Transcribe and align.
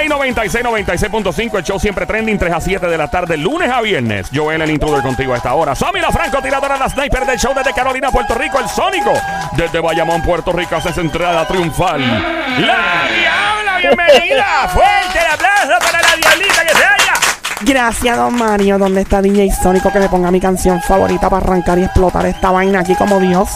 Play 0.00 0.08
96, 0.08 0.64
96.5. 0.64 1.58
El 1.58 1.62
show 1.62 1.78
siempre 1.78 2.06
trending 2.06 2.38
3 2.38 2.54
a 2.54 2.60
7 2.60 2.86
de 2.86 2.96
la 2.96 3.08
tarde, 3.08 3.36
lunes 3.36 3.70
a 3.70 3.82
viernes. 3.82 4.28
Joel, 4.34 4.62
el 4.62 4.70
intruder 4.70 5.02
contigo 5.02 5.34
a 5.34 5.36
esta 5.36 5.52
hora. 5.52 5.74
Sammy 5.74 6.00
la 6.00 6.10
Franco, 6.10 6.40
tiradora 6.40 6.78
la 6.78 6.88
sniper 6.88 7.26
del 7.26 7.38
show 7.38 7.52
desde 7.54 7.74
Carolina, 7.74 8.10
Puerto 8.10 8.34
Rico. 8.34 8.58
El 8.58 8.68
Sónico 8.70 9.12
desde 9.58 9.78
Bayamón, 9.78 10.22
Puerto 10.22 10.52
Rico. 10.52 10.76
Hace 10.76 10.94
su 10.94 11.02
entrada 11.02 11.46
triunfal. 11.46 12.00
¡La 12.00 13.08
Diabla! 13.14 13.76
¡Bienvenida! 13.78 14.68
¡Fuerte 14.72 15.18
el 15.18 15.34
aplauso 15.34 15.78
para 15.84 16.00
la 16.00 16.16
Diablita 16.16 16.64
que 16.64 16.74
se 16.74 16.82
halla! 16.82 17.14
Gracias, 17.60 18.16
don 18.16 18.34
Mario. 18.36 18.78
¿Dónde 18.78 19.02
está 19.02 19.20
DJ 19.20 19.52
Sónico 19.52 19.92
que 19.92 19.98
me 19.98 20.08
ponga 20.08 20.30
mi 20.30 20.40
canción 20.40 20.80
favorita 20.80 21.28
para 21.28 21.44
arrancar 21.44 21.78
y 21.78 21.84
explotar 21.84 22.24
esta 22.24 22.50
vaina 22.50 22.80
aquí 22.80 22.94
como 22.94 23.20
Dios 23.20 23.50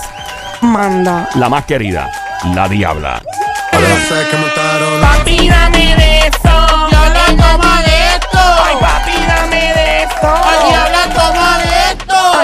manda? 0.60 1.26
La 1.36 1.48
más 1.48 1.64
querida, 1.64 2.10
la 2.54 2.68
Diabla. 2.68 3.22
Papi, 5.00 5.48
dame 5.48 5.96
de 5.96 6.18
eso. 6.28 6.54
Yo 6.90 7.02
lo 7.16 7.26
como 7.42 7.82
de 7.82 7.96
esto. 8.14 8.38
Ay, 8.64 8.76
papi, 8.80 9.12
dame 9.26 9.74
de 9.74 10.02
esto. 10.02 10.28
Al 10.28 10.68
diablo 10.68 10.98
toma 11.14 11.53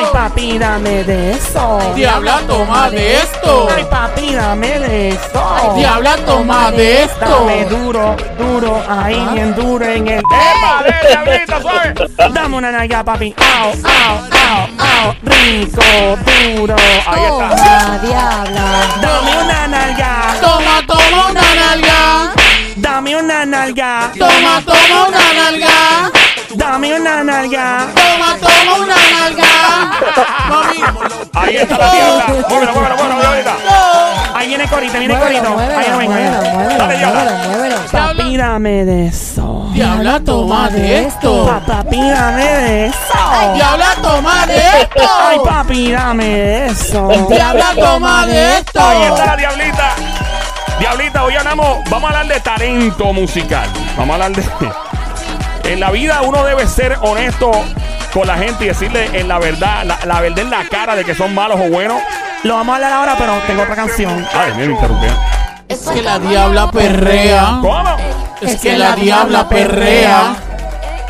Ay, 0.00 0.06
papi, 0.14 0.58
dame 0.58 1.04
de 1.04 1.32
eso. 1.32 1.78
Diabla, 1.94 2.40
toma 2.48 2.88
de 2.88 3.16
esto. 3.16 3.68
Ay, 3.74 3.84
papi, 3.84 4.32
dame 4.32 4.78
de 4.78 5.08
eso. 5.10 5.74
Diabla, 5.76 6.16
toma 6.24 6.70
de 6.70 7.02
esto. 7.02 7.26
Dame 7.28 7.66
duro, 7.66 8.16
duro, 8.38 8.82
ahí 8.88 9.20
bien 9.34 9.54
duro 9.54 9.84
en 9.84 10.08
el. 10.08 10.22
¡Vale, 10.62 10.94
Diablita, 11.06 11.60
suave! 11.60 11.94
Dame 12.32 12.56
una 12.56 12.72
nalga, 12.72 13.04
papi. 13.04 13.34
Au, 13.36 13.68
au, 13.68 14.16
au, 14.40 14.62
au. 14.88 15.14
Rico, 15.22 15.82
duro. 16.56 16.76
Ahí 17.06 17.24
está. 17.24 17.98
Diabla. 18.02 18.66
Dame 19.02 19.36
una 19.42 19.66
nalga. 19.68 20.34
Toma, 20.40 20.82
toma 20.86 21.26
una 21.30 21.54
nalga. 21.54 22.32
Dame 22.76 23.16
una 23.16 23.44
nalga. 23.44 24.10
Toma, 24.18 24.62
toma 24.64 25.08
una 25.08 25.32
nalga. 25.34 26.10
Dame 26.54 26.98
una 27.00 27.22
nalga. 27.22 27.86
Toma, 27.94 28.36
toma 28.40 28.84
una 28.84 28.94
nalga. 29.20 29.44
Mami. 30.48 30.78
Ahí 31.34 31.56
está 31.56 31.78
la 31.78 31.90
Diabla. 31.92 32.26
Muévelo, 32.48 32.72
muévelo, 32.74 32.96
muévelo. 32.96 33.50
Ahí 34.34 34.48
viene 34.48 34.66
Corito, 34.68 34.98
viene 34.98 35.18
Corito. 35.18 35.46
Ahí 35.46 35.52
muévelo, 35.54 35.90
no 35.92 35.98
venga. 35.98 36.40
muévelo, 36.40 36.50
muévelo, 36.58 36.78
Dale, 36.78 36.96
diabla. 36.98 37.76
Papi, 37.92 38.36
dame 38.36 38.84
de 38.84 39.06
eso. 39.06 39.68
Diabla, 39.72 40.20
toma 40.20 40.68
de 40.70 41.06
esto. 41.06 41.46
Pa- 41.46 41.60
Papi, 41.74 42.10
dame 42.10 42.44
de 42.44 42.86
eso. 42.86 43.52
Diabla, 43.54 43.86
toma 44.02 44.46
de 44.46 44.54
Ay, 44.60 44.82
esto. 44.82 45.42
papi, 45.44 45.92
dame 45.92 46.24
de 46.24 46.66
eso. 46.66 47.08
Diabla, 47.28 47.66
toma 47.78 48.26
de 48.26 48.58
esto. 48.58 48.80
Ahí 48.80 49.02
está 49.04 49.26
la 49.26 49.36
Diablita. 49.36 49.88
Diablita, 50.80 51.22
hoy 51.24 51.36
hablamos, 51.36 51.78
vamos 51.90 52.10
a 52.10 52.18
hablar 52.18 52.34
de 52.34 52.40
talento 52.40 53.12
musical. 53.12 53.68
Vamos 53.96 54.10
a 54.20 54.24
hablar 54.24 54.32
de... 54.32 54.70
En 55.64 55.80
la 55.80 55.90
vida 55.90 56.22
uno 56.22 56.44
debe 56.44 56.66
ser 56.66 56.96
honesto 57.00 57.50
con 58.12 58.26
la 58.26 58.36
gente 58.36 58.64
y 58.64 58.68
decirle 58.68 59.08
en 59.18 59.28
la 59.28 59.38
verdad, 59.38 59.84
la, 59.84 59.98
la 60.04 60.20
verdad 60.20 60.40
en 60.40 60.50
la 60.50 60.68
cara 60.68 60.96
de 60.96 61.04
que 61.04 61.14
son 61.14 61.34
malos 61.34 61.58
o 61.60 61.68
buenos. 61.68 62.00
Lo 62.42 62.54
vamos 62.54 62.72
a 62.72 62.76
hablar 62.76 62.92
ahora, 62.92 63.16
pero 63.18 63.34
tengo 63.46 63.62
otra 63.62 63.76
canción. 63.76 64.26
Ay, 64.34 64.52
me 64.56 64.64
interrumpieron. 64.64 65.18
Es 65.68 65.80
que 65.80 66.02
la 66.02 66.18
diabla 66.18 66.70
perrea. 66.70 67.58
¿Cómo? 67.60 67.96
Es 68.40 68.60
que 68.60 68.76
la 68.76 68.96
diabla 68.96 69.48
perrea. 69.48 70.34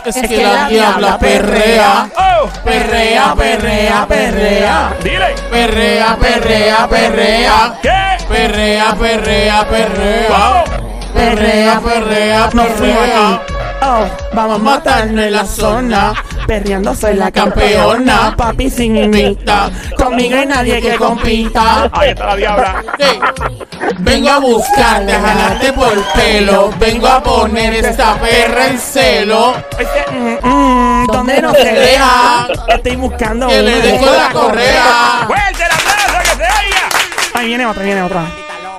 Es 0.05 0.17
que 0.17 0.43
la 0.43 0.69
diabla 0.69 1.19
perrea. 1.19 2.09
¡Oh! 2.17 2.49
Perrea, 2.65 3.35
perrea, 3.37 4.07
perrea. 4.07 4.93
Dile. 5.03 5.35
Perrea, 5.51 6.17
perrea, 6.17 6.89
perrea. 6.89 7.75
¿Qué? 7.83 8.25
Perrea, 8.29 8.95
perrea, 8.95 9.69
perrea. 9.69 10.29
¿Cómo? 10.29 10.83
Perrea, 11.15 11.81
perrea, 11.81 12.49
perrea. 12.51 13.05
aquí. 13.05 13.60
Oh, 13.83 14.05
vamos 14.35 14.57
a 14.57 14.63
matarnos 14.63 15.25
en 15.25 15.33
la 15.33 15.45
zona. 15.45 16.13
Perreando 16.47 16.95
soy 16.95 17.15
la 17.15 17.31
campeona. 17.31 18.35
Papi 18.37 18.69
sin 18.69 18.97
invita. 18.97 19.71
Conmigo 19.97 20.37
hay 20.37 20.47
nadie 20.47 20.81
que 20.81 20.97
compita. 20.97 21.89
Ahí 21.93 22.11
está 22.11 22.27
la 22.27 22.37
diabla. 22.37 22.85
Hey, 22.99 23.21
Vengo 24.01 24.29
a 24.31 24.39
buscarte, 24.39 25.13
a 25.13 25.21
jalarte 25.21 25.73
por 25.73 25.93
el 25.93 26.05
pelo. 26.15 26.71
Vengo 26.79 27.07
a 27.09 27.23
poner 27.23 27.85
esta 27.85 28.15
perra 28.17 28.67
en 28.69 28.79
celo. 28.79 29.55
Este, 29.79 30.05
mm, 30.13 30.47
mm, 30.47 31.07
donde 31.07 31.43
no 31.43 31.53
se 31.55 31.73
deja. 31.73 32.49
Estoy 32.69 32.97
buscando 32.97 33.49
Que 33.49 33.63
le 33.63 33.81
dejo 33.81 34.07
la 34.07 34.31
correa. 34.31 35.25
¡Fuerte 35.27 35.63
el 35.63 35.73
aplauso 35.73 36.39
que 36.39 36.45
se! 36.45 37.39
Ahí 37.39 37.47
viene 37.47 37.67
otra, 37.67 37.83
viene 37.83 38.03
otra. 38.03 38.25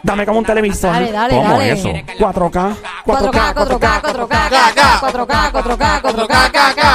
Dame 0.03 0.26
como 0.26 0.40
un 0.40 0.46
televisor. 0.46 0.94
Dale, 0.94 1.12
dale, 1.12 1.36
¿Cómo 1.36 1.52
dale. 1.53 1.72
eso? 1.72 1.90
4K. 2.20 2.76
4K, 3.04 3.54
4K, 3.56 4.02
4K, 4.02 4.50
4K, 4.52 4.94
4K, 5.02 5.34
4K, 5.52 5.86
4K, 6.02 6.02
4K, 6.02 6.86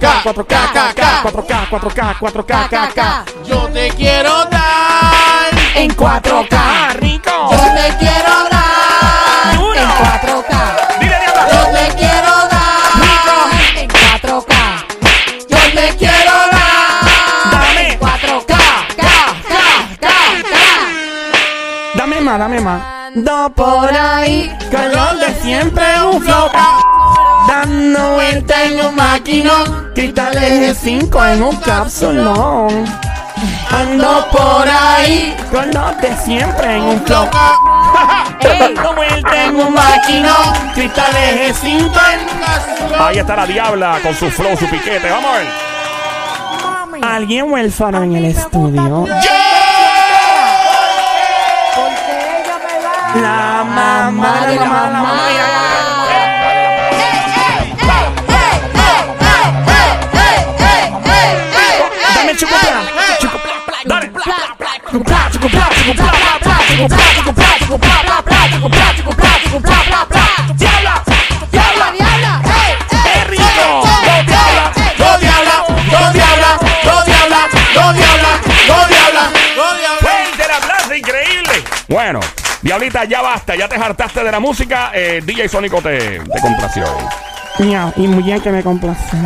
4K, 0.00 0.54
4K, 0.54 1.04
4K, 1.22 1.52
4K, 1.70 2.00
4K, 2.18 2.52
4K. 2.70 3.00
Yo 3.44 3.68
te 3.68 3.90
quiero 3.90 4.44
dar. 4.46 5.50
En 5.74 5.90
4K, 5.94 6.94
rico. 6.94 7.30
Yo 7.50 7.58
te 7.58 7.96
quiero 7.98 8.48
dar. 8.50 9.54
En 9.76 9.88
4K. 9.90 10.52
Dile, 11.00 11.16
diabla. 11.20 11.44
Yo 11.52 11.60
te 11.68 11.84
quiero 11.96 12.32
dar. 12.48 12.88
En 13.76 13.88
4K. 13.88 14.54
Yo 15.48 15.60
te 15.74 15.96
quiero 15.96 16.32
dar. 16.50 17.04
Dame, 17.52 17.98
4K. 17.98 18.54
K, 18.96 19.04
K, 19.50 19.68
K, 20.00 20.06
dame 21.94 22.20
más, 22.22 22.38
dame 22.38 22.60
más. 22.60 22.99
Do 23.14 23.50
por 23.56 23.90
ahí, 23.92 24.56
con 24.70 24.92
los 24.92 25.20
de 25.20 25.34
siempre 25.42 25.84
un 26.04 26.22
flow. 26.22 26.48
Dando 27.48 28.14
vuelta 28.14 28.64
en 28.64 28.86
un 28.86 28.94
maquinón. 28.94 29.90
Cristales 29.94 30.78
5 30.80 31.24
en 31.26 31.42
un 31.42 31.56
cápsulón. 31.56 32.84
Ando 33.70 34.28
por 34.30 34.68
ahí, 34.68 35.36
con 35.50 35.72
los 35.72 36.00
de 36.00 36.16
siempre 36.18 36.76
en 36.76 36.82
un 36.82 37.04
flow. 37.04 37.28
Dando 38.42 38.94
vuelta 38.94 39.44
en 39.44 39.56
un 39.56 39.74
maquinón. 39.74 40.72
Cristales 40.74 41.58
5 41.60 41.84
en 42.12 43.00
Ahí 43.00 43.18
está 43.18 43.34
la 43.34 43.46
diabla 43.46 43.98
con 44.04 44.14
su 44.14 44.30
flow, 44.30 44.56
su 44.56 44.66
piquete. 44.66 45.10
Vamos 45.10 45.34
a 45.34 45.38
ver. 45.38 45.70
Alguien 47.02 47.50
huérfano 47.50 48.04
en 48.04 48.14
el 48.14 48.26
estudio. 48.26 49.06
La 53.12 53.64
mamá 53.64 54.46
de 54.46 54.54
la 54.54 54.64
mamá. 54.66 55.20
Dame 62.14 62.36
chico 62.36 62.52
plá, 62.52 63.16
chico 63.18 63.38
plá, 63.38 63.54
plá, 63.66 63.78
dale 63.84 64.08
plá, 64.10 64.22
plá, 64.56 64.68
chico 64.86 65.02
plá, 65.02 65.28
chico 65.32 65.48
plá, 65.48 65.68
chico 65.74 65.94
plá, 65.94 66.12
plá, 66.12 66.38
plá, 66.38 66.58
chico 66.68 66.88
plá, 66.88 67.04
chico 67.16 67.32
plá, 67.32 67.58
chico 67.58 67.78
plá, 67.78 68.02
plá, 68.04 68.22
plá, 68.22 68.48
chico 68.48 68.70
plá, 68.70 68.94
chico 68.94 69.12
plá, 69.16 69.30
chico 69.42 69.60
plá, 69.60 69.84
plá, 69.88 70.06
plá. 70.06 70.19
Diablita, 82.70 83.04
ya 83.04 83.20
basta. 83.20 83.56
Ya 83.56 83.68
te 83.68 83.74
hartaste 83.74 84.22
de 84.22 84.30
la 84.30 84.38
música. 84.38 84.92
Eh, 84.94 85.20
DJ 85.24 85.48
Sónico 85.48 85.82
te, 85.82 86.20
te 86.20 86.40
complació. 86.40 86.84
Miau, 87.58 87.92
y 87.96 88.06
muy 88.06 88.22
bien 88.22 88.40
que 88.40 88.50
me 88.52 88.62
complace. 88.62 89.16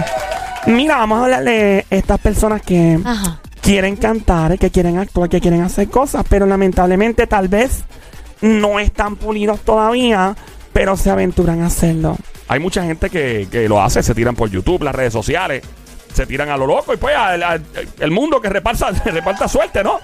Mira, 0.66 0.96
vamos 0.96 1.18
a 1.20 1.24
hablar 1.24 1.44
de 1.44 1.84
estas 1.90 2.18
personas 2.20 2.62
que 2.62 2.98
Ajá. 3.04 3.38
quieren 3.60 3.96
cantar, 3.96 4.58
que 4.58 4.70
quieren 4.70 4.96
actuar, 4.98 5.28
que 5.28 5.40
quieren 5.42 5.60
hacer 5.60 5.88
cosas, 5.90 6.24
pero 6.26 6.46
lamentablemente 6.46 7.26
tal 7.26 7.48
vez 7.48 7.84
no 8.40 8.80
están 8.80 9.16
pulidos 9.16 9.60
todavía, 9.60 10.34
pero 10.72 10.96
se 10.96 11.10
aventuran 11.10 11.60
a 11.62 11.66
hacerlo. 11.66 12.16
Hay 12.48 12.60
mucha 12.60 12.82
gente 12.84 13.10
que, 13.10 13.46
que 13.52 13.68
lo 13.68 13.82
hace. 13.82 14.02
Se 14.02 14.14
tiran 14.14 14.34
por 14.34 14.48
YouTube, 14.48 14.82
las 14.82 14.94
redes 14.94 15.12
sociales. 15.12 15.62
Se 16.14 16.24
tiran 16.24 16.48
a 16.48 16.56
lo 16.56 16.66
loco. 16.66 16.94
Y 16.94 16.96
pues 16.96 17.14
al- 17.14 17.42
al- 17.42 17.62
el 18.00 18.10
mundo 18.10 18.40
que 18.40 18.48
reparta, 18.48 18.90
reparta 19.04 19.46
suerte, 19.48 19.84
¿no? 19.84 20.00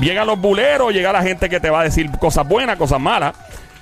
Llegan 0.00 0.26
los 0.26 0.38
buleros, 0.40 0.92
llega 0.92 1.12
la 1.12 1.22
gente 1.22 1.48
que 1.48 1.58
te 1.60 1.70
va 1.70 1.80
a 1.80 1.84
decir 1.84 2.10
cosas 2.18 2.46
buenas, 2.46 2.76
cosas 2.76 3.00
malas. 3.00 3.34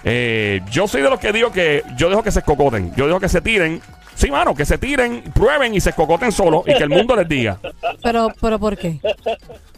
Eh, 0.04 0.60
yo 0.70 0.86
soy 0.86 1.02
de 1.02 1.10
los 1.10 1.18
que 1.18 1.32
digo 1.32 1.50
que 1.50 1.82
yo 1.96 2.08
dejo 2.10 2.22
que 2.22 2.30
se 2.30 2.40
escocoten. 2.40 2.94
Yo 2.94 3.06
dejo 3.06 3.20
que 3.20 3.28
se 3.28 3.40
tiren. 3.40 3.80
Sí, 4.14 4.30
mano, 4.30 4.54
que 4.54 4.64
se 4.64 4.78
tiren, 4.78 5.22
prueben 5.34 5.74
y 5.74 5.80
se 5.80 5.90
escocoten 5.90 6.30
solos 6.30 6.62
y 6.68 6.74
que 6.76 6.84
el 6.84 6.88
mundo 6.88 7.16
les 7.16 7.28
diga. 7.28 7.58
Pero, 8.00 8.28
pero 8.40 8.60
¿por 8.60 8.76
qué? 8.76 9.00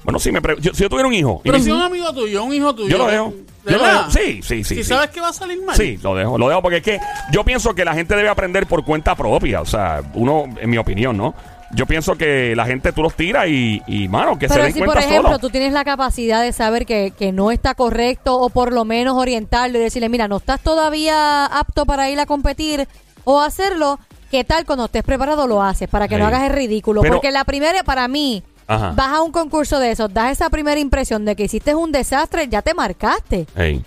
Bueno, 0.05 0.19
si, 0.19 0.31
me 0.31 0.43
pre- 0.43 0.57
yo, 0.61 0.75
si 0.75 0.83
yo 0.83 0.91
tuviera 0.91 1.09
un 1.09 1.15
hijo. 1.15 1.41
Pero 1.43 1.59
si 1.59 1.71
un 1.71 1.81
amigo 1.81 2.13
tuyo, 2.13 2.45
un 2.45 2.53
hijo 2.53 2.75
tuyo. 2.75 2.89
yo 2.91 2.99
lo 2.99 3.07
dejo. 3.07 3.33
¿De 3.65 3.73
Yo 3.73 3.79
lo 3.79 3.83
verdad? 3.85 4.07
dejo. 4.07 4.11
Sí, 4.11 4.43
sí, 4.43 4.63
sí. 4.63 4.75
Si 4.77 4.83
sí. 4.85 4.85
sabes 4.85 5.09
que 5.11 5.21
va 5.23 5.29
a 5.31 5.33
salir 5.33 5.61
mal. 5.65 5.75
Sí, 5.75 5.99
lo 6.03 6.15
dejo, 6.15 6.37
lo 6.37 6.49
dejo 6.51 6.61
porque 6.61 6.77
es 6.77 6.83
que 6.83 7.01
yo 7.33 7.45
pienso 7.45 7.75
que 7.75 7.85
la 7.85 7.95
gente 7.95 8.15
debe 8.15 8.29
aprender 8.29 8.67
por 8.67 8.85
cuenta 8.85 9.15
propia. 9.15 9.63
O 9.63 9.67
sea, 9.67 10.03
uno, 10.15 10.45
en 10.61 10.69
mi 10.69 10.77
opinión, 10.77 11.17
¿no? 11.17 11.35
Yo 11.73 11.85
pienso 11.87 12.15
que 12.17 12.55
la 12.55 12.65
gente 12.65 12.93
tú 12.93 13.03
los 13.03 13.15
tiras 13.15 13.47
y, 13.49 13.83
y 13.87 14.07
mano, 14.09 14.39
que 14.39 14.47
se 14.49 14.55
Pero 14.55 14.65
den 14.67 14.73
si, 14.75 14.81
por 14.83 14.97
ejemplo, 14.99 15.23
solo. 15.31 15.39
tú 15.41 15.51
tienes 15.51 15.73
la 15.73 15.85
capacidad 15.85 16.41
de 16.43 16.53
saber 16.53 16.87
que, 16.87 17.13
que 17.19 17.33
no 17.33 17.51
está 17.51 17.75
correcto 17.75 18.39
o 18.39 18.51
por 18.51 18.73
lo 18.73 18.85
menos 18.85 19.17
orientarlo 19.17 19.79
y 19.79 19.81
decirle, 19.83 20.09
mira, 20.09 20.29
no 20.29 20.37
estás 20.37 20.61
todavía 20.61 21.45
apto 21.47 21.85
para 21.85 22.09
ir 22.09 22.21
a 22.21 22.27
competir 22.27 22.87
o 23.25 23.41
hacerlo, 23.41 23.99
¿qué 24.31 24.45
tal 24.45 24.65
cuando 24.65 24.85
estés 24.85 25.03
preparado 25.03 25.47
lo 25.49 25.61
haces? 25.63 25.89
Para 25.89 26.07
que 26.07 26.17
no 26.19 26.27
hagas 26.27 26.45
el 26.45 26.51
ridículo. 26.53 27.03
Pero- 27.03 27.15
Porque 27.15 27.33
la 27.33 27.45
primera, 27.45 27.83
para 27.83 28.07
mí, 28.07 28.45
Ajá. 28.69 28.93
vas 28.95 29.09
a 29.15 29.23
un 29.23 29.33
concurso 29.33 29.81
de 29.81 29.91
esos, 29.91 30.13
das 30.15 30.31
esa 30.33 30.51
primera 30.51 30.81
impresión 30.81 31.25
de 31.25 31.35
que 31.35 31.45
hiciste 31.45 31.75
un 31.75 31.91
desastre, 31.91 32.47
ya 32.49 32.63
te 32.63 32.75
marcaste. 32.75 33.47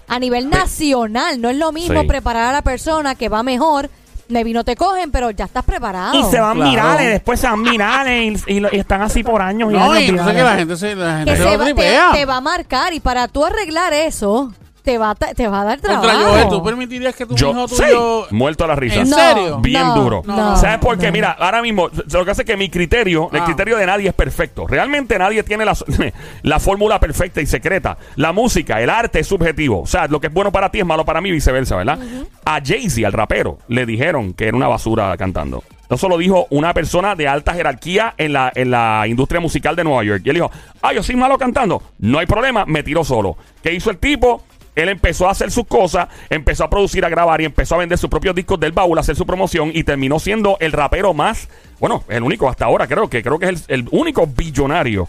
A 0.10 0.20
nivel 0.20 0.50
nacional, 0.50 1.40
no 1.40 1.50
es 1.50 1.56
lo 1.58 1.72
mismo 1.72 2.02
Sí. 2.02 2.08
preparar 2.08 2.50
a 2.50 2.52
la 2.52 2.62
persona 2.62 3.16
que 3.16 3.30
va 3.30 3.42
mejor. 3.44 3.90
Maybe 4.30 4.54
no 4.54 4.64
te 4.64 4.76
cogen, 4.76 5.10
pero 5.12 5.32
ya 5.32 5.46
estás 5.46 5.64
preparado. 5.66 6.14
Y 6.20 6.24
se 6.32 6.40
van 6.40 6.56
Claro. 6.56 6.70
virales, 6.72 7.08
después 7.14 7.40
se 7.40 7.48
van 7.48 7.64
virales 7.64 8.44
y, 8.48 8.54
y 8.54 8.60
lo- 8.60 8.70
y 8.72 8.78
están 8.80 9.02
así 9.02 9.24
por 9.24 9.42
años 9.42 9.72
y 9.72 9.76
No, 9.76 9.92
años 9.92 10.04
y 10.10 10.12
no 10.12 10.24
sé 10.26 10.32
virales. 10.32 10.36
que 10.36 10.44
la 10.44 10.56
gente 10.56 10.78
se, 10.78 10.96
la 10.96 11.18
gente 11.18 11.32
que 11.32 11.38
se 11.38 11.44
se 11.44 11.52
lo 11.52 11.58
va, 11.58 11.66
te, 11.66 11.74
tripea. 11.74 12.10
te 12.14 12.26
va 12.26 12.36
a 12.38 12.42
marcar 12.42 12.94
y 12.94 13.00
para 13.00 13.28
tú 13.28 13.44
arreglar 13.44 13.92
eso 13.94 14.54
te 14.90 14.98
va 14.98 15.12
a, 15.12 15.16
ta- 15.16 15.34
te 15.36 15.48
va 15.48 15.62
a 15.62 15.66
dar 15.66 15.80
trabajo. 15.80 16.08
Contra 16.08 16.28
Joel, 16.30 16.50
¿tú 16.50 16.64
permitirías 16.64 17.16
que 17.16 17.26
tu 17.28 17.36
Yo, 17.36 17.52
hijo 17.52 17.68
sí, 17.68 17.76
tuyo... 17.78 18.26
muerto 18.32 18.64
a 18.64 18.68
la 18.68 18.76
risa. 18.76 19.02
¿En 19.02 19.10
No, 19.12 19.16
serio? 19.18 19.60
Bien 19.60 19.84
no, 19.84 19.96
duro. 19.96 20.22
no, 20.26 20.58
¿Sabes 20.58 20.80
por 20.80 20.98
qué? 20.98 21.06
no. 21.08 21.12
Mira, 21.14 21.32
ahora 21.40 21.62
mismo, 21.62 21.90
lo 22.12 22.26
que 22.26 22.32
hace 22.32 22.42
es 22.42 22.46
que 22.48 22.58
mi 22.58 22.70
criterio, 22.70 23.30
el 23.32 23.42
Ah. 23.42 23.46
criterio 23.46 23.78
de 23.78 23.86
nadie 23.86 24.08
es 24.10 24.16
perfecto. 24.16 24.66
Realmente 24.66 25.20
nadie 25.20 25.44
tiene 25.44 25.64
la, 25.64 25.78
la 26.42 26.60
fórmula 26.60 27.00
perfecta 27.00 27.40
y 27.40 27.46
secreta. 27.46 27.98
La 28.16 28.32
música, 28.34 28.82
el 28.82 28.90
arte 28.90 29.20
es 29.20 29.28
subjetivo. 29.28 29.82
O 29.82 29.86
sea, 29.88 30.08
lo 30.08 30.20
que 30.20 30.26
es 30.28 30.34
bueno 30.34 30.52
para 30.52 30.72
ti 30.72 30.80
es 30.80 30.86
malo 30.88 31.06
para 31.06 31.22
mí 31.22 31.30
y 31.30 31.34
viceversa, 31.34 31.76
¿verdad? 31.76 32.00
A 32.46 32.60
Jay-Z, 32.66 33.06
al 33.06 33.14
rapero, 33.14 33.60
le 33.68 33.86
dijeron 33.86 34.34
que 34.34 34.48
era 34.48 34.58
una 34.58 34.68
basura 34.68 35.16
cantando. 35.18 35.64
Eso 35.90 36.08
lo 36.10 36.18
dijo 36.18 36.46
una 36.52 36.74
persona 36.74 37.16
de 37.16 37.28
alta 37.28 37.54
jerarquía 37.54 38.14
en 38.18 38.34
la, 38.34 38.52
en 38.54 38.70
la 38.72 39.06
industria 39.08 39.40
musical 39.42 39.76
de 39.76 39.84
Nueva 39.84 40.04
York. 40.04 40.22
Y 40.24 40.30
él 40.30 40.36
dijo, 40.36 40.52
ah, 40.84 40.94
yo 40.94 41.02
soy 41.02 41.16
malo 41.16 41.36
cantando. 41.38 41.82
No 41.98 42.20
hay 42.20 42.28
problema, 42.28 42.64
me 42.66 42.84
tiró 42.84 43.04
solo. 43.04 43.38
¿Qué 43.64 43.74
hizo 43.74 43.90
el 43.90 43.98
tipo? 43.98 44.44
Él 44.76 44.90
empezó 44.90 45.28
a 45.28 45.32
hacer 45.32 45.52
sus 45.52 45.66
cosas, 45.68 46.08
empezó 46.30 46.64
a 46.64 46.70
producir, 46.70 47.04
a 47.06 47.10
grabar 47.10 47.42
y 47.42 47.46
empezó 47.46 47.76
a 47.76 47.80
vender 47.80 47.98
sus 47.98 48.10
propios 48.10 48.34
discos 48.36 48.60
del 48.60 48.72
baúl, 48.72 48.98
a 48.98 49.02
hacer 49.02 49.16
su 49.16 49.26
promoción 49.26 49.72
y 49.74 49.84
terminó 49.84 50.20
siendo 50.20 50.58
el 50.60 50.72
rapero 50.72 51.14
más, 51.14 51.50
bueno, 51.80 52.04
el 52.08 52.24
único 52.24 52.48
hasta 52.50 52.66
ahora, 52.66 52.88
creo 52.88 53.10
que 53.10 53.22
creo 53.24 53.40
que 53.40 53.50
es 53.50 53.66
el, 53.68 53.80
el 53.82 53.90
único 53.92 54.26
billonario 54.28 55.08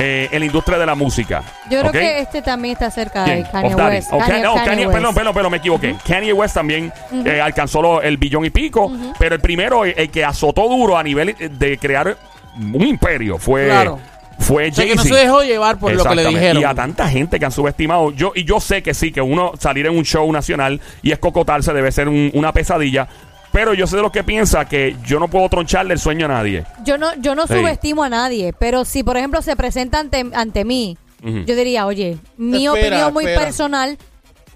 eh, 0.00 0.28
en 0.30 0.38
la 0.40 0.46
industria 0.46 0.78
de 0.78 0.86
la 0.86 0.94
música. 0.94 1.42
Yo 1.68 1.80
creo 1.80 1.90
que 1.90 2.20
este 2.20 2.40
también 2.40 2.74
está 2.74 2.88
cerca 2.90 3.24
¿Quién? 3.24 3.42
de 3.42 3.50
Kanye. 3.50 3.74
West. 3.74 4.12
O 4.12 4.18
Kanye- 4.20 4.42
no, 4.44 4.54
Kanye- 4.54 4.86
West. 4.86 4.92
perdón, 4.92 5.14
perdón, 5.14 5.34
pero 5.34 5.50
me 5.50 5.56
equivoqué. 5.56 5.96
Kanye 6.06 6.32
West 6.32 6.54
también 6.54 6.92
eh, 7.24 7.40
alcanzó 7.40 7.82
lo- 7.82 8.00
el 8.02 8.16
billón 8.16 8.44
y 8.44 8.50
pico, 8.50 8.92
pero 9.18 9.34
el 9.34 9.40
primero, 9.40 9.84
el, 9.84 9.94
el 9.96 10.08
que 10.10 10.24
azotó 10.24 10.68
duro 10.68 10.96
a 10.96 11.02
nivel 11.02 11.34
de 11.58 11.78
crear 11.78 12.16
un 12.56 12.82
imperio 12.86 13.38
fue, 13.38 13.66
Claro. 13.66 13.98
Fue 14.38 14.68
O 14.70 14.74
sea, 14.74 14.86
que 14.86 14.94
no 14.94 15.02
se 15.02 15.14
dejó 15.14 15.42
llevar 15.42 15.78
por 15.78 15.92
lo 15.92 16.02
que 16.04 16.14
le 16.14 16.22
Exactamente. 16.22 16.40
dijeron. 16.40 16.62
Y 16.62 16.64
a 16.64 16.74
tanta 16.74 17.08
gente 17.08 17.38
que 17.38 17.44
han 17.44 17.52
subestimado. 17.52 18.12
Yo, 18.12 18.32
y 18.34 18.44
yo 18.44 18.60
sé 18.60 18.82
que 18.82 18.94
sí, 18.94 19.12
que 19.12 19.20
uno 19.20 19.52
salir 19.58 19.86
en 19.86 19.96
un 19.96 20.04
show 20.04 20.30
nacional 20.32 20.80
y 21.02 21.10
escocotarse 21.12 21.72
debe 21.72 21.90
ser 21.92 22.08
un- 22.08 22.30
una 22.34 22.52
pesadilla. 22.52 23.08
Pero 23.50 23.72
yo 23.74 23.86
sé 23.86 23.96
de 23.96 24.02
los 24.02 24.12
que 24.12 24.22
piensa 24.24 24.66
que 24.66 24.94
yo 25.06 25.18
no 25.18 25.28
puedo 25.28 25.48
troncharle 25.48 25.94
el 25.94 25.98
sueño 26.00 26.26
a 26.26 26.28
nadie. 26.28 26.64
Yo 26.84 26.98
no, 26.98 27.14
yo 27.20 27.34
no 27.34 27.46
Sí. 27.46 27.54
subestimo 27.54 28.04
a 28.04 28.08
nadie, 28.10 28.52
pero 28.58 28.84
si 28.84 29.02
por 29.02 29.16
ejemplo 29.16 29.40
se 29.42 29.56
presenta 29.56 29.98
ante, 30.00 30.24
ante 30.34 30.64
mí, 30.64 30.96
yo 31.22 31.56
diría, 31.56 31.86
oye, 31.86 32.18
mi 32.36 32.66
Espera, 32.66 32.86
opinión 32.88 33.12
muy 33.12 33.24
espera. 33.24 33.44
personal, 33.44 33.98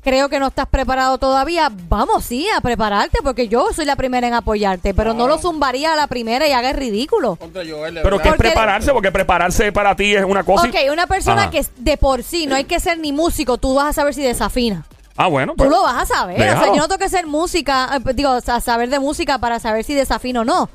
creo 0.03 0.29
que 0.29 0.39
no 0.41 0.49
estás 0.49 0.67
preparado 0.67 1.17
todavía. 1.19 1.71
Vamos, 1.89 2.25
sí, 2.25 2.47
a 2.57 2.61
prepararte, 2.61 3.19
porque 3.23 3.49
yo 3.49 3.69
soy 3.73 3.85
la 3.85 3.97
primera 3.97 4.27
en 4.27 4.35
apoyarte, 4.35 4.95
pero 4.95 5.15
no 5.15 5.27
lo 5.29 5.39
zumbaría 5.39 5.93
a 5.93 5.97
la 5.97 6.07
primera 6.09 6.47
y 6.49 6.53
haga 6.53 6.71
el 6.71 6.77
ridículo. 6.77 7.37
Contra 7.37 7.63
Joel, 7.69 7.95
de 7.95 8.01
Pero 8.03 8.17
que 8.19 8.23
es 8.23 8.25
verdad. 8.25 8.37
Porque- 8.37 8.49
prepararse, 8.49 8.93
porque 8.93 9.13
prepararse 9.13 9.73
para 9.73 9.95
ti 9.97 10.15
es 10.15 10.25
una 10.25 10.43
cosa. 10.45 10.67
y- 10.67 10.71
Ok, 10.71 10.77
una 10.93 11.07
persona 11.07 11.43
Ajá. 11.43 11.51
que 11.51 11.65
de 11.79 11.97
por 11.97 12.23
sí 12.23 12.47
no 12.47 12.57
hay 12.57 12.65
que 12.65 12.81
ser 12.81 12.99
ni 12.99 13.13
músico, 13.13 13.59
tú 13.59 13.75
vas 13.75 13.87
a 13.89 13.93
saber 13.93 14.15
si 14.15 14.23
desafina. 14.23 14.85
Ah, 15.17 15.27
bueno. 15.29 15.53
Tú 15.53 15.59
pues, 15.59 15.71
lo 15.71 15.83
vas 15.83 16.03
a 16.03 16.07
saber. 16.07 16.37
O 16.37 16.43
sea, 16.43 16.55
déjalo. 16.55 16.75
yo 16.75 16.81
no 16.81 16.89
tengo 16.89 16.99
que 16.99 17.09
ser 17.11 17.27
música, 17.27 17.91
eh, 17.97 18.01
pues, 18.03 18.17
digo, 18.17 18.31
o 18.31 18.41
sea, 18.41 18.61
saber 18.61 18.89
de 18.89 18.99
música 18.99 19.39
para 19.39 19.59
saber 19.61 19.85
si 19.85 19.95
desafino 19.95 20.41
o 20.41 20.45
no. 20.45 20.69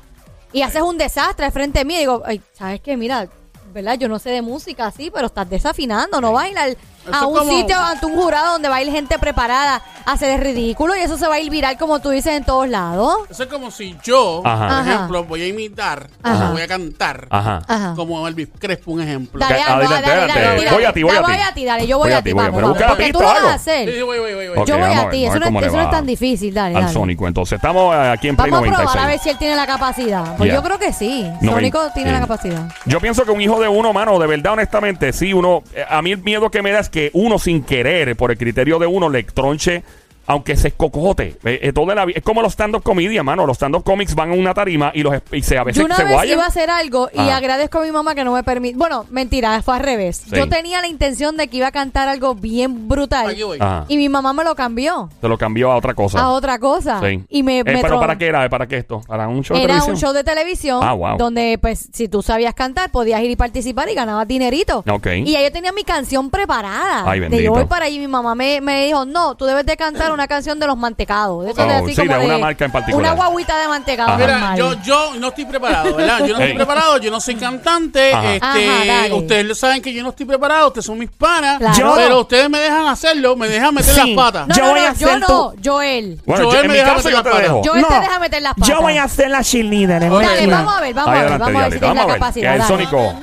Y 0.52 0.62
haces 0.62 0.80
un 0.80 0.96
desastre 0.96 1.44
al 1.46 1.52
frente 1.52 1.80
de 1.80 1.84
mí 1.84 1.94
y 1.96 1.98
digo, 1.98 2.22
Ay, 2.24 2.40
¿sabes 2.54 2.80
qué? 2.80 2.96
Mira, 2.96 3.28
¿verdad? 3.74 3.98
Yo 3.98 4.08
no 4.08 4.18
sé 4.18 4.30
de 4.30 4.40
música 4.40 4.86
así, 4.86 5.10
pero 5.10 5.26
estás 5.26 5.50
desafinando. 5.50 6.20
No 6.20 6.32
bailar 6.32 6.76
a 7.12 7.26
un 7.26 7.36
como- 7.38 7.50
sitio 7.50 7.76
ante 7.78 8.06
un 8.06 8.16
jurado 8.16 8.52
donde 8.52 8.68
baile 8.68 8.90
gente 8.92 9.18
preparada 9.18 9.82
a 10.04 10.12
hacer 10.12 10.30
el 10.30 10.40
ridículo 10.40 10.96
y 10.96 11.00
eso 11.00 11.16
se 11.18 11.26
va 11.28 11.34
a 11.36 11.40
ir 11.40 11.50
viral 11.50 11.76
como 11.78 12.00
tú 12.00 12.10
dices 12.10 12.32
en 12.34 12.44
todos 12.44 12.68
lados. 12.68 13.14
Eso 13.30 13.42
es 13.44 13.48
como 13.48 13.70
si 13.70 13.96
yo, 14.02 14.42
Ajá. 14.44 14.68
por 14.82 14.86
ejemplo, 14.92 15.24
voy 15.24 15.42
a 15.42 15.46
imitar, 15.48 16.08
Ajá. 16.22 16.48
o 16.48 16.52
voy 16.52 16.62
a 16.62 16.68
cantar, 16.68 17.26
Ajá. 17.30 17.92
Como 17.96 18.26
Elvis 18.26 18.48
Crespo, 18.58 18.92
un 18.92 19.02
ejemplo. 19.02 19.38
Dale, 19.40 19.60
adelante, 19.62 19.84
dale, 19.94 20.06
adelante. 20.06 20.40
dale, 20.40 20.56
dale, 20.64 20.70
Voy 20.76 20.84
a 20.84 20.92
ti, 20.92 21.02
voy 21.02 21.12
dale, 21.14 21.18
a 21.24 21.26
ti. 21.26 21.32
voy 21.32 21.42
a 21.48 21.54
ti, 21.54 21.64
dale, 21.64 21.86
yo 21.86 21.98
voy, 21.98 22.12
a 22.12 22.22
ti, 22.22 22.32
voy 22.32 22.40
a- 22.40 22.44
vamos, 22.46 22.56
pero 22.58 22.68
busca 22.68 22.80
la 22.80 22.86
vamos, 22.86 22.96
porque 22.96 23.12
pista 23.12 23.18
tú 23.18 23.24
lo 23.24 23.28
vas 23.44 23.52
a 23.52 23.54
hacer. 23.54 23.88
Sí, 23.88 23.94
sí, 23.96 24.02
voy, 24.02 24.18
voy, 24.18 24.34
voy, 24.34 24.48
voy. 24.48 24.58
Ok, 24.58 24.66
yo 24.66 24.74
voy 24.78 24.82
vamos 24.88 25.04
a 25.04 25.10
ti, 25.10 25.24
vamos 25.24 25.36
eso, 25.36 25.46
a 25.46 25.50
no, 25.50 25.58
eso 25.60 25.68
es 25.80 25.86
va 25.86 25.90
tan 25.90 26.06
difícil, 26.06 26.54
dale, 26.54 26.74
Al 26.76 26.82
dale. 26.82 26.92
Sónico. 26.94 27.26
Entonces 27.28 27.56
estamos 27.56 27.94
eh, 27.94 27.98
aquí 28.10 28.28
en 28.28 28.36
Play 28.36 28.50
Vamos 28.50 28.68
a 28.68 28.70
probar 28.70 28.84
96. 28.86 29.04
a 29.04 29.06
ver 29.08 29.18
si 29.20 29.28
él 29.30 29.38
tiene 29.38 29.56
la 29.56 29.66
capacidad. 29.66 30.36
Pues 30.36 30.52
yo 30.52 30.62
creo 30.62 30.78
que 30.78 30.92
sí. 30.92 31.30
Sónico 31.44 31.90
tiene 31.94 32.12
la 32.12 32.20
capacidad. 32.20 32.68
Yo 32.86 33.00
pienso 33.00 33.24
que 33.24 33.30
un 33.30 33.40
hijo 33.40 33.60
de 33.60 33.68
uno, 33.68 33.92
mano, 33.92 34.18
de 34.18 34.26
verdad, 34.26 34.52
honestamente, 34.54 35.12
sí, 35.12 35.32
uno. 35.32 35.62
eh, 35.74 35.84
A 35.88 36.02
mí 36.02 36.12
el 36.12 36.18
miedo 36.22 36.50
que 36.50 36.62
me 36.62 36.70
da 36.72 36.80
es 36.80 36.88
que 36.88 36.97
uno, 37.12 37.38
sin 37.38 37.62
querer, 37.62 38.16
por 38.16 38.30
el 38.30 38.38
criterio 38.38 38.78
de 38.78 38.86
uno, 38.86 39.08
le 39.08 39.22
tronche. 39.24 39.82
Aunque 40.28 40.56
se 40.56 40.68
escocote. 40.68 41.36
Eh, 41.44 41.58
eh, 41.62 41.72
toda 41.72 41.94
la 41.94 42.04
vi- 42.04 42.12
es 42.16 42.22
como 42.22 42.42
los 42.42 42.52
stand-up 42.52 42.82
comedias, 42.82 43.24
mano. 43.24 43.46
Los 43.46 43.56
stand-up 43.56 43.82
comics 43.82 44.14
van 44.14 44.30
a 44.30 44.34
una 44.34 44.54
tarima 44.54 44.92
y, 44.94 45.02
los, 45.02 45.14
es- 45.14 45.22
y 45.32 45.42
se, 45.42 45.58
a 45.58 45.64
veces 45.64 45.80
Yo 45.80 45.86
una 45.86 45.96
se 45.96 46.04
vez 46.04 46.12
guayan. 46.12 46.34
iba 46.34 46.44
a 46.44 46.48
hacer 46.48 46.70
algo 46.70 47.08
y 47.12 47.18
Ah. 47.18 47.36
agradezco 47.38 47.78
a 47.78 47.82
mi 47.82 47.90
mamá 47.90 48.14
que 48.14 48.24
no 48.24 48.32
me 48.34 48.42
permite. 48.42 48.76
Bueno, 48.76 49.06
mentira, 49.10 49.60
fue 49.62 49.74
al 49.76 49.80
revés. 49.80 50.18
Sí. 50.28 50.36
Yo 50.36 50.48
tenía 50.48 50.80
la 50.80 50.86
intención 50.86 51.36
de 51.36 51.48
que 51.48 51.56
iba 51.56 51.66
a 51.68 51.72
cantar 51.72 52.08
algo 52.08 52.34
bien 52.34 52.88
brutal 52.88 53.30
Aquí 53.30 53.42
voy. 53.42 53.58
Ajá. 53.60 53.84
y 53.88 53.96
mi 53.96 54.08
mamá 54.08 54.32
me 54.32 54.44
lo 54.44 54.54
cambió 54.54 55.08
Se 55.20 55.28
lo 55.28 55.38
cambió 55.38 55.72
a 55.72 55.76
otra 55.76 55.94
cosa. 55.94 56.20
a 56.20 56.28
otra 56.28 56.58
cosa. 56.58 57.00
Sí. 57.02 57.24
Y 57.30 57.42
me, 57.42 57.60
Eh, 57.60 57.64
me 57.64 57.72
¿Pero 57.82 57.88
tron- 57.96 58.00
para 58.00 58.18
qué 58.18 58.26
era? 58.26 58.48
¿Para 58.48 58.66
qué 58.66 58.76
esto? 58.76 59.00
¿Para 59.06 59.28
un 59.28 59.42
show 59.42 59.56
de 59.56 59.62
Era 59.64 59.74
televisión? 59.80 59.94
un 59.94 60.00
show 60.00 60.12
de 60.12 60.24
televisión 60.24 60.80
Ah, 60.82 60.92
wow. 60.92 61.16
donde, 61.16 61.58
pues, 61.60 61.88
si 61.92 62.08
tú 62.08 62.22
sabías 62.22 62.54
cantar, 62.54 62.90
podías 62.90 63.20
ir 63.22 63.30
y 63.30 63.36
participar 63.36 63.88
y 63.88 63.94
ganabas 63.94 64.28
dinerito. 64.28 64.84
Ok. 64.90 65.06
Y 65.24 65.32
ya 65.32 65.42
yo 65.42 65.50
tenía 65.52 65.72
mi 65.72 65.84
canción 65.84 66.28
preparada. 66.30 67.04
Ay, 67.10 67.20
de 67.20 67.28
bendito. 67.28 67.42
yo 67.44 67.52
voy 67.52 67.64
para 67.64 67.86
allí. 67.86 67.98
Mi 67.98 68.08
mamá 68.08 68.34
me, 68.34 68.60
me 68.60 68.84
dijo, 68.86 69.04
no, 69.06 69.34
tú 69.36 69.44
debes 69.46 69.64
de 69.64 69.76
cantar 69.76 70.12
una 70.18 70.26
canción 70.28 70.58
de 70.58 70.66
los 70.66 70.76
mantecados. 70.76 71.44
De, 71.44 71.50
esos 71.52 71.64
de 71.66 71.74
Oh, 71.74 71.84
así 71.84 71.94
sí, 71.94 72.06
como 72.06 72.18
de 72.18 72.24
una 72.26 72.38
marca 72.38 72.64
en 72.64 72.72
particular. 72.72 73.12
Una 73.14 73.24
guaguita 73.28 73.56
de 73.58 73.68
mantecado. 73.68 74.08
Ajá. 74.10 74.18
Mira, 74.18 74.32
normal. 74.38 74.58
yo, 74.58 74.74
yo 74.82 75.14
no 75.18 75.28
estoy 75.28 75.44
preparado, 75.44 75.94
¿verdad? 75.94 76.18
Yo 76.26 76.34
no 76.34 76.40
estoy 76.40 76.54
preparado, 76.56 76.96
yo 76.98 77.10
no 77.10 77.20
soy 77.20 77.34
cantante. 77.36 78.12
Ajá. 78.12 78.34
Este, 78.34 78.46
Ajá, 78.68 78.84
dale. 78.86 79.14
ustedes 79.14 79.46
lo 79.46 79.54
saben 79.54 79.80
que 79.80 79.92
yo 79.92 80.02
no 80.02 80.08
estoy 80.10 80.26
preparado, 80.26 80.66
ustedes 80.68 80.84
son 80.86 80.98
mis 80.98 81.10
panas. 81.10 81.58
Claro. 81.58 81.92
Pero 81.96 82.20
ustedes 82.20 82.50
me 82.50 82.58
dejan 82.58 82.86
hacerlo, 82.88 83.36
me 83.36 83.48
dejan 83.48 83.72
meter 83.74 83.94
Sí. 83.94 84.14
las 84.14 84.24
patas. 84.24 84.48
No, 84.48 84.54
Yo 84.56 84.64
no, 84.64 84.70
voy 84.70 84.80
no, 84.80 84.86
a 84.86 84.92
yo 84.94 85.06
hacer 85.08 85.20
no, 85.20 85.52
Joel. 85.64 86.20
Bueno, 86.26 86.44
Joel 86.44 86.56
yo- 86.56 86.60
en 86.62 86.66
me 86.66 86.72
mi 86.72 86.78
deja 86.80 86.86
caso 86.94 86.96
meter 86.98 87.10
yo 87.12 87.16
la 87.18 87.22
te 87.22 87.30
pata. 87.30 87.42
dejo. 87.42 87.62
Joel 87.64 87.86
te 87.86 88.00
deja 88.00 88.18
meter 88.18 88.42
las 88.42 88.54
patas. 88.54 88.68
Yo 88.68 88.80
voy 88.82 88.98
a 88.98 89.08
ser 89.08 89.30
la 89.30 89.42
cheerleader. 89.44 90.02
en 90.02 90.10
Dale, 90.12 90.46
vamos 90.48 90.74
a 90.74 90.80
ver, 90.80 90.94
vamos 90.94 91.12
Ahí 91.14 91.18
a 91.18 91.22
ver, 91.22 91.32
adelante, 91.32 91.38
vamos 91.44 91.62
a 91.62 91.64
ver 91.64 91.72
si 91.72 91.78
tienes 91.78 91.88
Vamos 91.88 92.02
a 92.02 92.06
la 92.06 92.12
ver. 92.12 92.20
capacidad. 92.20 92.50
Que 92.50 92.56
el 92.56 92.58
dale. 92.62 92.68
Sónico. 92.74 93.14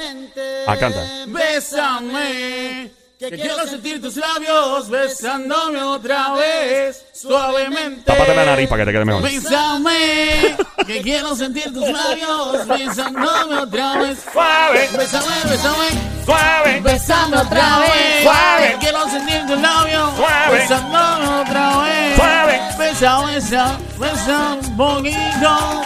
Ah, 0.67 0.77
canta. 0.77 0.99
Bésame, 1.27 2.91
que 3.17 3.31
quiero 3.31 3.65
sentir 3.67 4.01
tus 4.01 4.17
labios 4.17 4.89
besándome 4.89 5.81
otra 5.81 6.33
vez, 6.33 7.05
suavemente. 7.13 8.01
Tápate 8.03 8.35
la 8.35 8.45
nariz 8.45 8.67
para 8.67 8.81
que 8.81 8.85
te 8.87 8.91
quede 8.91 9.05
mejor. 9.05 9.21
Bésame, 9.23 10.57
que 10.85 11.01
quiero 11.01 11.33
sentir 11.35 11.73
tus 11.73 11.87
labios 11.89 12.67
besándome 12.67 13.57
otra 13.59 13.97
vez. 13.99 14.19
Suave, 14.31 14.89
Bésame, 14.97 15.35
bésame, 15.49 15.87
suave. 16.25 16.81
bésame 16.81 17.37
otra 17.37 17.79
vez. 17.79 18.23
Suave. 18.23 18.71
Que 18.71 18.77
quiero 18.79 19.09
sentir 19.09 19.45
tus 19.47 19.61
labios 19.61 20.15
Suave. 20.17 20.57
besándome 20.57 21.41
otra 21.41 21.77
vez. 21.83 22.15
Suave. 22.17 22.61
Besa, 22.77 23.21
besa, 23.25 23.77
besa 23.97 24.57
un 24.61 24.77
poquito. 24.77 25.85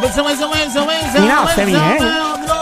Besa, 0.00 0.22
besa, 0.22 0.46
besa, 0.46 0.84
besa. 0.86 1.20
Mira, 1.20 1.40
bésame 1.42 1.66
bien. 1.66 1.98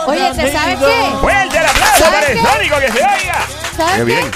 Oye, 0.05 0.31
¿te 0.35 0.51
sabes 0.51 0.79
qué? 0.79 1.17
Fuerte 1.21 1.57
el 1.57 1.65
aplauso 1.65 1.97
¿Sabes 1.99 2.19
para 2.19 2.27
el? 2.33 2.39
Sónico 2.39 2.79
que 2.79 2.91
se 2.91 2.99
oiga. 2.99 3.45
¿Sabes 3.75 3.95
Qué 3.95 4.03
bien. 4.03 4.31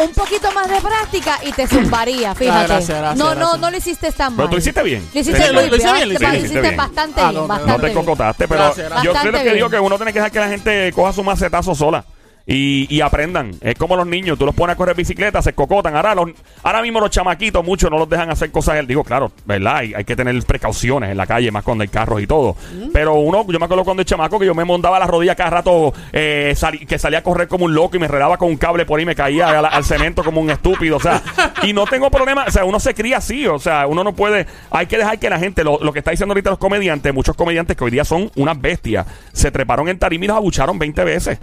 Un 0.00 0.10
poquito 0.12 0.52
más 0.52 0.68
de 0.70 0.80
práctica 0.80 1.40
y 1.42 1.50
te 1.52 1.66
zumbaría, 1.68 2.32
fíjate. 2.34 2.56
Ah, 2.58 2.66
gracias, 2.68 2.98
gracias, 2.98 3.16
no, 3.18 3.30
no, 3.30 3.34
gracias. 3.40 3.60
no 3.60 3.70
lo 3.70 3.76
hiciste 3.76 4.12
tan 4.12 4.32
mal. 4.32 4.36
Pero 4.36 4.48
tú 4.50 4.54
lo 4.54 4.58
hiciste 4.60 4.82
bien. 4.84 5.08
Lo 5.12 5.20
hiciste 5.20 5.42
Sí, 5.42 5.48
lo- 5.52 5.60
muy 5.60 5.70
lo 5.70 5.76
hice 5.76 5.92
bien, 5.92 6.08
lo 6.08 6.14
hice 6.14 6.22
Lo 6.24 6.30
bien. 6.30 6.40
hiciste 6.44 6.60
bien. 6.60 6.76
bastante 6.76 7.20
Ah, 7.20 7.24
bien, 7.24 7.34
no, 7.34 7.40
no, 7.42 7.48
bastante 7.48 7.72
No 7.72 7.78
te 7.80 7.86
bien. 7.86 7.98
cocotaste, 7.98 8.48
pero 8.48 8.60
Gracias, 8.62 8.88
gracias. 8.88 9.04
yo 9.04 9.10
creo 9.10 9.22
Bastante 9.32 9.48
que 9.48 9.54
digo 9.56 9.68
bien. 9.68 9.80
que 9.80 9.86
uno 9.86 9.96
tiene 9.96 10.12
que 10.12 10.18
dejar 10.20 10.30
que 10.32 10.38
la 10.40 10.48
gente 10.48 10.92
coja 10.92 11.12
su 11.12 11.24
macetazo 11.24 11.74
sola. 11.74 12.04
Y, 12.50 12.86
y 12.88 13.02
aprendan. 13.02 13.50
Es 13.60 13.74
como 13.74 13.94
los 13.94 14.06
niños. 14.06 14.38
Tú 14.38 14.46
los 14.46 14.54
pones 14.54 14.72
a 14.72 14.76
correr 14.78 14.96
bicicleta, 14.96 15.42
se 15.42 15.52
cocotan. 15.52 15.94
Ahora, 15.94 16.14
los, 16.14 16.30
ahora 16.62 16.80
mismo 16.80 16.98
los 16.98 17.10
chamaquitos, 17.10 17.62
muchos 17.62 17.90
no 17.90 17.98
los 17.98 18.08
dejan 18.08 18.30
hacer 18.30 18.50
cosas. 18.50 18.86
Digo, 18.88 19.04
claro, 19.04 19.30
¿verdad? 19.44 19.76
Hay, 19.76 19.92
hay 19.92 20.04
que 20.04 20.16
tener 20.16 20.34
precauciones 20.44 21.10
en 21.10 21.18
la 21.18 21.26
calle, 21.26 21.50
más 21.50 21.62
cuando 21.62 21.82
hay 21.82 21.88
carros 21.88 22.22
y 22.22 22.26
todo. 22.26 22.56
Pero 22.90 23.16
uno, 23.16 23.44
yo 23.46 23.58
me 23.58 23.66
acuerdo 23.66 23.84
cuando 23.84 24.00
el 24.00 24.06
chamaco 24.06 24.38
que 24.38 24.46
yo 24.46 24.54
me 24.54 24.64
montaba 24.64 24.98
la 24.98 25.06
rodilla 25.06 25.34
cada 25.34 25.50
rato, 25.50 25.92
eh, 26.12 26.54
sali- 26.56 26.86
que 26.86 26.98
salía 26.98 27.18
a 27.18 27.22
correr 27.22 27.48
como 27.48 27.66
un 27.66 27.74
loco 27.74 27.96
y 27.96 27.98
me 27.98 28.06
enredaba 28.06 28.38
con 28.38 28.48
un 28.48 28.56
cable 28.56 28.86
por 28.86 28.98
ahí, 28.98 29.04
me 29.04 29.14
caía 29.14 29.58
al, 29.58 29.66
al 29.66 29.84
cemento 29.84 30.24
como 30.24 30.40
un 30.40 30.48
estúpido. 30.48 30.96
O 30.96 31.00
sea, 31.00 31.22
y 31.64 31.74
no 31.74 31.84
tengo 31.84 32.10
problema. 32.10 32.44
O 32.48 32.50
sea, 32.50 32.64
uno 32.64 32.80
se 32.80 32.94
cría 32.94 33.18
así. 33.18 33.46
O 33.46 33.58
sea, 33.58 33.86
uno 33.86 34.02
no 34.02 34.14
puede. 34.14 34.46
Hay 34.70 34.86
que 34.86 34.96
dejar 34.96 35.18
que 35.18 35.28
la 35.28 35.38
gente, 35.38 35.64
lo, 35.64 35.78
lo 35.82 35.92
que 35.92 35.98
está 35.98 36.12
diciendo 36.12 36.32
ahorita 36.32 36.48
los 36.48 36.58
comediantes, 36.58 37.12
muchos 37.12 37.36
comediantes 37.36 37.76
que 37.76 37.84
hoy 37.84 37.90
día 37.90 38.06
son 38.06 38.30
unas 38.36 38.58
bestias, 38.58 39.06
se 39.34 39.50
treparon 39.50 39.88
en 39.90 39.98
tarima 39.98 40.24
y 40.24 40.28
los 40.28 40.36
abucharon 40.38 40.78
20 40.78 41.04
veces. 41.04 41.38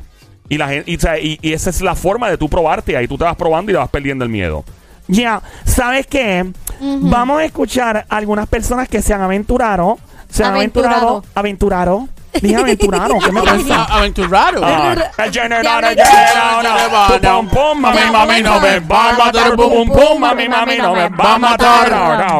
Y, 0.49 0.57
la 0.57 0.67
gente, 0.67 0.97
y, 1.21 1.53
esa 1.53 1.69
es 1.69 1.81
la 1.81 1.95
forma 1.95 2.29
de 2.29 2.37
tú 2.37 2.49
probarte. 2.49 2.95
Ahí 2.95 3.07
tú 3.07 3.17
te 3.17 3.23
vas 3.23 3.35
probando 3.35 3.71
y 3.71 3.73
te 3.73 3.79
vas 3.79 3.89
perdiendo 3.89 4.23
el 4.23 4.29
miedo. 4.29 4.63
Ya, 5.07 5.41
¿sabes 5.65 6.07
qué? 6.07 6.51
Vamos 6.81 7.39
a 7.39 7.45
escuchar 7.45 8.05
a 8.09 8.15
algunas 8.15 8.47
personas 8.47 8.87
que 8.89 9.01
se 9.01 9.13
han 9.13 9.21
aventurado. 9.21 9.97
Se 10.29 10.43
han 10.43 10.55
Aventurado. 10.55 11.23
aventurado. 11.33 11.99
Aventurado. 12.03 12.09
Dije 12.41 12.55
aventurado. 12.55 13.15
¿Qué 13.19 13.31
me 13.31 13.41
pasa? 13.41 13.83
Aventurado. 13.85 14.61
Ah, 14.63 14.95
el 15.17 15.31
general, 15.31 15.83
el 15.83 15.95
general, 15.95 16.65
pum, 17.07 17.19
pum, 17.21 17.49
pum, 17.49 17.81
mami, 17.81 17.99
mami, 18.11 18.41
no 18.41 18.59
me 18.59 18.79
va 18.79 19.09
a 19.09 19.13
matar, 19.13 19.55
pum, 19.55 19.69
pum, 19.69 19.89
pum, 19.89 20.19
mami, 20.19 20.49
mami, 20.49 20.77
no 20.77 20.93
me 20.93 21.09
va 21.09 21.35
a 21.35 21.37
matar. 21.37 21.93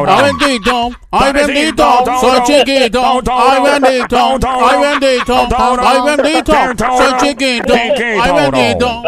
Ay 0.06 0.24
bendito, 0.24 0.90
ay 1.10 1.32
bendito, 1.32 2.04
soy 2.20 2.42
chiquito, 2.44 3.22
ay 3.32 3.62
bendito, 3.62 4.38
ay 4.42 4.80
bendito, 4.80 5.48
ay 5.80 6.16
bendito, 6.16 6.54
soy 6.96 7.16
chiquito, 7.20 7.74
ay 7.74 8.32
bendito. 8.32 9.02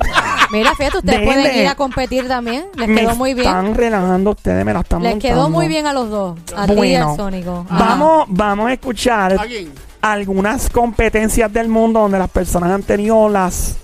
Mira, 0.51 0.75
fíjate, 0.75 0.99
ustedes 0.99 1.21
Dele. 1.21 1.33
pueden 1.33 1.57
ir 1.57 1.67
a 1.69 1.75
competir 1.75 2.27
también. 2.27 2.65
Les 2.75 2.89
quedó 2.89 3.15
muy 3.17 3.35
bien. 3.35 3.47
están 3.47 3.75
relajando 3.75 4.31
ustedes, 4.31 4.65
me 4.65 4.73
la 4.73 4.81
están 4.81 5.03
Les 5.03 5.19
quedó 5.19 5.51
muy 5.51 5.69
bien 5.69 5.87
a 5.87 5.93
los 5.93 6.09
dos. 6.09 6.39
A 6.57 6.67
ti 6.67 6.73
y 6.73 6.95
al 6.95 7.17
Sónico. 7.17 7.67
Vamos, 7.69 8.25
vamos 8.29 8.69
a 8.69 8.73
escuchar 8.73 9.35
¿A 9.39 9.45
quién? 9.45 9.73
Algunas 10.13 10.69
competencias 10.71 11.53
del 11.53 11.69
mundo 11.69 12.01
donde 12.01 12.19
las 12.19 12.31
personas 12.31 12.71
han 12.71 12.83
tenido 12.83 13.29
las 13.29 13.77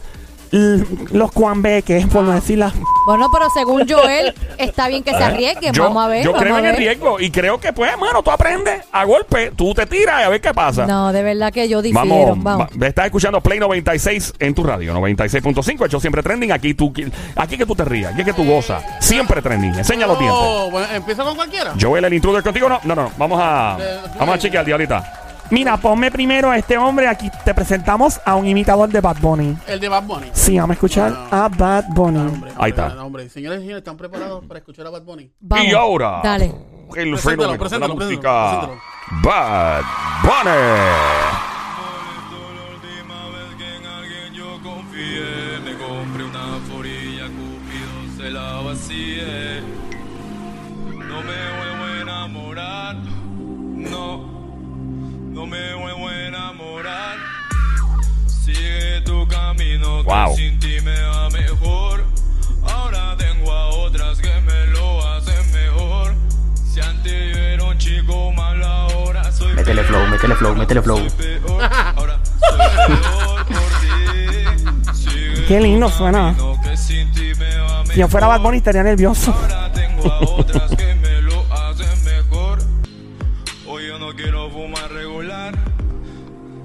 los 1.10 1.32
cuambeques, 1.32 2.06
por 2.06 2.22
no 2.22 2.30
decir 2.30 2.58
las 2.58 2.72
Bueno, 3.06 3.28
pero 3.32 3.48
según 3.50 3.88
Joel, 3.88 4.32
está 4.56 4.86
bien 4.86 5.02
que 5.02 5.10
se 5.10 5.16
arriesguen. 5.22 5.72
Yo, 5.72 5.82
vamos 5.84 6.04
a 6.04 6.08
ver. 6.08 6.22
yo 6.24 6.30
vamos 6.30 6.42
creo 6.44 6.56
a 6.56 6.58
en 6.60 6.66
el 6.66 6.76
riesgo 6.76 7.18
y 7.18 7.30
creo 7.32 7.58
que, 7.58 7.72
pues, 7.72 7.90
hermano, 7.92 8.22
tú 8.22 8.30
aprendes 8.30 8.84
a 8.92 9.04
golpe, 9.04 9.50
tú 9.56 9.74
te 9.74 9.84
tiras 9.86 10.20
y 10.20 10.24
a 10.24 10.28
ver 10.28 10.40
qué 10.40 10.54
pasa. 10.54 10.86
No, 10.86 11.12
de 11.12 11.24
verdad 11.24 11.52
que 11.52 11.68
yo 11.68 11.82
difiero. 11.82 12.06
Vamos, 12.08 12.42
Vamos. 12.44 12.68
va- 12.80 12.86
estás 12.86 13.06
escuchando 13.06 13.40
Play 13.40 13.58
96 13.58 14.34
en 14.38 14.54
tu 14.54 14.62
radio, 14.62 14.94
96.5, 14.94 15.86
hecho 15.86 15.98
siempre 15.98 16.22
trending. 16.22 16.52
Aquí 16.52 16.74
tú, 16.74 16.92
aquí 17.34 17.58
que 17.58 17.66
tú 17.66 17.74
te 17.74 17.84
rías, 17.84 18.14
aquí 18.14 18.22
que 18.22 18.32
tú 18.32 18.44
gozas. 18.44 18.80
Siempre 19.00 19.42
trending. 19.42 19.74
Enseña 19.74 20.06
los 20.06 20.18
dientes. 20.20 20.38
Oh, 20.40 20.70
bueno, 20.70 20.86
¿Empiezo 20.94 21.24
con 21.24 21.34
cualquiera? 21.34 21.72
Joel, 21.80 22.04
el 22.04 22.14
intruder 22.14 22.44
contigo, 22.44 22.68
no, 22.68 22.78
no, 22.84 22.94
no, 22.94 23.10
vamos 23.18 23.40
a, 23.42 23.76
vamos 24.20 24.36
a 24.36 24.38
chequear 24.38 24.70
ahorita. 24.70 25.23
Mira, 25.50 25.76
ponme 25.76 26.10
primero 26.10 26.50
a 26.50 26.56
este 26.58 26.76
hombre. 26.78 27.06
Aquí 27.06 27.30
te 27.44 27.54
presentamos 27.54 28.20
a 28.24 28.34
un 28.34 28.46
imitador 28.46 28.88
de 28.88 29.00
Bad 29.00 29.16
Bunny. 29.20 29.56
El 29.66 29.78
de 29.80 29.88
Bad 29.88 30.02
Bunny. 30.04 30.26
Sí, 30.32 30.56
vamos 30.56 30.70
a 30.70 30.74
escuchar 30.74 31.12
a 31.30 31.48
Bad 31.48 31.84
Bunny. 31.90 32.18
Hombre, 32.18 32.50
Ahí 32.56 32.70
está. 32.70 33.04
Hombre, 33.04 33.28
señores 33.28 33.58
y 33.58 33.62
señores, 33.62 33.80
¿están 33.82 33.96
preparados 33.96 34.44
para 34.46 34.58
escuchar 34.58 34.86
a 34.86 34.90
Bad 34.90 35.02
Bunny? 35.02 35.30
Vamos. 35.40 35.66
Y 35.66 35.72
ahora, 35.72 36.20
Dale. 36.24 36.46
el 36.46 37.10
Preséntalo, 37.10 37.18
fenómeno 37.18 37.46
de 37.52 37.52
la 37.52 37.58
preséntalo, 37.58 37.94
música, 37.96 38.50
preséntalo. 38.50 38.80
Bad 39.22 39.82
Bunny. 40.22 41.53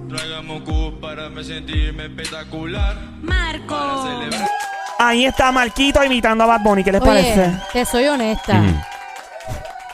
Tráigame 0.10 0.54
un 0.54 0.62
cup 0.62 1.00
para 1.00 1.30
me 1.30 1.44
sentirme 1.44 2.06
espectacular. 2.06 2.98
Para 3.68 4.02
celebrar. 4.04 4.50
Ahí 4.98 5.26
está 5.26 5.52
Marquito 5.52 6.04
imitando 6.04 6.44
a 6.44 6.48
Bad 6.48 6.62
Bunny. 6.64 6.84
¿Qué 6.84 6.92
les 6.92 7.02
parece? 7.02 7.52
Te 7.72 7.86
soy 7.86 8.06
honesta. 8.08 8.62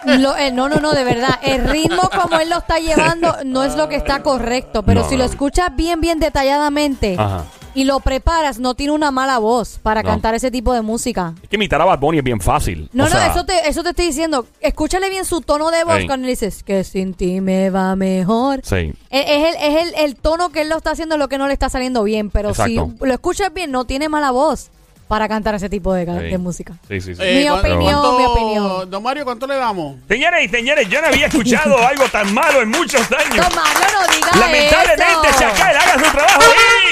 Lo- 0.05 0.37
eh, 0.37 0.51
no, 0.51 0.69
no, 0.69 0.77
no, 0.77 0.93
de 0.93 1.03
verdad. 1.03 1.37
El 1.41 1.67
ritmo 1.67 2.09
como 2.09 2.39
él 2.39 2.49
lo 2.49 2.59
está 2.59 2.79
llevando 2.79 3.35
no 3.43 3.63
es 3.63 3.75
lo 3.75 3.89
que 3.89 3.95
está 3.95 4.21
correcto. 4.23 4.83
Pero 4.83 5.01
No, 5.01 5.09
si 5.09 5.15
no. 5.15 5.19
lo 5.19 5.25
escuchas 5.25 5.69
bien, 5.75 5.99
bien 5.99 6.19
detalladamente 6.19 7.15
Ajá. 7.19 7.43
Y 7.75 7.83
lo 7.83 7.99
preparas, 7.99 8.57
no 8.57 8.73
tiene 8.73 8.93
una 8.93 9.11
mala 9.11 9.37
voz 9.37 9.79
para 9.83 10.01
No. 10.01 10.09
cantar 10.09 10.33
ese 10.33 10.49
tipo 10.49 10.73
de 10.73 10.81
música. 10.81 11.33
Es 11.43 11.49
que 11.49 11.57
imitar 11.57 11.79
a 11.81 11.85
Bad 11.85 11.99
Bunny 11.99 12.17
es 12.19 12.23
bien 12.23 12.39
fácil. 12.41 12.89
No, 12.93 13.03
O 13.03 13.07
sea, 13.07 13.27
no, 13.27 13.31
eso 13.33 13.45
te, 13.45 13.69
eso 13.69 13.83
te 13.83 13.89
estoy 13.89 14.05
diciendo. 14.07 14.47
Escúchale 14.61 15.09
bien 15.09 15.25
su 15.25 15.41
tono 15.41 15.69
de 15.69 15.83
voz 15.83 15.97
Ey. 15.97 16.07
cuando 16.07 16.25
le 16.25 16.31
dices 16.31 16.63
que 16.63 16.83
sin 16.83 17.13
ti 17.13 17.41
me 17.41 17.69
va 17.69 17.95
mejor. 17.95 18.61
Sí. 18.63 18.93
Es, 19.09 19.25
es 19.27 19.55
el, 19.55 19.55
es 19.73 19.83
el, 19.83 19.95
el 20.05 20.15
tono 20.15 20.49
que 20.49 20.61
él 20.61 20.69
lo 20.69 20.77
está 20.77 20.91
haciendo, 20.91 21.17
lo 21.17 21.27
que 21.27 21.37
no 21.37 21.47
le 21.47 21.53
está 21.53 21.69
saliendo 21.69 22.03
bien. 22.03 22.29
Pero 22.31 22.49
Exacto. 22.49 22.91
si 22.99 23.05
lo 23.05 23.13
escuchas 23.13 23.53
bien, 23.53 23.71
no 23.71 23.85
tiene 23.85 24.09
mala 24.09 24.31
voz 24.31 24.71
para 25.07 25.27
cantar 25.27 25.53
ese 25.55 25.69
tipo 25.69 25.93
de, 25.93 26.05
de 26.05 26.37
música. 26.37 26.73
Sí, 26.87 26.99
sí, 27.01 27.15
sí. 27.15 27.21
Mi 27.21 27.47
¿cu- 27.47 27.53
opinión, 27.53 28.17
mi 28.17 28.25
opinión. 28.25 28.89
Don 28.89 29.03
Mario, 29.03 29.23
¿cuánto 29.25 29.45
le 29.47 29.55
damos? 29.55 29.97
Señores 30.07 30.45
y 30.45 30.49
señores, 30.49 30.89
yo 30.89 30.99
no 31.01 31.07
había 31.07 31.27
escuchado 31.27 31.77
algo 31.87 32.05
tan 32.09 32.33
malo 32.33 32.61
en 32.61 32.69
muchos 32.69 33.01
años. 33.11 33.35
No, 33.37 33.55
Mario, 33.55 33.85
no 33.93 34.15
diga 34.15 34.31
Lamentablemente, 34.39 35.29
eso. 35.29 35.39
Chacal 35.39 35.75
haga 35.77 35.93
su 36.05 36.11
trabajo 36.11 36.41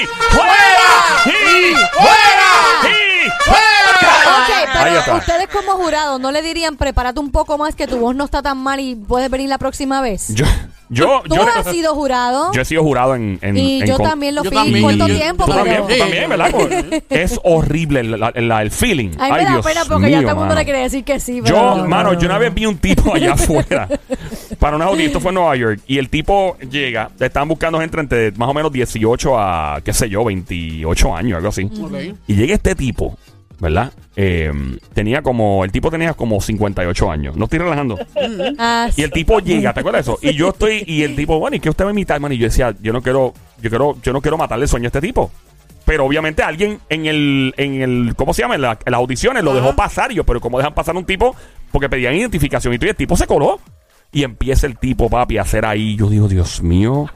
y 0.01 0.05
fuera 0.35 0.53
y 1.25 1.73
fuera 1.97 2.89
y 2.89 3.27
Ok, 3.53 4.75
Ahí 4.75 4.93
pero 5.05 5.17
ustedes 5.17 5.47
como 5.47 5.73
jurado, 5.73 6.19
¿no 6.19 6.31
le 6.31 6.41
dirían 6.41 6.75
prepárate 6.77 7.19
un 7.19 7.31
poco 7.31 7.57
más 7.57 7.75
que 7.75 7.87
tu 7.87 7.97
voz 7.97 8.15
no 8.15 8.25
está 8.25 8.41
tan 8.41 8.57
mal 8.57 8.79
y 8.79 8.95
puedes 8.95 9.29
venir 9.29 9.49
la 9.49 9.57
próxima 9.57 10.01
vez? 10.01 10.33
Yo, 10.33 10.45
yo, 10.89 11.21
Tú 11.27 11.35
yo, 11.35 11.43
has 11.43 11.65
sido 11.67 11.95
jurado 11.95 12.51
yo 12.53 12.61
he 12.61 12.65
sido 12.65 12.83
jurado 12.83 13.15
en, 13.15 13.39
en- 13.41 13.57
y 13.57 13.81
en 13.81 13.87
yo 13.87 13.97
con- 13.97 14.05
también 14.09 14.35
lo 14.35 14.43
Yo 14.43 14.49
fui 14.51 14.57
también, 14.57 14.83
corto 14.83 15.05
tiempo, 15.05 15.45
Tú 15.45 15.51
también, 15.51 15.81
tú 15.81 16.29
¿verdad? 16.29 17.03
Es 17.09 17.39
horrible 17.43 18.01
el, 18.01 18.19
la- 18.19 18.31
la- 18.35 18.61
el 18.61 18.71
feeling. 18.71 19.11
A 19.19 19.25
mí 19.25 19.31
me 19.31 19.37
Ay, 19.39 19.45
da 19.45 19.51
Dios 19.51 19.65
pena 19.65 19.81
porque 19.87 20.11
ya 20.11 20.21
todo 20.21 20.31
el 20.31 20.35
mundo 20.37 20.55
le 20.55 20.63
quiere 20.65 20.79
decir 20.79 21.03
que 21.03 21.19
sí. 21.19 21.41
pero 21.43 21.55
Yo, 21.55 21.61
no, 21.61 21.77
no, 21.83 21.87
mano, 21.87 22.13
no, 22.13 22.19
yo 22.19 22.27
una 22.27 22.37
vez 22.37 22.53
vi 22.53 22.65
un 22.65 22.77
tipo 22.77 23.13
allá 23.15 23.33
afuera 23.33 23.87
para 24.59 24.75
una 24.75 24.85
audiencia, 24.85 25.07
esto 25.07 25.19
fue 25.19 25.29
en 25.29 25.35
Nueva 25.35 25.55
York, 25.55 25.81
y 25.87 25.97
el 25.97 26.09
tipo 26.09 26.57
llega, 26.69 27.09
le 27.19 27.25
estaban 27.25 27.47
buscando 27.49 27.79
gente 27.79 27.99
entre 27.99 28.31
más 28.33 28.49
o 28.49 28.53
menos 28.53 28.71
18 28.71 29.37
a, 29.39 29.81
qué 29.83 29.93
sé 29.93 30.09
yo, 30.09 30.23
28 30.23 31.15
años, 31.15 31.37
algo 31.37 31.49
así. 31.49 31.69
Y 32.27 32.35
llega 32.35 32.53
este 32.55 32.75
tipo, 32.75 33.17
¿verdad? 33.63 33.91
Eh, 34.15 34.51
tenía 34.93 35.23
como, 35.23 35.63
el 35.65 35.71
tipo 35.71 35.89
tenía 35.89 36.13
como 36.13 36.39
58 36.39 37.09
años, 37.11 37.35
no 37.35 37.45
estoy 37.45 37.57
relajando. 37.59 37.97
Ah, 38.59 38.89
Y 38.95 39.01
el 39.01 39.09
tipo 39.11 39.39
llega, 39.39 39.73
¿te 39.73 39.79
acuerdas 39.79 40.05
de 40.05 40.11
eso? 40.11 40.19
Y 40.21 40.33
yo 40.35 40.49
estoy, 40.49 40.83
y 40.85 41.01
el 41.01 41.15
tipo, 41.15 41.39
bueno, 41.39 41.55
¿y 41.57 41.59
qué 41.59 41.69
usted 41.71 41.85
va 41.85 41.89
a 41.89 41.93
imitar, 41.93 42.19
man? 42.19 42.31
Y 42.31 42.37
yo 42.37 42.45
decía, 42.45 42.75
yo 42.81 42.93
no 42.93 43.01
quiero, 43.01 43.33
yo 43.61 43.69
quiero, 43.71 43.97
yo 44.03 44.13
no 44.13 44.21
quiero 44.21 44.37
matarle 44.37 44.65
el 44.65 44.69
sueño 44.69 44.85
a 44.85 44.89
este 44.89 45.01
tipo. 45.01 45.31
Pero 45.85 46.05
obviamente 46.05 46.43
alguien 46.43 46.79
en 46.89 47.05
el, 47.07 47.53
en 47.57 47.81
el, 47.81 48.15
¿cómo 48.15 48.33
se 48.33 48.41
llama? 48.43 48.55
En, 48.55 48.61
la- 48.61 48.79
en 48.85 48.91
las 48.91 48.99
audiciones 48.99 49.43
lo 49.43 49.53
dejó 49.53 49.75
pasar. 49.75 50.11
Y 50.11 50.15
yo, 50.15 50.23
pero 50.23 50.39
¿cómo 50.39 50.57
dejan 50.57 50.73
pasar 50.73 50.95
un 50.95 51.03
tipo? 51.05 51.35
Porque 51.71 51.89
pedían 51.89 52.13
identificación. 52.15 52.73
Y 52.73 52.77
tú, 52.79 52.85
y 52.85 52.89
el 52.89 52.95
tipo 52.95 53.17
se 53.17 53.27
coló. 53.27 53.59
Y 54.11 54.23
empieza 54.23 54.65
el 54.67 54.77
tipo, 54.77 55.09
papi, 55.09 55.37
a 55.39 55.41
hacer 55.41 55.65
ahí. 55.65 55.95
Yo 55.97 56.07
digo, 56.07 56.27
Dios 56.29 56.61
mío. 56.61 57.09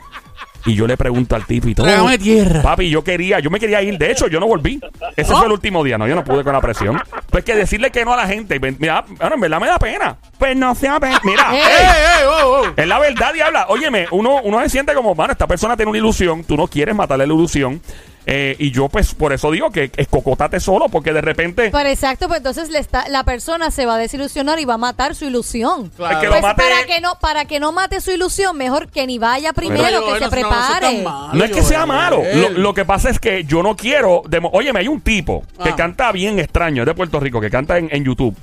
Y 0.68 0.76
yo 0.76 0.86
le 0.86 0.98
pregunto 0.98 1.36
al 1.36 1.46
tipo 1.46 1.70
y 1.70 1.76
todo. 1.76 1.88
Trágame 1.88 2.18
tierra. 2.18 2.62
Papi, 2.62 2.90
yo 2.90 3.04
quería, 3.04 3.40
yo 3.40 3.50
me 3.50 3.60
quería 3.60 3.82
ir. 3.82 3.98
De 3.98 4.12
hecho, 4.12 4.28
yo 4.28 4.40
no 4.40 4.48
volví. 4.48 4.80
Ese 5.16 5.34
fue 5.34 5.46
el 5.46 5.52
último 5.54 5.84
día. 5.84 5.98
No, 5.98 6.08
yo 6.08 6.14
no 6.14 6.24
pude 6.24 6.44
con 6.44 6.54
la 6.54 6.62
presión. 6.62 7.02
Pues 7.30 7.44
que 7.46 7.56
decirle 7.56 7.90
que 7.90 8.04
no 8.04 8.14
a 8.14 8.18
la 8.18 8.28
gente. 8.28 8.60
Mira, 8.60 9.06
bueno, 9.08 9.36
en 9.36 9.42
verdad 9.42 9.62
me 9.62 9.68
da 9.68 9.80
pena. 9.80 10.18
Pues 10.38 10.56
no 10.58 10.76
sea 10.76 11.00
pena. 11.00 11.20
Mira, 11.24 11.48
Eh. 11.56 11.60
¡Ey, 11.60 11.86
ey, 11.86 12.22
ey, 12.22 12.26
oh, 12.28 12.62
oh! 12.62 12.74
es 12.76 12.88
la 12.88 13.00
verdad, 13.00 13.34
diabla. 13.34 13.68
Óyeme, 13.70 14.08
uno, 14.12 14.42
uno 14.44 14.60
se 14.62 14.70
siente 14.70 14.94
como, 14.94 15.16
mano, 15.16 15.32
esta 15.32 15.48
persona 15.48 15.76
tiene 15.78 15.90
una 15.90 15.98
ilusión, 16.00 16.44
tú 16.44 16.58
no 16.58 16.68
quieres 16.68 16.94
matarle 16.94 17.26
la 17.26 17.34
ilusión. 17.34 17.82
Eh, 18.30 18.58
y 18.60 18.72
yo, 18.72 18.90
pues, 18.90 19.16
por 19.16 19.32
eso 19.32 19.50
digo 19.52 19.72
que 19.72 19.90
escocotate 19.96 20.60
solo, 20.60 20.90
porque 20.90 21.14
de 21.14 21.22
repente. 21.22 21.70
Pero 21.72 21.88
exacto, 21.90 22.28
pues 22.28 22.40
entonces 22.40 22.70
le 22.70 22.80
está, 22.80 23.08
la 23.08 23.24
persona 23.24 23.72
se 23.72 23.86
va 23.86 23.96
a 23.96 23.98
desilusionar 23.98 24.60
y 24.60 24.66
va 24.66 24.74
a 24.74 24.78
matar 24.78 25.16
su 25.16 25.24
ilusión. 25.24 25.90
Claro. 25.96 26.16
Es 26.16 26.20
que 26.20 26.26
lo 26.26 26.32
Pues 26.34 26.42
mate- 26.44 26.62
para 26.62 26.86
que 26.86 27.00
no 27.00 27.16
para 27.22 27.46
que 27.46 27.62
no 27.62 27.72
mate 27.72 28.02
su 28.02 28.12
ilusión, 28.12 28.58
mejor 28.58 28.90
que 28.90 29.08
ni 29.08 29.18
vaya 29.18 29.54
primero, 29.54 29.82
Pero, 29.86 30.00
que 30.02 30.06
Joel, 30.08 30.20
se 30.20 30.26
no- 30.26 30.30
no, 30.42 30.50
no 30.50 30.50
sea 30.50 30.50
prepare. 30.78 30.96
tan 30.96 31.04
malo, 31.06 31.34
No 31.34 31.44
es 31.46 31.52
que 31.52 31.64
sea 31.64 31.86
malo. 31.86 32.22
Lo, 32.34 32.50
lo 32.50 32.74
que 32.74 32.84
pasa 32.84 33.10
es 33.10 33.18
que 33.20 33.46
yo 33.46 33.64
no 33.64 33.78
quiero. 33.78 34.24
demo- 34.28 34.50
Óyeme, 34.52 34.82
hay 34.82 34.90
un 34.90 35.00
tipo 35.00 35.46
que 35.64 35.70
Ah. 35.70 35.76
canta 35.78 36.12
bien 36.12 36.38
extraño, 36.38 36.82
es 36.84 36.86
de 36.86 36.96
Puerto 36.96 37.22
Rico, 37.22 37.40
que 37.40 37.50
canta 37.50 37.78
en, 37.78 37.88
en 37.94 38.04
YouTube. 38.04 38.36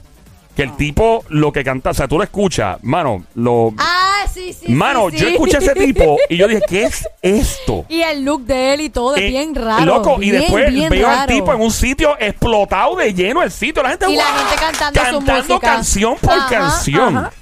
Que 0.57 0.62
el 0.62 0.76
tipo 0.76 1.25
lo 1.31 1.53
que 1.53 1.64
canta, 1.64 1.91
o 1.91 1.95
sea, 1.95 2.07
tú 2.07 2.17
lo 2.17 2.23
escuchas, 2.23 2.79
mano, 2.85 3.25
lo. 3.35 3.75
ah, 3.76 4.03
sí, 4.33 4.52
sí. 4.52 4.71
mano, 4.73 5.11
sí, 5.11 5.16
yo 5.19 5.28
escuché 5.28 5.57
a 5.57 5.61
ese 5.61 5.75
tipo 5.75 6.16
y 6.28 6.37
yo 6.37 6.47
dije, 6.49 6.62
¿qué 6.69 6.85
es 6.85 7.09
esto? 7.23 7.85
Y 7.88 8.02
el 8.02 8.25
look 8.25 8.45
de 8.45 8.75
él 8.75 8.81
y 8.83 8.90
todo 8.90 9.14
es 9.16 9.23
Eh, 9.23 9.28
bien 9.28 9.54
raro. 9.54 9.85
Loco, 9.85 10.16
y 10.23 10.31
después 10.31 10.73
veo 10.90 11.09
al 11.09 11.26
tipo 11.26 11.52
en 11.52 11.61
un 11.61 11.71
sitio 11.71 12.16
explotado 12.19 12.97
de 12.97 13.12
lleno 13.14 13.43
el 13.43 13.50
sitio. 13.50 13.83
La 13.83 13.90
gente, 13.90 14.11
Y 14.11 14.16
la 14.16 14.25
gente 14.25 14.54
cantando 14.61 15.00
su 15.00 15.04
Cantando 15.19 15.35
música. 15.54 15.61
canción 15.61 16.16
por 16.21 16.33
Ajá, 16.33 16.49
canción. 16.49 17.16
ajá. 17.19 17.33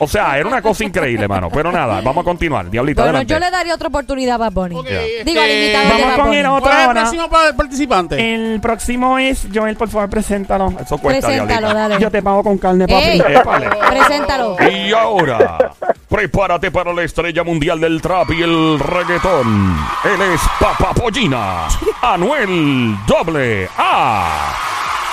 O 0.00 0.06
sea, 0.06 0.38
era 0.38 0.46
una 0.48 0.62
cosa 0.62 0.84
increíble, 0.84 1.26
mano. 1.26 1.48
Pero 1.52 1.72
nada, 1.72 2.00
vamos 2.00 2.22
a 2.22 2.24
continuar. 2.24 2.70
Diablita, 2.70 3.02
Bueno, 3.02 3.18
adelante. 3.18 3.34
yo 3.34 3.40
le 3.40 3.50
daría 3.50 3.74
otra 3.74 3.88
oportunidad 3.88 4.36
a 4.36 4.38
Bad 4.38 4.52
Bunny. 4.52 4.76
Ok, 4.76 4.86
este, 4.88 5.24
Digo, 5.24 5.40
al 5.42 5.50
invitado 5.50 5.84
de 5.84 5.90
Vamos 5.90 6.06
Bad 6.06 6.16
con 6.16 6.24
Bunny. 6.26 6.36
el 6.38 6.46
otro 6.46 6.60
¿Cuál 6.60 6.72
es 6.72 6.78
el 6.78 6.86
ahora. 6.86 7.00
próximo 7.02 7.28
pa- 7.30 7.52
participante? 7.56 8.34
El 8.34 8.60
próximo 8.60 9.18
es 9.18 9.46
Joel, 9.52 9.76
por 9.76 9.88
favor, 9.88 10.08
preséntalo. 10.08 10.72
Eso 10.80 10.98
cuesta, 10.98 11.26
Preséntalo, 11.26 11.60
Diablita. 11.66 11.88
dale. 11.88 11.98
Yo 12.00 12.10
te 12.12 12.22
pago 12.22 12.42
con 12.44 12.58
carne, 12.58 12.86
papi. 12.86 13.02
Ey, 13.02 13.22
Épale. 13.28 13.70
preséntalo. 13.90 14.56
Y 14.70 14.92
ahora, 14.92 15.72
prepárate 16.08 16.70
para 16.70 16.92
la 16.92 17.02
estrella 17.02 17.42
mundial 17.42 17.80
del 17.80 18.00
trap 18.00 18.30
y 18.30 18.42
el 18.42 18.78
reggaetón. 18.78 19.76
Él 20.04 20.22
es 20.32 20.40
Papapollina, 20.60 21.66
Anuel 22.02 22.94
Doble 23.06 23.68
A. 23.76 24.54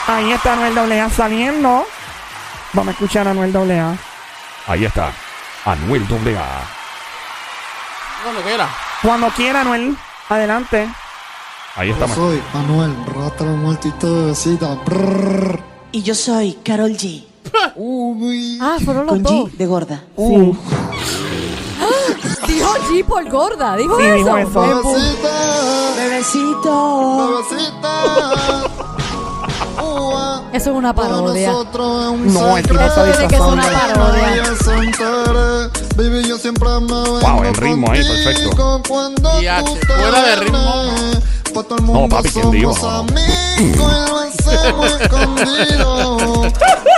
Ahí 0.07 0.31
está 0.31 0.53
Anuel 0.53 0.77
AA 0.77 1.09
saliendo. 1.09 1.85
Vamos 2.73 2.89
a 2.89 2.91
escuchar 2.91 3.27
a 3.27 3.31
Anuel 3.31 3.55
AA. 3.55 3.95
Ahí 4.67 4.85
está, 4.85 5.11
Anuel 5.65 6.07
Doble 6.07 6.37
A. 6.37 6.63
Cuando 8.23 8.41
quiera. 8.41 8.69
Cuando 9.01 9.29
quiera, 9.29 9.61
Anuel. 9.61 9.95
Adelante. 10.29 10.89
Ahí 11.75 11.91
está, 11.91 12.07
man. 12.07 12.15
Soy 12.15 12.41
Manuel, 12.53 12.95
rata 13.05 13.43
multitud 13.43 14.27
besita. 14.29 14.75
Brrr. 14.85 15.59
Y 15.91 16.01
yo 16.01 16.15
soy 16.15 16.53
Carol 16.63 16.91
G. 16.91 17.23
Uy. 17.75 18.57
Ah, 18.61 18.77
fueron 18.83 19.05
los 19.05 19.13
Con 19.15 19.23
dos. 19.23 19.51
G 19.51 19.57
de 19.57 19.65
gorda. 19.67 20.03
Sí. 20.17 20.57
Dijo 22.47 22.73
G 22.89 23.05
por 23.05 23.29
gorda. 23.29 23.75
Dijo 23.75 23.97
Sí, 23.97 24.03
eso. 24.03 24.15
dijo 24.15 24.37
eso. 24.37 24.61
Bebecita, 24.61 25.93
Bebecito. 25.97 27.43
bebecita. 27.49 28.64
Eso 30.53 30.71
es 30.71 30.75
una 30.75 30.93
parodia. 30.93 31.51
es 31.51 32.33
No, 32.33 32.57
el 32.57 32.63
tipo 32.63 32.79
secreto. 32.79 32.85
está 32.85 33.03
tiene 33.03 33.27
que 33.27 33.35
ser 33.35 33.45
una 33.45 33.63
parodia. 33.93 34.43
Wow, 37.21 37.43
el 37.43 37.55
ritmo 37.55 37.91
ahí, 37.91 38.03
perfecto. 38.03 38.81
Y 39.41 39.47
H, 39.47 39.65
fuera 39.87 40.21
de 40.21 40.35
ritmo. 40.37 40.59
mundo 41.81 42.15
papi, 42.15 42.29
¿quién 42.29 42.51
dijo? 42.51 43.05
No, 43.77 44.05
no. 45.79 46.43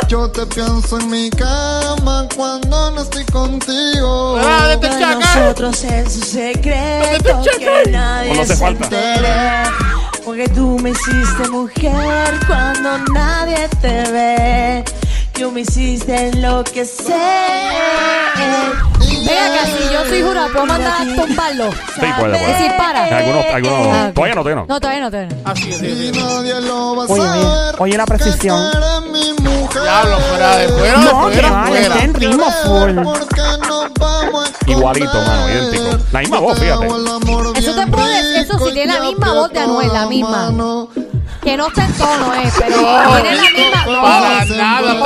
Yo 0.08 0.30
te 0.32 0.46
pienso 0.48 1.00
en 1.00 1.10
mi 1.10 1.30
cama 1.30 2.28
cuando 2.36 2.92
no 2.92 3.02
estoy 3.02 3.26
contigo. 3.26 4.40
Ah, 4.42 4.68
de 4.70 4.78
nosotros 5.16 5.84
es 5.84 6.16
un 6.16 6.24
secreto 6.24 7.42
que 7.60 7.92
No 7.92 7.92
nadie 7.92 8.46
se 8.46 8.56
falta. 8.56 8.90
Porque 10.28 10.50
tú 10.50 10.78
me 10.80 10.90
hiciste 10.90 11.48
mujer 11.50 12.38
cuando 12.48 12.98
nadie 13.14 13.70
te 13.80 14.12
ve. 14.12 14.84
Tú 15.32 15.50
me 15.54 15.62
hiciste 15.62 16.28
enloquecer. 16.28 17.16
Venga, 19.26 19.46
acá, 19.46 19.66
si 19.68 19.94
yo 19.94 20.06
soy 20.06 20.22
jurado, 20.22 20.52
¿puedo 20.52 20.66
mandar 20.66 21.02
a 21.02 21.16
tumbarlo? 21.16 21.72
Sí, 21.72 22.02
puede, 22.20 22.38
puede. 22.38 22.46
Decir 22.46 22.72
para. 22.78 23.06
Algunos, 23.06 23.46
algunos. 23.54 23.88
Ah, 23.88 24.08
ok. 24.10 24.14
Todavía 24.16 24.36
no, 24.36 24.42
todavía 24.42 24.56
no. 24.56 24.66
No, 24.68 24.80
todavía 24.82 25.02
no, 25.02 25.12
todavía 25.12 25.38
no. 25.46 25.50
Así 25.50 25.72
es, 25.72 25.78
sí, 25.80 26.12
sí. 26.14 26.22
Oye, 26.22 26.54
oye, 27.08 27.76
oye 27.80 27.98
la 27.98 28.06
precisión. 28.06 28.70
Que. 29.72 29.80
Diablo, 29.80 30.20
fuera 30.20 30.58
de 30.58 30.68
fuera, 30.70 30.98
No, 30.98 31.28
que 31.28 31.34
fuera, 31.34 31.52
vale, 31.52 31.70
fuera. 31.70 31.96
está 31.96 32.04
en 32.04 32.14
ritmo 32.14 32.52
full. 32.66 32.92
Igualito, 34.68 35.22
mano, 35.22 35.50
idéntico. 35.50 35.98
La 36.12 36.20
misma 36.20 36.40
voz, 36.40 36.60
fíjate. 36.60 36.88
Eso 36.88 37.76
te 37.76 37.88
puedo 37.88 38.06
decir, 38.08 38.27
eso 38.42 38.60
sí, 38.60 38.74
tiene 38.74 38.94
la 38.94 39.00
misma 39.02 39.34
voz 39.34 39.52
de 39.52 39.60
Anuel, 39.60 39.94
la 39.94 40.06
misma. 40.08 40.52
Que 41.44 41.56
no 41.56 41.68
está 41.68 41.86
en 41.86 41.94
tono, 41.94 42.34
eh, 42.36 42.52
pero 42.58 42.78
tiene 43.22 43.36
la 43.36 43.52
misma. 43.52 43.86
Para 43.86 44.46
No, 44.46 44.56
nada, 44.56 45.04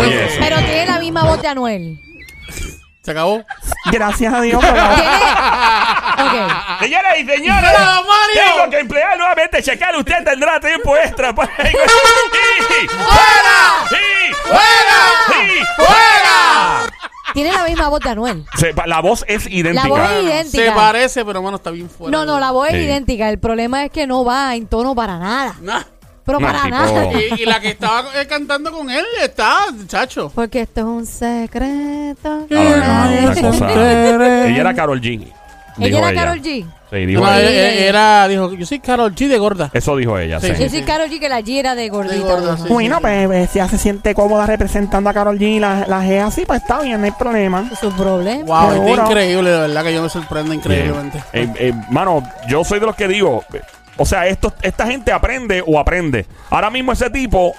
Oye. 0.00 0.36
pero 0.40 0.56
tiene 0.58 0.86
la 0.86 0.98
misma 0.98 1.24
voz 1.24 1.42
de 1.42 1.48
Anuel. 1.48 1.98
Se 3.02 3.10
acabó. 3.12 3.42
Gracias 3.90 4.32
a 4.34 4.40
Dios. 4.42 4.60
pero-. 4.62 4.84
Ok. 6.18 6.52
Señoras 6.80 7.18
y 7.18 7.24
señores, 7.26 7.70
tengo 8.34 8.70
que 8.70 8.78
emplear 8.80 9.16
nuevamente. 9.18 9.62
Checar, 9.62 9.96
usted 9.96 10.24
tendrá 10.24 10.60
tiempo 10.60 10.96
extra. 10.96 11.34
para- 11.34 11.50
¡Sí! 11.56 12.86
¡Fuera! 12.88 13.88
¡Sí! 13.88 14.34
¡Fuera! 14.44 14.98
¡Sí! 15.28 15.60
¡Fuera! 15.76 16.27
Tiene 17.42 17.52
la 17.56 17.64
misma 17.64 17.88
voz 17.88 18.00
de 18.00 18.10
Anuel. 18.10 18.44
Se- 18.56 18.74
la 18.86 19.00
voz 19.00 19.24
es 19.28 19.46
idéntica. 19.46 19.82
La 19.84 19.88
voz 19.88 20.00
es 20.10 20.24
idéntica. 20.24 20.64
Se 20.64 20.72
parece, 20.72 21.24
pero 21.24 21.42
mano, 21.42 21.56
está 21.58 21.70
bien 21.70 21.88
fuera. 21.88 22.10
No, 22.16 22.24
no, 22.24 22.40
la 22.40 22.50
voz 22.50 22.68
es 22.68 22.74
Sí. 22.74 22.80
idéntica. 22.80 23.28
El 23.28 23.38
problema 23.38 23.84
es 23.84 23.90
que 23.90 24.06
no 24.06 24.24
va 24.24 24.54
en 24.56 24.66
tono 24.66 24.94
para 24.94 25.18
nada. 25.18 25.54
Nah. 25.60 25.82
Pero 26.24 26.40
No, 26.40 26.46
para 26.46 26.62
tipo- 26.62 26.76
nada. 26.76 27.04
Y, 27.12 27.42
y 27.42 27.46
la 27.46 27.58
que 27.60 27.68
estaba 27.68 28.04
eh, 28.20 28.26
cantando 28.26 28.70
con 28.70 28.90
él 28.90 29.04
está, 29.22 29.66
chacho. 29.86 30.30
Porque 30.34 30.60
esto 30.62 30.80
es 30.80 30.86
un 30.86 31.06
secreto. 31.06 32.46
No, 32.50 32.64
no, 32.64 32.76
no, 32.76 33.30
una 33.30 33.34
cosa-. 33.40 34.46
Ella 34.46 34.60
era 34.60 34.74
Carol 34.74 35.00
G. 35.00 35.32
Ella 35.80 35.98
era 36.10 36.14
Carol 36.14 36.42
G. 36.42 36.66
Sí, 36.90 37.04
dijo 37.06 37.20
No, 37.20 37.28
ella. 37.34 37.50
eh, 37.50 37.84
eh, 37.84 37.88
era, 37.88 38.26
dijo, 38.28 38.52
yo 38.54 38.64
soy 38.64 38.78
Carol 38.80 39.14
G 39.14 39.28
de 39.28 39.38
gorda. 39.38 39.70
Eso 39.74 39.94
dijo 39.96 40.18
ella, 40.18 40.40
sí. 40.40 40.54
Sí, 40.54 40.62
Yo 40.62 40.70
soy 40.70 40.82
Carol 40.82 41.08
G, 41.10 41.20
que 41.20 41.28
la 41.28 41.40
G 41.40 41.58
era 41.58 41.74
de 41.74 41.88
gordita. 41.90 42.16
Gorda, 42.26 42.56
sí. 42.56 42.64
Bueno, 42.68 42.98
pues 43.00 43.30
eh, 43.30 43.48
si 43.52 43.58
ella 43.58 43.68
se 43.68 43.76
siente 43.78 44.14
cómoda 44.14 44.46
representando 44.46 45.10
a 45.10 45.12
Carol 45.14 45.38
G 45.38 45.42
y 45.56 45.60
la, 45.60 45.84
la 45.86 46.02
G 46.02 46.18
así, 46.26 46.44
pues 46.46 46.62
está 46.62 46.80
bien, 46.80 46.98
no 47.00 47.04
hay 47.04 47.12
problema. 47.12 47.68
Es 47.70 47.82
un 47.82 47.94
problema. 47.96 48.44
Wow, 48.44 48.72
Seguro. 48.72 48.90
está 48.94 49.04
increíble, 49.06 49.50
de 49.50 49.58
verdad 49.58 49.84
que 49.84 49.94
yo 49.94 50.02
me 50.02 50.08
sorprendo 50.08 50.54
increíblemente. 50.54 51.18
Eh, 51.34 51.52
eh, 51.56 51.74
mano, 51.90 52.22
yo 52.48 52.64
soy 52.64 52.80
de 52.80 52.86
los 52.86 52.96
que 52.96 53.06
digo, 53.06 53.44
eh, 53.52 53.60
o 53.98 54.06
sea, 54.06 54.26
esto, 54.26 54.54
esta 54.62 54.86
gente 54.86 55.12
aprende 55.12 55.62
o 55.66 55.78
aprende. 55.78 56.24
Ahora 56.48 56.70
mismo 56.70 56.92
ese 56.92 57.10
tipo, 57.10 57.52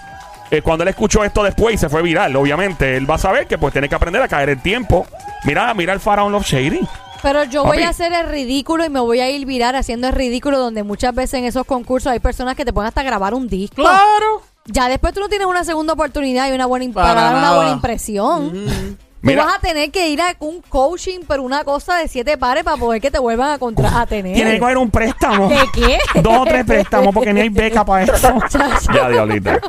eh, 0.49 0.63
cuando 0.63 0.83
él 0.83 0.87
escuchó 0.87 1.23
esto 1.23 1.43
después 1.43 1.75
y 1.75 1.77
se 1.77 1.87
fue 1.89 2.01
viral, 2.01 2.35
obviamente, 2.35 2.97
él 2.97 3.07
va 3.07 3.15
a 3.15 3.19
saber 3.19 3.45
que 3.45 3.59
pues 3.59 3.73
tiene 3.73 3.87
que 3.89 3.93
aprender 3.95 4.21
a 4.23 4.27
caer 4.27 4.49
el 4.49 4.59
tiempo. 4.61 5.05
Mira, 5.43 5.71
mira 5.75 5.93
el 5.93 5.99
faraón 5.99 6.31
Love 6.31 6.45
Shady. 6.47 6.79
Pero 7.21 7.43
yo 7.45 7.63
Papi. 7.63 7.77
voy 7.77 7.85
a 7.85 7.89
hacer 7.89 8.13
el 8.13 8.27
ridículo 8.27 8.85
y 8.85 8.89
me 8.89 8.99
voy 8.99 9.19
a 9.19 9.29
ir 9.29 9.45
viral 9.45 9.75
haciendo 9.75 10.07
el 10.07 10.13
ridículo 10.13 10.59
donde 10.59 10.83
muchas 10.83 11.13
veces 11.13 11.35
en 11.35 11.45
esos 11.45 11.65
concursos 11.65 12.11
hay 12.11 12.19
personas 12.19 12.55
que 12.55 12.65
te 12.65 12.73
pueden 12.73 12.87
hasta 12.87 13.03
grabar 13.03 13.33
un 13.33 13.47
disco. 13.47 13.75
Claro. 13.75 14.41
Ya 14.65 14.87
después 14.87 15.13
tú 15.13 15.19
no 15.19 15.29
tienes 15.29 15.47
una 15.47 15.63
segunda 15.63 15.93
oportunidad 15.93 16.49
y 16.49 16.53
una 16.53 16.65
buena 16.65 16.85
Para 16.93 17.07
para, 17.07 17.21
dar 17.21 17.35
una 17.35 17.55
buena 17.55 17.71
impresión. 17.71 18.51
Tú 18.51 19.08
Mira. 19.21 19.43
vas 19.45 19.55
a 19.55 19.59
tener 19.59 19.91
que 19.91 20.09
ir 20.09 20.21
a 20.21 20.33
un 20.39 20.61
coaching, 20.61 21.19
pero 21.27 21.43
una 21.43 21.63
cosa 21.65 21.97
de 21.97 22.07
siete 22.07 22.37
pares 22.37 22.63
para 22.63 22.77
poder 22.77 23.01
que 23.01 23.11
te 23.11 23.19
vuelvan 23.19 23.51
a, 23.51 23.57
contra 23.59 23.99
a 24.01 24.05
tener. 24.05 24.33
Tiene 24.33 24.53
que 24.53 24.59
coger 24.59 24.77
un 24.77 24.89
préstamo. 24.89 25.49
¿Qué 25.49 25.59
qué? 25.73 26.21
Dos 26.21 26.37
o 26.39 26.45
tres 26.45 26.65
préstamos 26.65 27.13
porque 27.13 27.33
ni 27.33 27.41
hay 27.41 27.49
beca 27.49 27.83
para 27.83 28.03
eso. 28.05 28.33
Ya, 28.93 29.09
diablita. 29.09 29.59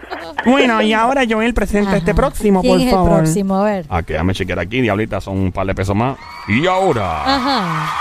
Bueno, 0.47 0.81
y 0.83 0.93
ahora 0.93 1.23
Joel 1.29 1.53
presenta 1.53 1.97
este 1.97 2.15
próximo, 2.15 2.61
¿Quién 2.61 2.73
por 2.75 2.81
es 2.81 2.87
el 2.87 2.93
favor. 2.93 3.19
próximo? 3.23 3.57
A 3.57 3.65
ver. 3.65 3.87
Ah, 3.89 4.03
que 4.03 4.13
déjame 4.15 4.35
chequear 4.35 4.59
aquí, 4.61 4.81
diablita, 4.81 5.21
son 5.21 5.37
un 5.39 5.53
par 5.53 5.67
de 5.67 5.75
pesos 5.75 5.97
más. 5.97 6.17
Y 6.49 6.67
ahora, 6.67 7.25
Ajá. 7.25 7.93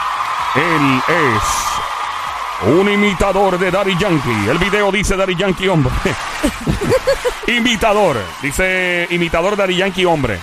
él 0.55 1.01
es 1.07 2.69
un 2.77 2.89
imitador 2.91 3.57
de 3.57 3.71
Daddy 3.71 3.97
Yankee. 3.97 4.49
El 4.49 4.57
video 4.59 4.91
dice 4.91 5.17
Daddy 5.17 5.35
Yankee 5.35 5.67
hombre. 5.67 5.91
imitador. 7.47 8.17
Dice 8.41 9.07
imitador 9.09 9.55
Daddy 9.55 9.77
Yankee 9.77 10.05
hombre. 10.05 10.39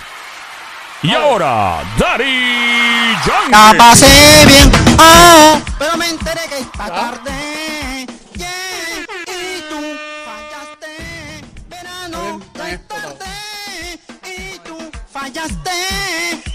Y 1.03 1.15
ahora, 1.15 1.83
Daddy 1.99 3.15
Yankee. 3.27 3.51
La 3.51 3.75
pasé 3.77 4.45
bien, 4.47 4.73
ah, 4.99 5.61
pero 5.79 5.97
me 5.97 6.09
enteré 6.09 6.41
que 6.49 6.59
esta 6.59 6.87
tarde, 6.89 8.07
yeah, 8.35 9.05
y 9.27 9.63
tú 9.69 9.81
fallaste, 10.25 11.45
verano, 11.69 12.41
ya 12.55 12.71
es 12.71 12.89
tarde, 12.89 14.01
y 14.25 14.59
tú 14.61 14.91
fallaste, 15.13 15.71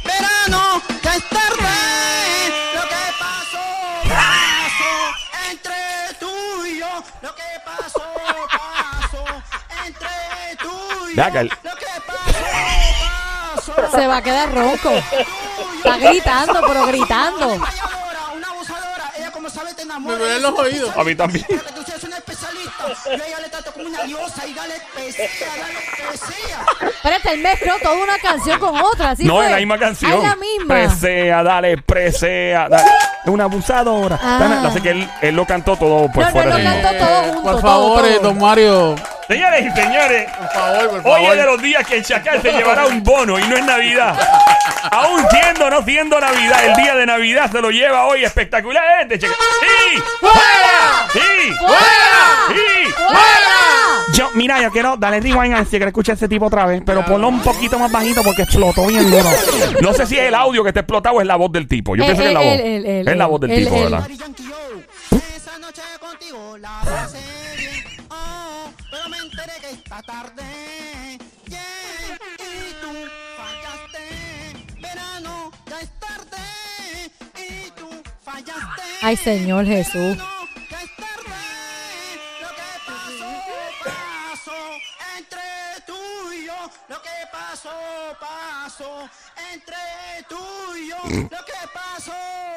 verano, 0.04 0.82
ya 1.04 1.16
es 1.16 1.30
tarde, 1.30 1.76
lo 2.76 2.82
que 2.82 3.04
pasó, 3.20 3.66
pasó, 4.10 4.94
entre 5.50 5.80
tú 6.20 6.66
y 6.66 6.80
yo, 6.80 7.04
lo 7.22 7.36
que 7.36 7.44
pasó, 7.64 8.04
pasó, 8.52 9.24
entre 9.86 10.10
tú 10.62 10.74
y 11.10 11.16
yo, 11.16 11.71
Se 13.94 14.08
va 14.08 14.18
a 14.18 14.22
quedar 14.22 14.54
ronco. 14.54 14.90
Está 14.90 15.98
gritando, 15.98 16.62
pero 16.68 16.86
gritando. 16.88 17.58
Me 20.00 20.16
duelen 20.16 20.42
los 20.42 20.58
oídos. 20.60 20.96
A 20.98 21.04
mí 21.04 21.16
también. 21.16 21.46
Espérate, 26.82 27.34
él 27.34 27.42
mezcló 27.42 27.74
toda 27.82 27.96
una 28.04 28.18
canción 28.20 28.60
con 28.60 28.76
otra, 28.80 29.16
¿sí 29.16 29.24
no, 29.26 29.42
es 29.42 29.52
la 29.52 29.58
misma 29.58 29.78
canción. 29.78 30.12
Ah, 30.12 30.16
es 30.18 30.24
la 30.24 30.36
misma. 30.36 30.68
Presea, 30.76 31.44
dale, 31.44 31.78
presea. 31.78 32.70
Dale. 32.70 32.84
Es 33.24 33.28
una 33.30 33.44
abusadora. 33.46 34.20
Ah. 34.22 34.38
Dale, 34.40 34.68
Así 34.68 34.82
que 34.82 34.90
él, 34.92 35.10
él 35.22 35.36
lo 35.36 35.46
cantó 35.46 35.76
todo 35.76 36.12
por 36.12 36.24
No, 36.24 36.26
no, 36.26 36.32
fuera 36.32 36.56
él 36.56 36.58
de 36.58 36.64
lo 36.64 36.70
ritmo. 36.72 36.90
cantó 36.90 37.06
todo 37.06 37.24
junto, 37.24 37.42
Por 37.44 37.52
todo, 37.52 37.62
favor, 37.62 38.06
eh, 38.06 38.14
todo. 38.16 38.24
don 38.30 38.38
Mario. 38.40 38.96
Señores 39.28 39.66
y 39.66 39.72
señores, 39.80 40.30
Por 40.38 40.50
favor, 40.52 41.02
por 41.04 41.12
hoy 41.20 41.26
es 41.26 41.38
de 41.38 41.46
los 41.46 41.62
días 41.62 41.88
que 41.88 41.98
el 41.98 42.04
chacal 42.06 42.42
se 42.42 42.52
llevará 42.52 42.86
un 42.88 43.02
bono 43.02 43.40
y 43.40 43.44
no 43.48 43.56
es 43.56 43.64
Navidad. 43.66 44.20
Aún 44.92 45.24
siendo 45.30 45.68
o 45.68 45.70
no 45.70 45.84
siendo 45.84 46.20
Navidad, 46.20 46.66
el 46.66 46.76
día 46.76 46.96
de 46.96 47.06
Navidad 47.06 47.50
se 47.50 47.62
lo 47.62 47.72
lleva 47.72 48.06
hoy 48.08 48.26
espectacular. 48.26 48.84
Este 49.04 49.20
chacal. 49.20 49.38
¡Sí! 49.62 50.02
¡Fuera! 50.20 51.08
¡Sí! 51.14 51.54
¡Fuera! 51.58 52.48
¡Sí! 52.50 52.92
¡Fuera! 52.94 54.14
Yo, 54.14 54.30
mira, 54.34 54.62
yo 54.62 54.70
quiero 54.72 54.98
darle 54.98 55.22
rewind 55.22 55.54
a 55.56 55.64
si 55.64 55.70
quiero 55.72 55.88
escuchar 55.88 56.16
ese 56.16 56.28
tipo 56.28 56.48
otra 56.48 56.66
vez, 56.66 56.82
pero 56.86 57.06
ponlo 57.06 57.30
un 57.30 57.40
poquito 57.42 57.80
más 57.80 57.90
bajito 57.92 58.22
porque 58.24 58.42
explotó 58.42 58.86
bien 58.88 59.10
duro. 59.10 59.30
No 59.82 59.94
sé 59.94 60.06
si 60.08 60.18
es 60.18 60.24
el 60.28 60.36
audio 60.36 60.64
que 60.64 60.70
está 60.70 60.82
explotado 60.82 61.16
o 61.18 61.22
es 61.22 61.28
la 61.28 61.38
voz 61.38 61.52
del 61.54 61.68
tipo. 61.70 61.96
Yo 61.96 62.04
Eh, 62.04 62.08
pienso 62.08 62.24
que 62.24 62.28
es 62.28 62.34
la 62.34 62.44
eh, 62.44 62.82
voz. 63.06 63.08
es 63.14 63.18
la 63.18 63.26
voz 63.28 63.40
del 63.42 63.56
tipo. 63.56 63.80
¿verdad? 63.82 64.08
Esa 65.36 65.58
noche 65.60 65.82
contigo 66.00 66.58
la 66.58 66.82
pasé 66.84 67.18
bien. 67.58 67.71
Tarde. 70.00 71.20
Yeah, 71.48 72.18
y 72.40 72.74
tú 72.82 72.94
fallaste. 73.38 74.80
Verano, 74.80 75.52
ya 75.70 75.82
es 75.82 75.90
tarde. 76.00 77.12
Y 77.36 77.70
tú 77.72 77.90
fallaste. 78.24 78.82
Ay, 79.02 79.18
Señor 79.18 79.66
Jesús. 79.66 80.18
Lo 86.88 87.02
que 87.02 87.10
pasó, 87.32 87.70
pasó. 88.20 89.10
Entre 89.54 90.24
tú 90.30 90.76
y 90.76 90.88
yo. 90.88 90.98
Lo 91.04 91.46
que 91.46 91.68
pasó, 91.74 92.14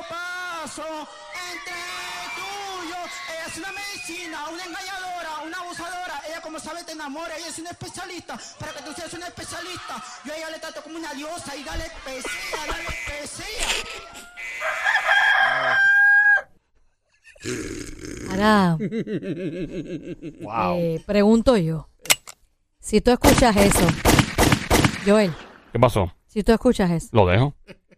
pasó. 0.09 1.09
Entre 1.51 1.75
Ella 3.31 3.47
es 3.47 3.57
una 3.59 3.73
medicina, 3.73 4.49
una 4.49 4.65
engañadora, 4.65 5.31
una 5.47 5.59
abusadora. 5.59 6.23
Ella 6.29 6.41
como 6.41 6.59
sabe 6.59 6.85
te 6.85 6.93
enamora. 6.93 7.37
Ella 7.37 7.49
es 7.49 7.59
una 7.59 7.71
especialista. 7.71 8.39
Para 8.59 8.73
que 8.73 8.83
tú 8.83 8.93
seas 8.95 9.13
una 9.15 9.27
especialista. 9.29 10.03
Yo 10.25 10.33
a 10.33 10.37
ella 10.37 10.51
le 10.51 10.59
trato 10.59 10.83
como 10.83 10.97
una 10.99 11.13
diosa 11.15 11.57
y 11.57 11.65
dale 11.65 11.91
pesea, 12.05 12.67
dale 12.67 12.85
pesea. 13.07 13.69
Ahora, 18.31 18.77
eh, 20.77 21.03
pregunto 21.07 21.57
yo. 21.57 21.89
Si 22.81 23.01
tú 23.01 23.11
escuchas 23.13 23.57
eso, 23.57 23.87
Joel, 25.07 25.33
¿Qué 25.73 25.79
pasó? 25.79 26.13
si 26.27 26.43
tú 26.43 26.53
escuchas 26.53 26.91
eso, 26.91 27.09
Lo 27.13 27.27
dejo. 27.27 27.55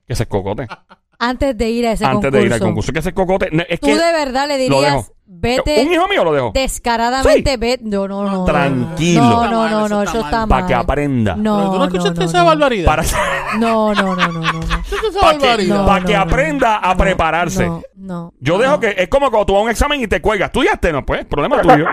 Que 0.06 0.14
se 0.14 0.26
cocote. 0.26 0.66
Antes 1.18 1.56
de 1.56 1.70
ir 1.70 1.86
a 1.86 1.92
ese 1.92 2.04
Antes 2.04 2.16
concurso, 2.30 2.38
de 2.40 2.46
ir 2.46 2.52
al 2.52 2.60
concurso. 2.60 2.92
Que 2.92 3.02
se 3.02 3.12
cocote. 3.14 3.48
No, 3.52 3.62
Es 3.68 3.80
tú 3.80 3.86
que 3.88 3.94
de 3.96 4.12
verdad 4.12 4.48
le 4.48 4.68
lo 4.68 4.80
dejo. 4.80 4.94
dirías, 4.96 5.12
vete 5.26 5.82
¿Un 5.84 5.92
hijo 5.92 6.08
mío 6.08 6.24
lo 6.24 6.32
dejo? 6.32 6.50
descaradamente, 6.54 7.56
ve, 7.56 7.78
no, 7.82 8.06
no, 8.08 8.24
no. 8.30 8.44
Tranquilo. 8.44 9.22
No, 9.22 9.50
no, 9.50 9.68
no, 9.68 9.88
no, 9.88 10.02
eso 10.02 10.20
está 10.20 10.40
mal. 10.40 10.48
Para 10.48 10.66
que 10.66 10.74
aprenda. 10.74 11.36
No, 11.36 11.56
Pero 11.58 11.70
tú 11.72 11.78
no 11.78 11.84
escuchaste 11.86 12.24
esa 12.24 12.38
no. 12.40 12.44
barbaridad. 12.46 12.86
Para, 12.86 13.02
No, 13.58 13.94
no, 13.94 14.14
no, 14.14 14.26
no, 14.28 14.32
no, 14.32 14.40
no. 14.52 14.60
¿Escuchaste 14.60 15.08
esa 15.08 15.20
para 15.20 15.38
que, 15.38 15.46
barbaridad? 15.46 15.76
No, 15.78 15.86
para 15.86 16.00
no, 16.00 16.06
que 16.06 16.12
no. 16.14 16.20
aprenda 16.20 16.76
a 16.78 16.94
No, 16.94 16.96
prepararse. 17.00 17.66
No, 17.66 17.82
no. 17.96 18.32
Yo 18.40 18.58
dejo 18.58 18.78
que 18.80 18.94
es 18.96 19.08
como 19.08 19.30
cuando 19.30 19.46
tú 19.46 19.52
vas 19.54 19.60
a 19.60 19.64
un 19.64 19.70
examen 19.70 20.00
y 20.00 20.06
te 20.06 20.20
cuelgas. 20.20 20.48
¿Estudiaste? 20.48 20.92
No, 20.92 21.04
pues, 21.04 21.24
problema 21.24 21.60
tuyo. 21.60 21.86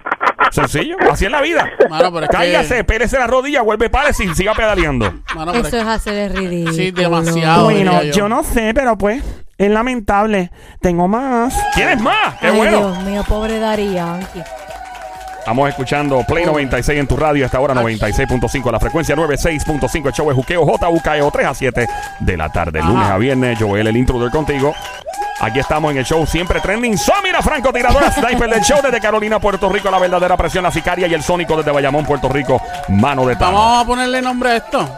Sencillo. 0.52 0.98
Así 1.12 1.26
es 1.26 1.32
la 1.32 1.42
vida. 1.42 1.70
Mano, 1.90 2.12
pero 2.12 2.26
es 2.26 2.30
que- 2.30 2.38
Cállase, 2.38 2.84
pérese 2.84 3.18
la 3.18 3.28
rodilla, 3.28 3.62
vuelve 3.62 3.90
párese 3.90 4.26
y 4.26 4.36
siga 4.36 4.54
pedaleando. 4.54 5.12
Mano, 5.36 5.52
pero 5.52 5.68
Eso 5.68 5.78
es- 5.78 5.84
es 5.84 5.88
hacer 5.90 6.16
el 6.16 6.36
ridículo. 6.36 6.74
Sí, 6.74 6.92
demasiado. 6.92 7.64
Bueno, 7.66 7.92
diría 8.00 8.04
yo. 8.12 8.18
yo 8.18 8.30
no 8.30 8.44
sé, 8.44 8.74
pero 8.74 8.98
pues 8.98 9.24
es 9.58 9.70
lamentable. 9.72 10.52
Tengo 10.82 11.08
más. 11.08 11.56
¿Tienes 11.74 12.00
más? 12.02 12.36
¡Qué 12.40 12.48
Ay, 12.48 12.58
bueno! 12.58 12.80
Dios 12.92 13.04
mío, 13.04 13.24
pobre 13.28 13.60
Yankee. 13.60 14.44
Estamos 15.40 15.68
escuchando 15.68 16.24
Play 16.26 16.46
96 16.46 16.98
en 16.98 17.06
tu 17.06 17.18
radio. 17.18 17.44
Esta 17.44 17.60
hora 17.60 17.74
96.5, 17.74 18.72
la 18.72 18.80
frecuencia 18.80 19.14
96.5. 19.14 20.08
El 20.08 20.14
show 20.14 20.30
es 20.32 20.36
Juqueo 20.38 20.66
JUKEO 20.66 21.32
3 21.32 21.48
a 21.48 21.54
7 21.54 21.88
de 22.22 22.38
la 22.38 22.50
tarde. 22.50 22.80
Ajá. 22.80 22.88
Lunes 22.90 23.08
a 23.10 23.18
viernes. 23.18 23.60
Joel, 23.60 23.88
el 23.88 23.98
intruder 23.98 24.32
contigo. 24.32 24.74
Aquí 25.44 25.60
estamos 25.60 25.92
en 25.92 25.98
el 25.98 26.06
show 26.06 26.26
siempre 26.26 26.62
trending. 26.62 26.98
Somira 26.98 27.42
Franco, 27.42 27.74
tiradora 27.74 28.10
sniper 28.14 28.50
del 28.50 28.62
show 28.62 28.80
desde 28.82 29.02
Carolina, 29.02 29.40
Puerto 29.42 29.68
Rico. 29.68 29.92
La 29.92 30.00
verdadera 30.00 30.38
presión, 30.38 30.64
la 30.64 30.72
sicaria 30.72 31.06
y 31.08 31.14
el 31.14 31.22
sónico 31.22 31.58
desde 31.58 31.70
Bayamón, 31.72 32.06
Puerto 32.06 32.30
Rico. 32.30 32.62
Mano 32.88 33.26
de 33.26 33.36
Tano. 33.36 33.58
Vamos 33.58 33.84
a 33.84 33.86
ponerle 33.86 34.22
nombre 34.22 34.52
a 34.52 34.56
esto. 34.56 34.90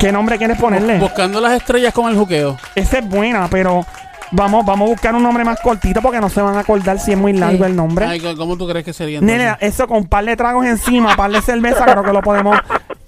¿Qué 0.00 0.10
nombre 0.10 0.36
quieres 0.36 0.58
ponerle? 0.58 0.98
Buscando 0.98 1.40
las 1.40 1.52
estrellas 1.52 1.94
con 1.94 2.10
el 2.10 2.18
juqueo. 2.18 2.56
Esa 2.74 2.98
es 2.98 3.08
buena, 3.08 3.46
pero 3.48 3.86
vamos, 4.32 4.66
vamos 4.66 4.88
a 4.88 4.90
buscar 4.90 5.14
un 5.14 5.22
nombre 5.22 5.44
más 5.44 5.60
cortito 5.60 6.02
porque 6.02 6.20
no 6.20 6.28
se 6.28 6.42
van 6.42 6.56
a 6.56 6.60
acordar 6.60 6.98
si 6.98 7.12
es 7.12 7.18
muy 7.18 7.32
largo 7.32 7.58
Sí. 7.64 7.70
el 7.70 7.76
nombre. 7.76 8.04
Ay, 8.06 8.20
¿Cómo 8.36 8.56
tú 8.56 8.66
crees 8.66 8.84
que 8.84 8.92
sería 8.92 9.20
entonces? 9.20 9.38
Nene, 9.38 9.56
eso 9.60 9.86
con 9.86 9.98
un 9.98 10.08
par 10.08 10.24
de 10.24 10.34
tragos 10.36 10.66
encima, 10.66 11.14
par 11.14 11.30
de 11.30 11.40
cerveza, 11.40 11.84
creo 11.84 12.02
que 12.02 12.12
lo 12.12 12.20
podemos. 12.20 12.58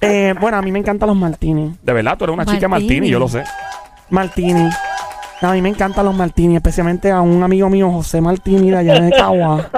Eh, 0.01 0.35
bueno, 0.41 0.57
a 0.59 0.63
mí 0.63 0.71
me 0.71 0.79
encantan 0.79 1.09
los 1.09 1.17
martini. 1.17 1.75
De 1.83 1.93
verdad, 1.93 2.17
tú 2.17 2.25
eres 2.27 2.35
una 2.35 2.47
chica 2.47 2.69
martini, 2.69 3.09
yo 3.09 3.19
lo 3.19 3.29
sé. 3.29 3.43
Martini. 4.11 4.71
A 5.43 5.53
mí 5.53 5.61
me 5.63 5.69
encantan 5.69 6.05
los 6.05 6.15
martini, 6.15 6.57
especialmente 6.57 7.11
a 7.11 7.21
un 7.21 7.43
amigo 7.43 7.69
mío, 7.69 7.91
José 7.91 8.21
Martini, 8.21 8.71
de 8.71 8.79
allá 8.79 9.01
de 9.01 9.11
Cagua. 9.11 9.69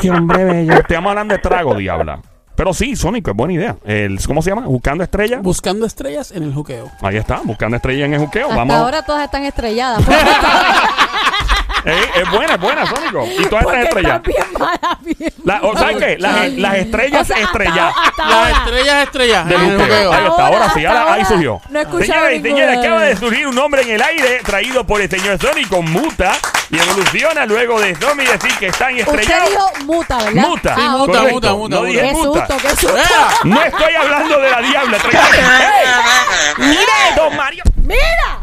Qué 0.00 0.10
hombre 0.10 0.44
bello. 0.44 0.74
Estamos 0.74 1.10
hablando 1.10 1.34
de 1.34 1.40
trago, 1.40 1.74
diabla. 1.74 2.20
Pero 2.54 2.74
sí, 2.74 2.96
Sónico, 2.96 3.30
es 3.30 3.36
buena 3.36 3.54
idea. 3.54 3.76
El, 3.84 4.18
¿Cómo 4.26 4.42
se 4.42 4.50
llama? 4.50 4.66
Buscando 4.66 5.04
estrellas. 5.04 5.40
Buscando 5.42 5.86
estrellas 5.86 6.32
en 6.32 6.42
el 6.42 6.52
juqueo. 6.52 6.90
Ahí 7.00 7.16
está, 7.16 7.40
buscando 7.44 7.76
estrellas 7.76 8.06
en 8.06 8.14
el 8.14 8.20
juqueo. 8.20 8.46
Hasta 8.46 8.56
Vamos. 8.56 8.74
ahora 8.74 9.02
todas 9.02 9.24
están 9.24 9.44
estrelladas. 9.44 10.04
Eh, 11.84 12.10
es 12.16 12.30
buena, 12.30 12.54
es 12.54 12.60
buena, 12.60 12.86
Sónico. 12.86 13.24
Y 13.26 13.44
todas 13.46 13.64
estas 13.66 13.82
estrellas. 13.84 14.16
están 14.16 14.22
bien 14.22 14.46
malas, 14.58 14.98
bien 15.02 15.32
La, 15.44 15.60
o, 15.62 15.76
¿Sabes 15.78 15.96
qué? 15.98 16.16
Las, 16.18 16.52
las 16.52 16.74
estrellas 16.74 17.22
O 17.22 17.24
sea, 17.24 17.36
hasta- 17.36 17.46
estrelladas. 17.46 17.94
hasta 18.04 18.24
Las 18.26 18.34
ahora. 18.34 18.50
estrellas 18.50 19.02
estrellas 19.04 19.48
del. 19.48 19.60
Ahí 19.60 20.26
está, 20.26 20.46
ahora 20.46 20.70
sí, 20.74 20.84
Hasta 20.84 20.98
ahora 21.00 21.12
ahí 21.14 21.20
ahora 21.20 21.24
surgió. 21.24 21.60
no 21.70 21.78
he 21.78 21.82
escuchado 21.82 22.06
Señoras 22.06 22.32
y 22.32 22.34
ninguno. 22.40 22.56
señores, 22.56 22.78
acaba 22.78 23.02
de 23.02 23.16
surgir 23.16 23.46
un 23.46 23.54
nombre 23.54 23.82
en 23.82 23.90
el 23.90 24.02
aire 24.02 24.40
traído 24.44 24.84
por 24.86 25.00
el 25.00 25.08
señor 25.10 25.38
Sónico, 25.40 25.82
muta 25.82 26.32
y 26.70 26.78
evoluciona 26.78 27.46
luego 27.46 27.80
de 27.80 27.94
Tommy 27.94 28.24
decir 28.24 28.52
que 28.58 28.66
están 28.66 28.94
Usted 28.96 29.08
estrellados. 29.20 29.48
dijo 29.50 29.70
muta, 29.84 30.16
¿verdad? 30.18 30.42
Muta. 30.48 30.74
Ah, 30.76 30.88
muta, 30.98 31.12
correcto. 31.18 31.34
muta, 31.34 31.52
muta, 31.54 31.74
No 31.76 31.80
muta. 31.82 31.88
dije 31.88 32.00
Qué 32.02 32.12
muta. 32.12 32.46
susto, 32.46 32.56
qué 32.62 32.68
susto. 32.76 32.96
¡Ea! 32.98 33.28
No 33.44 33.62
estoy 33.62 33.94
hablando 33.94 34.38
de 34.40 34.50
la 34.50 34.60
diabla. 34.60 34.98
tranquilo. 34.98 35.22
¡Ey! 35.32 36.66
¡Mire, 36.68 37.14
don 37.16 37.36
Mario! 37.36 37.62
¡Mira! 37.84 38.38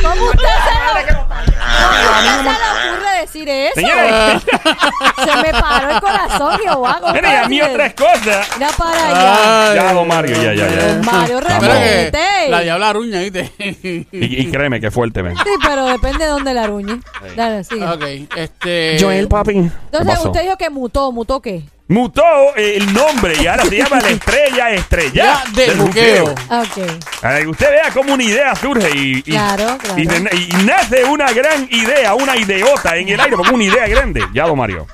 ¿Cómo 0.00 0.24
usted 0.26 0.38
se 0.48 0.70
le, 1.92 2.06
¿Cómo 2.06 2.38
usted 2.38 2.52
se 2.52 2.58
le 2.58 2.90
ocurre 2.90 3.20
decir 3.20 3.48
eso? 3.48 3.80
Se 5.24 5.36
me 5.42 5.60
paró 5.60 5.90
el 5.90 6.00
corazón, 6.00 6.58
Jehová. 6.58 6.98
¿cómo 7.00 7.12
mire, 7.12 7.28
y 7.28 7.36
a 7.36 7.48
mí 7.48 7.62
otras 7.62 7.94
cosas. 7.94 8.48
Mira 8.58 8.70
para 8.76 9.06
allá. 9.08 9.70
Ay. 9.70 9.76
Ya, 9.76 9.92
don 9.92 10.08
Mario, 10.08 10.36
ya, 10.36 10.54
ya, 10.54 10.68
ya. 10.68 11.00
Mario, 11.04 11.40
repete. 11.40 12.48
la 12.48 12.60
diabla 12.60 12.88
aruña, 12.90 13.20
¿viste? 13.20 13.50
Y, 13.58 14.06
y 14.12 14.50
créeme 14.50 14.80
que 14.80 14.90
fuerte, 14.90 15.22
ven. 15.22 15.36
Sí, 15.36 15.50
pero 15.64 15.86
depende 15.86 16.24
de 16.24 16.30
dónde 16.30 16.54
la 16.54 16.64
aruñe. 16.64 17.00
Dale, 17.36 17.64
sigue. 17.64 17.86
ok, 17.86 18.02
este... 18.36 18.96
Joel, 19.00 19.28
papi. 19.28 19.52
Entonces, 19.52 20.06
pasó? 20.06 20.28
usted 20.28 20.42
dijo 20.42 20.56
que 20.56 20.70
mutó. 20.70 21.12
¿Mutó 21.12 21.40
qué? 21.40 21.62
Mutó 21.92 22.22
eh, 22.56 22.76
el 22.78 22.92
nombre 22.94 23.34
y 23.40 23.46
ahora 23.46 23.64
se 23.66 23.76
llama 23.76 24.00
la 24.00 24.08
estrella 24.08 24.70
estrella 24.70 25.12
Ya 25.12 25.44
del 25.52 25.78
juqueo. 25.78 26.24
Ok. 26.24 26.78
Ay, 27.22 27.46
usted 27.46 27.68
vea 27.70 27.90
cómo 27.92 28.14
una 28.14 28.24
idea 28.24 28.54
surge 28.56 28.88
y, 28.96 29.18
y, 29.18 29.22
Claro, 29.22 29.76
claro. 29.76 30.00
y 30.00 30.06
de- 30.06 30.36
y 30.36 30.64
nace 30.64 31.04
una 31.04 31.30
gran 31.32 31.68
idea, 31.70 32.14
una 32.14 32.34
ideota 32.36 32.96
en 32.96 33.10
el 33.10 33.20
aire, 33.20 33.36
porque 33.36 33.52
una 33.54 33.64
idea 33.64 33.86
grande. 33.88 34.24
Ya, 34.32 34.46
don 34.46 34.56
Mario. 34.58 34.86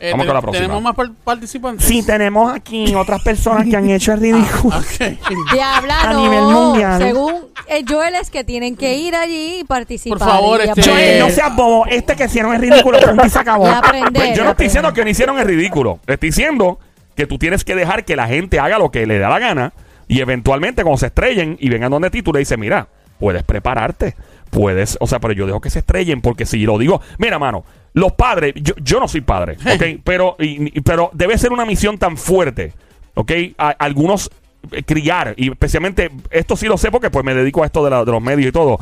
Eh, 0.00 0.12
Vamos 0.12 0.26
con 0.26 0.34
la 0.34 0.40
próxima. 0.40 0.62
¿Tenemos 0.62 0.82
más 0.82 0.94
par- 0.94 1.10
participantes? 1.24 1.84
Sí, 1.86 2.04
tenemos 2.04 2.52
aquí 2.54 2.94
otras 2.94 3.20
personas 3.22 3.66
que 3.66 3.76
han 3.76 3.90
hecho 3.90 4.12
el 4.12 4.20
ridículo. 4.20 4.76
Ok. 4.76 5.18
Diabla, 5.52 6.00
A 6.02 6.12
no. 6.12 6.20
nivel 6.22 6.42
mundial. 6.44 7.02
Según 7.02 7.34
eh, 7.66 7.84
Joel 7.88 8.14
es 8.14 8.30
que 8.30 8.44
tienen 8.44 8.76
que 8.76 8.94
ir 8.94 9.14
allí 9.16 9.60
y 9.60 9.64
participar. 9.64 10.18
Por 10.18 10.28
favor, 10.28 10.60
y 10.64 10.68
este-. 10.68 10.82
Joel, 10.82 11.18
no 11.18 11.30
seas 11.30 11.54
bobo. 11.56 11.86
Este 11.86 12.14
que 12.14 12.24
hicieron 12.26 12.54
el 12.54 12.60
ridículo, 12.60 12.98
punto 13.00 13.26
y 13.26 13.30
se 13.30 13.38
acabó. 13.40 13.66
Y 13.66 13.70
aprender. 13.70 14.12
Pues 14.12 14.36
yo 14.36 14.44
no 14.44 14.50
estoy 14.50 14.66
aprender. 14.66 14.68
diciendo 14.68 14.92
que 14.92 15.04
no 15.04 15.10
hicieron 15.10 15.38
el 15.38 15.46
ridículo. 15.46 15.98
Estoy 16.06 16.28
diciendo 16.28 16.78
que 17.16 17.26
tú 17.26 17.36
tienes 17.38 17.64
que 17.64 17.74
dejar 17.74 18.04
que 18.04 18.14
la 18.14 18.28
gente 18.28 18.60
haga 18.60 18.78
lo 18.78 18.90
que 18.92 19.04
le 19.06 19.18
da 19.18 19.28
la 19.28 19.40
gana 19.40 19.72
y 20.06 20.20
eventualmente 20.20 20.82
cuando 20.84 20.98
se 20.98 21.06
estrellen 21.06 21.56
y 21.60 21.68
vengan 21.68 21.90
donde 21.90 22.10
ti, 22.10 22.22
tú 22.22 22.32
le 22.32 22.38
dices, 22.38 22.56
mira, 22.56 22.86
puedes 23.18 23.42
prepararte. 23.42 24.14
Puedes, 24.50 24.96
o 25.00 25.06
sea, 25.06 25.18
pero 25.18 25.34
yo 25.34 25.44
dejo 25.46 25.60
que 25.60 25.68
se 25.68 25.80
estrellen 25.80 26.22
porque 26.22 26.46
si 26.46 26.60
lo 26.60 26.78
digo, 26.78 27.02
mira, 27.18 27.38
mano, 27.38 27.64
los 27.94 28.12
padres, 28.12 28.54
yo, 28.56 28.74
yo 28.82 29.00
no 29.00 29.08
soy 29.08 29.20
padre, 29.22 29.56
¿ok? 29.74 30.00
pero, 30.04 30.36
y- 30.38 30.78
y- 30.78 30.80
pero 30.82 31.10
debe 31.12 31.36
ser 31.38 31.52
una 31.52 31.64
misión 31.64 31.98
tan 31.98 32.16
fuerte, 32.16 32.72
¿ok? 33.14 33.32
A- 33.58 33.70
algunos 33.70 34.30
eh, 34.72 34.82
criar, 34.82 35.34
y 35.36 35.50
especialmente, 35.50 36.10
esto 36.30 36.56
sí 36.56 36.66
lo 36.66 36.76
sé 36.76 36.90
porque 36.90 37.10
pues 37.10 37.24
me 37.24 37.34
dedico 37.34 37.62
a 37.62 37.66
esto 37.66 37.82
de, 37.84 37.90
la- 37.90 38.04
de 38.04 38.12
los 38.12 38.20
medios 38.22 38.48
y 38.48 38.52
todo. 38.52 38.78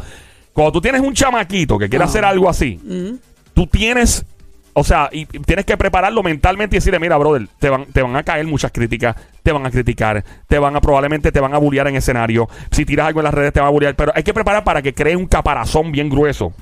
Cuando 0.52 0.72
tú 0.72 0.80
tienes 0.80 1.00
un 1.02 1.12
chamaquito 1.14 1.78
que 1.78 1.88
quiere 1.88 2.04
hacer 2.04 2.24
algo 2.24 2.48
así, 2.48 2.80
tú 3.54 3.66
tienes 3.66 4.24
O 4.78 4.84
sea, 4.84 5.08
y 5.10 5.20
y 5.22 5.24
tienes 5.40 5.64
que 5.64 5.74
prepararlo 5.78 6.22
mentalmente 6.22 6.76
y 6.76 6.78
decirle, 6.78 6.98
mira, 6.98 7.16
brother, 7.16 7.48
te 7.58 7.70
van, 7.70 7.86
te 7.86 8.02
van 8.02 8.14
a 8.14 8.22
caer 8.22 8.46
muchas 8.46 8.70
críticas, 8.72 9.16
te 9.42 9.50
van 9.50 9.64
a 9.64 9.70
criticar, 9.70 10.22
te 10.48 10.58
van 10.58 10.76
a 10.76 10.82
probablemente 10.82 11.32
te 11.32 11.40
van 11.40 11.54
a 11.54 11.58
bullear 11.58 11.88
en 11.88 11.96
escenario. 11.96 12.46
Si 12.70 12.84
tiras 12.84 13.06
algo 13.06 13.20
en 13.20 13.24
las 13.24 13.32
redes 13.32 13.54
te 13.54 13.60
van 13.60 13.68
a 13.68 13.72
bullear, 13.72 13.94
pero 13.94 14.12
hay 14.14 14.22
que 14.22 14.34
preparar 14.34 14.64
para 14.64 14.82
que 14.82 14.92
cree 14.92 15.16
un 15.16 15.26
caparazón 15.28 15.92
bien 15.92 16.10
grueso, 16.10 16.52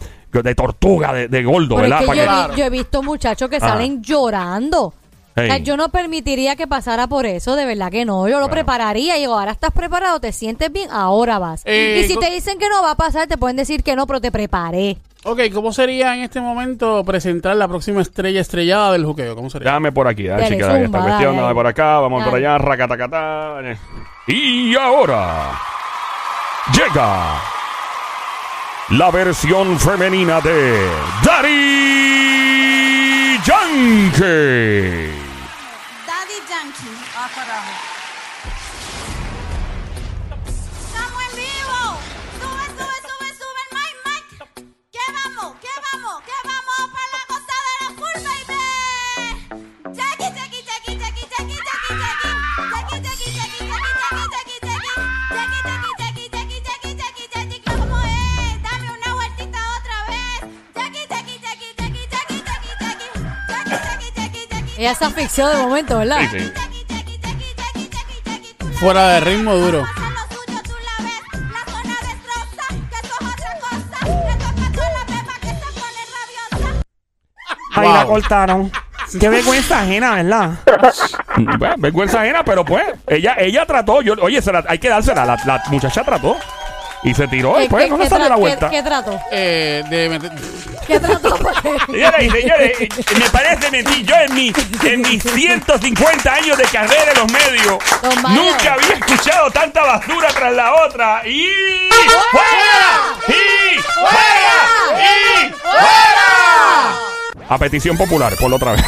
de 0.42 0.54
tortuga, 0.54 1.12
de, 1.12 1.28
de 1.28 1.42
gordo, 1.44 1.76
Pero 1.76 1.82
es 1.86 1.90
¿verdad? 1.90 2.00
que 2.00 2.06
Para 2.06 2.18
yo, 2.18 2.24
que- 2.24 2.30
he 2.30 2.48
vi- 2.54 2.56
yo 2.60 2.64
he 2.66 2.70
visto 2.70 3.02
muchachos 3.02 3.48
que 3.48 3.56
Ajá. 3.56 3.68
salen 3.68 4.02
llorando. 4.02 4.92
Hey. 5.36 5.44
O 5.44 5.46
sea, 5.48 5.58
yo 5.58 5.76
no 5.76 5.88
permitiría 5.88 6.54
que 6.54 6.68
pasara 6.68 7.08
por 7.08 7.26
eso, 7.26 7.56
de 7.56 7.64
verdad 7.66 7.90
que 7.90 8.04
no. 8.04 8.28
Yo 8.28 8.34
lo 8.38 8.42
Bueno. 8.46 8.50
prepararía 8.52 9.16
y 9.16 9.20
digo, 9.22 9.36
ahora 9.36 9.50
estás 9.50 9.72
preparado, 9.72 10.20
te 10.20 10.30
sientes 10.30 10.70
bien, 10.72 10.88
ahora 10.92 11.40
vas. 11.40 11.62
Eh, 11.64 12.02
y 12.04 12.08
si 12.08 12.14
co- 12.14 12.20
te 12.20 12.30
dicen 12.30 12.56
que 12.58 12.68
no 12.68 12.82
va 12.82 12.92
a 12.92 12.94
pasar, 12.96 13.26
te 13.26 13.36
pueden 13.36 13.56
decir 13.56 13.82
que 13.82 13.96
no, 13.96 14.06
pero 14.06 14.20
te 14.20 14.30
preparé. 14.30 14.96
Ok, 15.26 15.40
¿cómo 15.52 15.72
sería 15.72 16.14
en 16.14 16.20
este 16.22 16.40
momento 16.40 17.02
presentar 17.02 17.56
la 17.56 17.66
próxima 17.66 18.02
estrella 18.02 18.40
estrellada 18.42 18.92
del 18.92 19.06
juqueo? 19.06 19.34
¿Cómo 19.34 19.48
sería? 19.50 19.72
Dame 19.72 19.90
por 19.90 20.06
aquí, 20.06 20.24
dame 20.24 20.42
Dale, 20.42 20.54
chequear 20.54 20.70
esta 20.76 20.84
zumba, 20.84 21.00
cuestión, 21.02 21.32
dale. 21.32 21.42
dame 21.42 21.54
por 21.54 21.66
acá, 21.66 21.98
vamos 21.98 22.22
por 22.24 22.32
Dale. 22.34 22.46
allá, 22.46 22.58
racatacatá. 22.58 23.54
Y 24.28 24.76
ahora 24.76 25.58
llega 26.72 27.40
la 28.90 29.10
versión 29.10 29.80
femenina 29.80 30.40
de 30.40 30.88
Daddy 31.24 33.36
Yankee. 33.44 35.10
Daddy 36.06 36.38
Yankee. 36.48 36.96
Ella 64.84 64.94
se 64.94 65.06
asfixió 65.06 65.48
de 65.48 65.56
momento, 65.56 65.96
¿verdad? 65.96 66.20
Sí, 66.30 66.40
sí. 66.40 66.52
Fuera 68.78 69.08
de 69.14 69.20
ritmo 69.20 69.54
duro. 69.54 69.82
Ahí 77.74 77.88
la 77.88 78.04
Wow. 78.04 78.12
cortaron. 78.14 78.72
Qué 79.18 79.28
vergüenza 79.28 79.80
ajena, 79.80 80.14
¿verdad? 80.16 80.50
Bueno, 81.36 81.74
vergüenza 81.78 82.20
ajena, 82.22 82.44
pero 82.44 82.64
pues, 82.64 82.84
ella, 83.06 83.34
ella 83.38 83.64
trató, 83.66 84.02
yo, 84.02 84.14
oye, 84.20 84.40
se 84.42 84.52
la- 84.52 84.64
hay 84.66 84.78
que 84.78 84.88
dársela, 84.88 85.24
la, 85.24 85.36
la 85.44 85.62
muchacha 85.70 86.02
trató. 86.02 86.36
Y 87.04 87.14
se 87.14 87.28
tiró 87.28 87.58
y 87.60 87.64
¿Qué- 87.64 87.68
pues 87.70 87.84
qué- 87.84 87.90
no 87.90 87.96
le 87.98 88.08
salió 88.08 88.28
la 88.30 88.36
vuelta. 88.36 88.70
¿Qué 88.70 88.82
trato? 88.82 89.20
Eh, 89.30 89.84
de 89.90 90.08
meter- 90.08 90.32
¿Qué 90.86 90.98
trato? 90.98 91.36
Señoras 91.86 92.22
y 92.22 92.30
señores, 92.30 92.80
eh, 92.80 92.88
me 93.18 93.28
parece 93.30 93.70
mentir. 93.70 94.06
Yo 94.06 94.14
en, 94.16 94.34
mi, 94.34 94.52
en 94.84 95.00
mis 95.02 95.22
150 95.22 96.32
años 96.34 96.56
de 96.56 96.64
carrera 96.64 97.12
en 97.12 97.18
los 97.18 97.30
medios 97.32 97.78
Don 98.02 98.22
Mario. 98.22 98.42
nunca 98.42 98.72
había 98.74 98.94
escuchado 98.94 99.50
tanta 99.50 99.82
basura 99.84 100.28
tras 100.28 100.52
la 100.54 100.74
otra. 100.86 101.22
¡Y 101.28 101.46
fuera! 102.30 103.18
¡Y 103.28 103.78
fuera! 103.80 105.02
¡Y 105.04 105.52
fuera! 105.52 106.94
A 107.48 107.58
petición 107.58 107.96
popular, 107.98 108.34
por 108.40 108.48
la 108.50 108.56
otra 108.56 108.72
vez. 108.72 108.84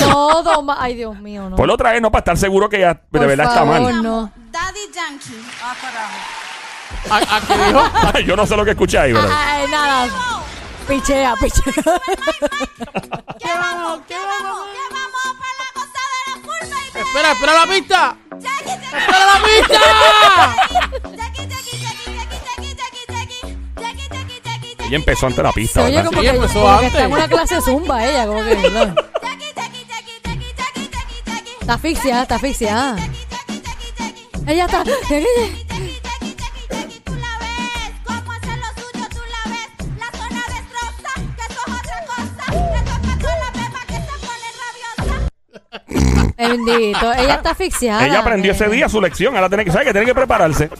No, 0.00 0.42
don 0.42 0.64
Ma- 0.64 0.78
Ay, 0.80 0.94
Dios 0.94 1.18
mío, 1.18 1.48
no. 1.50 1.56
Por 1.56 1.66
la 1.68 1.74
otra 1.74 1.92
vez, 1.92 2.00
no 2.00 2.10
para 2.10 2.20
estar 2.20 2.36
seguro 2.38 2.68
que 2.68 2.76
ella 2.78 2.94
de 2.94 3.18
Por 3.18 3.26
verdad 3.26 3.52
favor, 3.54 3.74
está 3.76 3.82
mal. 3.92 4.02
no. 4.02 4.32
Daddy 4.50 4.80
Yankee. 4.94 5.42
Ah, 5.62 5.74
carajo. 5.80 6.14
¿A, 7.10 7.16
a 7.36 7.40
qué 7.40 7.56
dijo? 7.58 7.82
Yo 8.26 8.36
no 8.36 8.46
sé 8.46 8.56
lo 8.56 8.64
que 8.64 8.70
escuché 8.72 8.98
ahí, 8.98 9.12
pero. 9.12 9.28
Ay, 9.32 9.66
nada. 9.70 10.08
Pichea, 10.86 11.34
pichea. 11.36 11.72
¿Qué 11.74 11.82
vamos? 11.82 12.00
¿Qué 14.08 14.16
vamos? 14.16 14.48
¿Qué 14.72 14.84
vamos 14.94 15.26
para 15.38 15.54
la 15.58 15.68
cosa 15.74 16.00
de 16.08 16.18
la 16.26 16.34
full, 16.42 16.64
baby? 16.70 16.88
Espera, 17.08 17.28
espera 17.32 17.52
la 17.54 17.66
pista. 17.66 18.00
Jackie, 18.38 18.68
Jackie, 18.68 18.96
¡Espera 18.96 19.24
la 19.26 19.36
pista! 19.44 19.80
Jackie, 21.16 21.46
Jackie, 21.48 21.48
Jackie, 21.48 22.14
Jackie, 22.14 22.40
Jackie, 22.44 22.72
Jackie, 22.76 23.04
Jackie. 23.08 23.42
Jackie, 23.76 24.08
Jackie, 24.08 24.40
Jackie, 24.44 24.44
Jackie, 24.44 24.76
Ella 24.86 24.96
empezó 24.96 25.26
ante 25.26 25.42
la 25.42 25.50
Se 25.52 25.60
pista, 25.60 25.82
oye 25.84 25.96
¿verdad? 25.96 26.10
como 26.10 26.20
Sí, 26.20 26.26
que, 26.26 26.30
empezó 26.36 26.52
como 26.54 26.66
que 26.66 26.72
antes. 26.72 26.88
está 26.88 27.02
en 27.04 27.12
una 27.12 27.28
clase 27.28 27.60
zumba 27.60 28.04
ella, 28.06 28.26
como 28.26 28.42
que. 28.44 28.54
¿no? 28.56 28.62
Jackie, 28.62 28.72
Jackie, 29.54 29.84
Jackie, 29.86 30.20
Jackie, 30.24 30.54
Jackie, 30.56 30.88
Jackie, 30.90 31.22
Jackie. 31.26 31.52
Está 31.60 31.74
asfixiada, 31.74 32.22
está 32.22 32.34
asfixiada. 32.36 32.96
Jackie, 32.96 33.26
Jackie, 33.28 33.62
Jackie, 33.62 33.92
Jackie. 33.98 34.26
Ella 34.52 34.64
está. 34.66 34.82
Bendito. 46.48 47.12
Ella 47.12 47.34
está 47.34 47.50
asfixiada. 47.50 48.06
Ella 48.06 48.20
aprendió 48.20 48.52
ese 48.52 48.68
día 48.68 48.88
su 48.88 49.00
lección. 49.00 49.34
Ahora 49.34 49.48
tiene 49.48 49.64
que 49.64 49.70
saber 49.70 49.86
que 49.88 49.92
tiene 49.92 50.06
que 50.06 50.14
prepararse. 50.14 50.70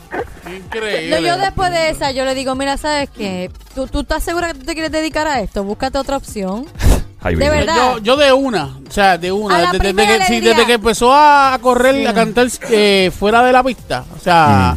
Increíble. 0.47 1.21
No, 1.21 1.27
yo 1.27 1.37
después 1.39 1.71
de 1.71 1.91
esa, 1.91 2.11
yo 2.13 2.25
le 2.25 2.35
digo, 2.35 2.55
mira, 2.55 2.77
¿sabes 2.77 3.11
qué? 3.11 3.51
¿Tú, 3.75 3.87
¿Tú 3.87 4.01
estás 4.01 4.23
segura 4.23 4.49
que 4.49 4.59
tú 4.59 4.65
te 4.65 4.73
quieres 4.73 4.91
dedicar 4.93 5.27
a 5.27 5.41
esto? 5.41 5.63
Búscate 5.65 5.99
otra 5.99 6.17
opción. 6.17 6.67
Ay, 7.21 7.35
De 7.35 7.51
verdad. 7.51 7.75
Yo, 7.77 7.99
yo 7.99 8.17
de 8.17 8.33
una, 8.33 8.77
o 8.89 8.91
sea, 8.91 9.19
de 9.19 9.33
una. 9.33 9.57
A 9.57 9.61
la 9.61 9.73
Desde, 9.73 9.95
que, 9.95 10.25
sí, 10.25 10.41
desde 10.41 10.67
que 10.67 10.75
empezó 10.75 11.13
a 11.13 11.59
correr, 11.61 11.97
Sí. 11.97 12.07
a 12.07 12.15
cantar 12.15 12.47
eh, 12.71 13.11
fuera 13.17 13.43
de 13.43 13.53
la 13.53 13.65
pista, 13.65 14.05
o 14.17 14.21
sea, 14.21 14.77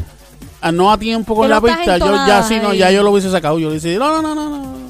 a 0.60 0.72
no 0.72 0.92
a 0.92 0.98
tiempo 0.98 1.36
con 1.36 1.44
Que 1.46 1.50
la 1.50 1.62
pista, 1.62 1.98
yo 2.00 2.16
ya 2.26 2.42
sí, 2.42 2.58
no, 2.60 2.74
ya 2.74 2.90
yo 2.90 3.04
lo 3.04 3.12
hubiese 3.12 3.30
sacado. 3.30 3.60
Yo 3.60 3.70
le 3.70 3.76
decía, 3.76 4.00
no, 4.00 4.22
no, 4.22 4.34
no, 4.34 4.36
no, 4.36 4.50
no. 4.50 4.81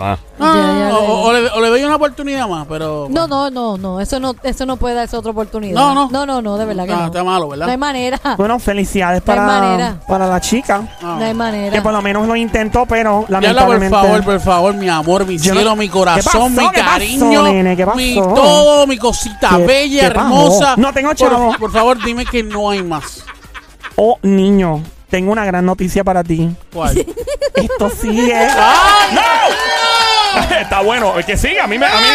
Ah. 0.00 0.16
Ya, 0.40 0.44
ya 0.90 0.96
o, 0.98 1.32
le- 1.32 1.38
o 1.38 1.42
le, 1.42 1.48
o 1.50 1.60
le 1.60 1.68
doy 1.68 1.84
una 1.84 1.94
oportunidad 1.96 2.48
más, 2.48 2.66
pero. 2.68 3.06
No, 3.10 3.28
no, 3.28 3.48
no, 3.50 3.76
no. 3.78 4.00
Eso 4.00 4.18
no, 4.18 4.34
eso 4.42 4.66
no 4.66 4.76
puede 4.76 4.96
darse 4.96 5.16
otra 5.16 5.30
oportunidad. 5.30 5.74
No, 5.74 5.94
no. 5.94 6.08
No, 6.10 6.26
no, 6.26 6.42
no, 6.42 6.58
de 6.58 6.64
verdad 6.64 6.84
que 6.86 6.92
Ah, 6.92 6.96
no. 6.96 7.06
está 7.06 7.22
malo, 7.22 7.48
¿verdad? 7.48 7.66
No 7.66 7.72
hay 7.72 7.78
manera. 7.78 8.20
Bueno, 8.36 8.58
felicidades 8.58 9.20
hay 9.20 9.26
para, 9.26 9.42
manera. 9.46 10.00
para 10.08 10.26
la 10.26 10.40
chica. 10.40 10.82
No. 11.00 11.16
No 11.18 11.24
hay 11.24 11.34
manera. 11.34 11.70
Que 11.76 11.80
por 11.82 11.92
lo 11.92 12.02
menos 12.02 12.26
lo 12.26 12.34
intentó, 12.34 12.86
pero 12.86 13.24
Ya 13.28 13.36
habla, 13.36 13.64
por 13.66 13.74
lamentablemente. 13.74 13.90
favor, 14.08 14.24
por 14.24 14.40
favor, 14.40 14.74
mi 14.74 14.88
amor, 14.88 15.26
mi 15.26 15.38
Yo 15.38 15.54
no- 15.54 15.60
cielo, 15.60 15.76
mi 15.76 15.88
corazón, 15.88 16.22
¿Qué 16.24 16.38
pasó? 16.38 16.48
mi 16.48 16.56
¿Qué 16.70 16.78
pasó, 16.80 16.90
cariño, 16.90 17.42
nene? 17.44 17.76
¿Qué 17.76 17.86
mi 17.94 18.14
pasó? 18.16 18.34
todo, 18.34 18.86
mi 18.88 18.98
cosita 18.98 19.50
¿Qué- 19.58 19.66
bella, 19.66 20.08
qué 20.08 20.14
pasó? 20.14 20.26
hermosa. 20.26 20.74
No 20.76 20.92
tengo 20.92 21.08
Por- 21.10 21.16
chavo. 21.16 21.52
Por, 21.58 21.70
favor, 21.72 22.02
dime 22.04 22.26
que 22.26 22.42
no 22.42 22.70
hay 22.70 22.82
más. 22.82 23.22
Oh, 23.96 24.18
niño, 24.22 24.82
tengo 25.08 25.30
una 25.30 25.44
gran 25.44 25.64
noticia 25.64 26.02
para 26.02 26.24
ti. 26.24 26.50
¿Cuál? 26.72 27.06
Esto 27.54 27.88
sigue. 27.90 28.34
Está 30.60 30.80
bueno, 30.82 31.18
es 31.18 31.26
que 31.26 31.36
sí, 31.36 31.56
a 31.58 31.66
mí 31.66 31.78
me. 31.78 31.86
A 31.86 31.90
mí, 32.00 32.06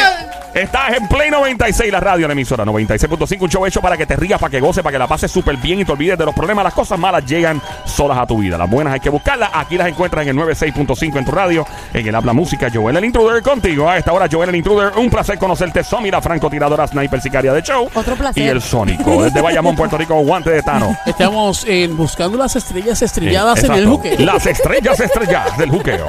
estás 0.53 0.93
en 0.97 1.07
Play 1.07 1.29
96, 1.29 1.91
la 1.91 1.99
radio, 1.99 2.27
la 2.27 2.33
emisora 2.33 2.65
96.5, 2.65 3.41
un 3.41 3.49
show 3.49 3.65
hecho 3.65 3.81
para 3.81 3.95
que 3.97 4.05
te 4.05 4.15
rías, 4.15 4.39
para 4.39 4.49
que 4.49 4.59
goces, 4.59 4.81
para 4.83 4.93
que 4.93 4.99
la 4.99 5.07
pases 5.07 5.31
súper 5.31 5.57
bien 5.57 5.79
y 5.79 5.85
te 5.85 5.91
olvides 5.91 6.17
de 6.17 6.25
los 6.25 6.33
problemas. 6.33 6.63
Las 6.63 6.73
cosas 6.73 6.97
malas 6.97 7.23
llegan 7.25 7.61
solas 7.85 8.17
a 8.17 8.25
tu 8.25 8.39
vida. 8.39 8.57
Las 8.57 8.69
buenas 8.69 8.93
hay 8.93 8.99
que 8.99 9.09
buscarlas. 9.09 9.49
Aquí 9.53 9.77
las 9.77 9.87
encuentras 9.87 10.23
en 10.25 10.29
el 10.37 10.45
96.5 10.45 11.17
en 11.17 11.25
tu 11.25 11.31
radio, 11.31 11.65
en 11.93 12.07
el 12.07 12.15
Habla 12.15 12.33
Música. 12.33 12.67
Joel 12.73 12.97
el 12.97 13.05
Intruder 13.05 13.41
contigo. 13.43 13.89
A 13.89 13.97
esta 13.97 14.11
hora, 14.11 14.27
Joel 14.31 14.49
el 14.49 14.55
Intruder. 14.55 14.93
Un 14.97 15.09
placer 15.09 15.37
conocerte. 15.37 15.83
Somi, 15.83 16.09
la 16.11 16.21
francotiradora 16.21 16.87
sniper 16.87 17.21
sicaria 17.21 17.53
de 17.53 17.61
show. 17.61 17.89
Otro 17.93 18.15
placer. 18.15 18.43
Y 18.43 18.47
el 18.47 18.61
Sónico. 18.61 19.23
Desde 19.23 19.41
Bayamón, 19.41 19.75
Puerto 19.75 19.97
Rico, 19.97 20.15
guante 20.21 20.49
de 20.49 20.63
Tano. 20.63 20.97
Estamos 21.05 21.63
en 21.67 21.95
buscando 21.95 22.37
las 22.37 22.55
estrellas 22.55 23.01
estrelladas 23.01 23.63
Eh, 23.63 23.67
en 23.67 23.73
el 23.73 23.79
exacto. 23.83 23.97
juque. 23.97 24.17
Las 24.25 24.45
estrellas 24.47 24.99
estrellas 24.99 25.57
del 25.57 25.69
juqueo. 25.69 26.07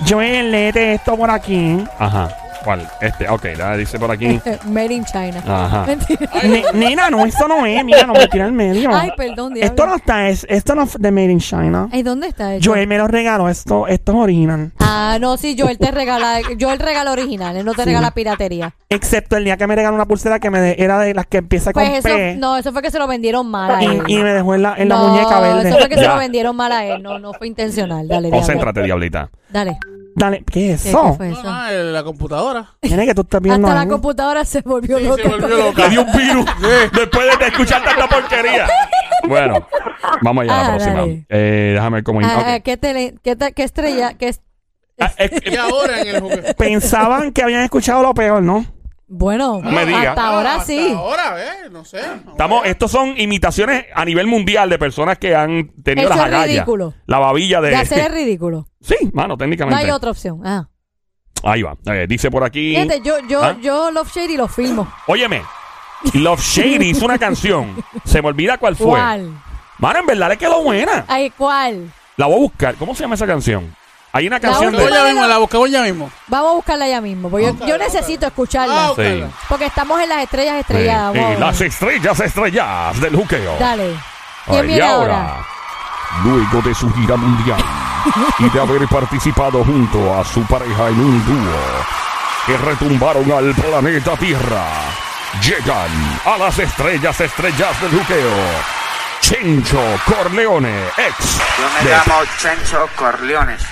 Joel, 0.00 0.50
léete 0.50 0.94
esto 0.94 1.16
por 1.16 1.30
aquí. 1.30 1.84
Ajá. 1.98 2.28
¿Cuál? 2.64 2.88
Este, 3.00 3.28
ok, 3.28 3.44
la 3.58 3.76
dice 3.76 3.98
por 3.98 4.10
aquí. 4.10 4.40
Made 4.66 4.94
in 4.94 5.04
China. 5.04 5.42
Ajá. 5.46 5.84
Mentira. 5.86 6.28
Ne- 6.42 6.64
nena, 6.72 7.10
no, 7.10 7.24
esto 7.26 7.46
no 7.46 7.66
es. 7.66 7.84
Mira, 7.84 8.06
no 8.06 8.14
me 8.14 8.26
tira 8.28 8.46
el 8.46 8.52
medio. 8.52 8.90
Ay, 8.94 9.10
perdón, 9.16 9.54
diablo. 9.54 9.70
Esto 9.70 9.86
no 9.86 9.96
está, 9.96 10.28
es, 10.28 10.46
esto 10.48 10.74
no 10.74 10.84
es 10.84 10.96
de 10.98 11.10
Made 11.10 11.30
in 11.32 11.40
China. 11.40 11.88
Ay, 11.92 12.02
¿dónde 12.02 12.28
está 12.28 12.54
eso? 12.54 12.70
Joel 12.70 12.86
me 12.86 12.96
lo 12.98 13.06
regaló, 13.06 13.48
esto, 13.48 13.86
estos 13.86 14.14
orinan. 14.14 14.72
Ah, 14.80 15.18
no, 15.20 15.36
sí, 15.36 15.56
Joel 15.58 15.76
te 15.78 15.90
regala, 15.90 16.40
Joel 16.58 16.78
regala 16.78 17.12
original, 17.12 17.56
él 17.56 17.64
no 17.64 17.72
te 17.74 17.82
Sí. 17.82 17.88
regala 17.90 18.10
piratería. 18.12 18.74
Excepto 18.88 19.36
el 19.36 19.44
día 19.44 19.56
que 19.56 19.66
me 19.66 19.74
regaló 19.76 19.94
una 19.94 20.06
pulsera 20.06 20.38
que 20.38 20.50
me 20.50 20.60
de- 20.60 20.76
era 20.78 20.98
de 21.00 21.12
las 21.14 21.26
que 21.26 21.38
empieza 21.38 21.72
con 21.72 21.84
Pues 21.84 22.04
eso, 22.04 22.14
P. 22.16 22.36
no, 22.36 22.56
eso 22.56 22.72
fue 22.72 22.80
que 22.80 22.90
se 22.90 22.98
lo 22.98 23.06
vendieron 23.06 23.50
mal 23.50 23.70
a 23.70 23.82
él. 23.82 24.02
y, 24.06 24.14
y 24.14 24.22
me 24.22 24.32
dejó 24.32 24.54
en 24.54 24.62
la, 24.62 24.74
en 24.76 24.88
la 24.88 24.96
no, 24.96 25.08
muñeca 25.08 25.40
verde. 25.40 25.68
eso 25.68 25.78
fue 25.78 25.88
que 25.88 25.96
se 25.96 26.02
Ya. 26.02 26.12
lo 26.14 26.18
vendieron 26.18 26.56
mal 26.56 26.72
a 26.72 26.84
él, 26.86 27.02
no, 27.02 27.18
no 27.18 27.32
fue 27.34 27.46
intencional. 27.46 28.08
Dale, 28.08 28.28
diablo. 28.28 28.38
Concéntrate, 28.38 28.82
diablita. 28.82 29.28
Dale. 29.50 29.76
Dale, 30.16 30.44
¿qué 30.50 30.72
es 30.72 30.82
¿Qué, 30.82 30.88
eso? 30.90 31.02
qué 31.12 31.16
fue 31.16 31.28
No, 31.28 31.40
eso? 31.40 31.42
no, 31.50 31.68
en 31.70 31.92
la 31.92 32.04
computadora. 32.04 32.70
Tiene 32.80 33.06
que 33.06 33.14
tú 33.14 33.22
estás 33.22 33.40
viendo 33.40 33.66
Hasta 33.66 33.74
la 33.74 33.80
algo. 33.82 33.92
computadora 33.94 34.44
se 34.44 34.60
volvió 34.60 34.98
Sí, 34.98 35.04
loca. 35.04 35.22
se 35.22 35.28
volvió 35.28 35.48
loca. 35.56 35.82
Le 35.84 35.88
dio 35.90 36.02
un 36.02 36.12
virus 36.12 36.46
después 36.92 37.38
de 37.38 37.46
escuchar 37.46 37.82
tanta 37.82 38.08
porquería. 38.08 38.66
Bueno, 39.26 39.66
vamos 40.22 40.42
allá 40.44 40.52
a 40.52 40.56
la 40.56 40.66
Ah, 40.66 40.70
próxima. 40.76 40.94
dale. 41.00 41.26
Eh, 41.28 41.70
déjame 41.74 41.94
ver 41.96 42.04
cómo. 42.04 42.20
Ah, 42.22 42.56
ok. 42.58 42.62
¿qué, 42.62 42.76
tele- 42.76 43.14
qué, 43.22 43.36
te- 43.36 43.52
qué 43.52 43.62
estrella, 43.64 44.14
qué, 44.14 44.28
es- 44.28 44.40
Ah, 45.00 45.10
Y 45.44 45.56
ahora 45.56 46.00
en 46.02 46.06
el 46.08 46.20
juguete. 46.20 46.54
pensaban 46.54 47.32
que 47.32 47.42
habían 47.42 47.62
escuchado 47.62 48.02
lo 48.02 48.14
peor, 48.14 48.42
¿no? 48.42 48.64
Bueno, 49.06 49.60
me 49.60 49.84
diga. 49.84 50.10
hasta 50.10 50.26
ahora 50.28 50.52
Hasta 50.54 50.64
sí. 50.66 50.92
Ahora, 50.96 51.34
eh, 51.38 51.68
no 51.70 51.84
sé. 51.84 52.00
Estamos, 52.28 52.64
estos 52.66 52.90
son 52.90 53.14
imitaciones 53.18 53.84
a 53.94 54.04
nivel 54.04 54.26
mundial 54.26 54.70
de 54.70 54.78
personas 54.78 55.18
que 55.18 55.36
han 55.36 55.70
tenido 55.82 56.08
Eso 56.08 56.16
las 56.16 56.26
es 56.26 56.32
agallas. 56.32 56.48
ridículo. 56.48 56.94
La 57.06 57.18
babilla 57.18 57.60
de. 57.60 57.68
De 57.70 57.76
hacer 57.76 58.06
el 58.06 58.12
ridículo. 58.12 58.66
sí, 58.80 58.96
mano, 59.12 59.28
No 59.28 59.36
técnicamente. 59.36 59.84
hay 59.84 59.90
otra 59.90 60.10
opción. 60.10 60.40
Ah. 60.44 60.68
Ahí 61.42 61.62
va. 61.62 61.76
Eh, 61.86 62.06
dice 62.08 62.30
por 62.30 62.42
aquí. 62.44 62.74
Fíjate, 62.74 63.02
yo, 63.04 63.16
yo, 63.28 63.44
¿Ah? 63.44 63.56
yo 63.60 63.90
Love 63.90 64.10
Shady 64.14 64.36
lo 64.38 64.48
filmo. 64.48 64.90
Óyeme. 65.06 65.42
Love 66.14 66.40
Shady 66.40 66.90
hizo 66.90 67.04
una 67.04 67.18
canción. 67.18 67.76
Se 68.04 68.22
me 68.22 68.28
olvida 68.28 68.56
cuál 68.56 68.74
fue. 68.76 68.86
¿Cuál? 68.86 69.30
Mano, 69.78 69.98
en 69.98 70.06
verdad 70.06 70.30
le 70.30 70.38
quedó 70.38 70.62
buena. 70.62 71.04
Ay, 71.08 71.30
¿cuál? 71.36 71.92
La 72.16 72.26
voy 72.26 72.36
a 72.36 72.38
buscar. 72.40 72.74
¿Cómo 72.76 72.94
se 72.94 73.02
llama 73.02 73.16
esa 73.16 73.26
canción? 73.26 73.74
Hay 74.14 74.28
una 74.28 74.38
canción 74.38 74.70
de. 74.72 74.90
ya 74.90 75.04
mismo, 75.04 75.26
la 75.26 75.38
buscamos 75.38 75.68
ya 75.70 75.82
mismo. 75.82 76.08
Vamos 76.28 76.50
a 76.50 76.54
buscarla 76.54 76.86
ya 76.86 77.00
mismo. 77.00 77.28
Porque 77.28 77.46
yo, 77.46 77.66
yo 77.66 77.76
necesito 77.78 78.26
escucharla. 78.26 78.86
Ah. 78.86 78.92
Sí. 78.96 79.24
Porque 79.48 79.66
estamos 79.66 80.00
en 80.00 80.08
las 80.08 80.22
estrellas 80.22 80.56
estrelladas. 80.60 81.14
sí, 81.14 81.40
las 81.40 81.60
estrellas 81.60 82.20
estrellas 82.20 83.00
del 83.00 83.16
juqueo. 83.16 83.56
Dale. 83.58 83.90
Ay, 83.90 83.98
¿Quién 84.46 84.64
y 84.64 84.68
viene 84.68 84.82
ahora, 84.88 85.20
ahora? 85.20 85.46
luego 86.22 86.62
de 86.62 86.74
su 86.76 86.92
gira 86.94 87.16
mundial 87.16 87.58
y 88.38 88.48
de 88.50 88.60
haber 88.60 88.86
participado 88.86 89.64
junto 89.64 90.16
a 90.16 90.24
su 90.24 90.42
pareja 90.46 90.88
en 90.90 91.00
un 91.00 91.24
dúo 91.26 91.56
que 92.46 92.56
retumbaron 92.58 93.32
al 93.32 93.52
planeta 93.54 94.16
Tierra, 94.16 94.66
llegan 95.42 96.18
a 96.26 96.38
las 96.38 96.56
estrellas 96.58 97.20
estrellas 97.20 97.80
del 97.80 97.90
juqueo. 97.98 98.30
Chencho 99.22 99.80
Corleone, 100.06 100.78
ex. 100.98 101.38
Yo 101.58 101.64
me 101.82 101.90
de- 101.90 101.96
llamo 101.96 102.20
Chencho 102.38 102.86
Corleones. 102.94 103.62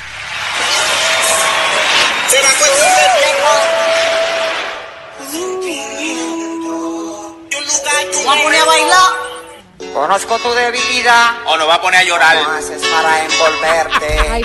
¿Vamos 8.25 8.41
a 8.41 8.43
poner 8.45 8.61
a 8.61 8.65
bailar? 8.65 9.33
Conozco 9.93 10.39
tu 10.39 10.51
debilidad. 10.55 11.35
¿O 11.47 11.57
nos 11.57 11.69
va 11.69 11.75
a 11.75 11.81
poner 11.81 12.01
a 12.01 12.05
llorar? 12.05 12.39
¿Cómo 12.39 12.57
haces 12.57 12.83
para 12.87 13.25
envolverte? 13.25 14.19
Ay. 14.33 14.45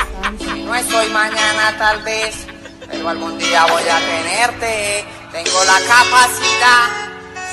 No 0.65 0.75
estoy 0.75 1.07
mañana 1.09 1.75
tal 1.77 2.01
vez, 2.03 2.35
pero 2.89 3.07
algún 3.07 3.37
día 3.37 3.65
voy 3.65 3.83
a 3.83 3.97
tenerte. 3.97 5.05
Tengo 5.31 5.63
la 5.63 5.79
capacidad, 5.87 6.89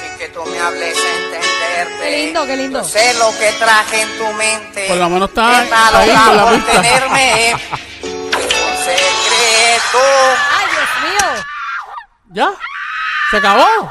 sin 0.01 0.19
que 0.19 0.29
tú 0.29 0.45
me 0.47 0.59
hables, 0.59 0.97
entenderte. 0.97 2.03
Qué 2.03 2.25
lindo, 2.25 2.47
qué 2.47 2.57
lindo. 2.57 2.83
Yo 2.83 2.89
sé 2.89 3.15
lo 3.15 3.31
que 3.39 3.53
traje 3.53 4.01
en 4.01 4.19
tu 4.19 4.33
mente. 4.33 4.89
Por 4.89 4.97
lo 4.97 5.11
menos 5.11 5.29
está 5.29 5.61
ahí 5.61 6.09
la 6.09 6.51
pista. 6.51 6.73
tenerme. 6.73 7.55
Secreto. 8.85 10.05
Ay, 10.53 10.67
Dios 10.71 10.91
mío. 11.05 11.45
¿Ya? 12.33 12.51
¿Se 13.31 13.39
acabó? 13.39 13.91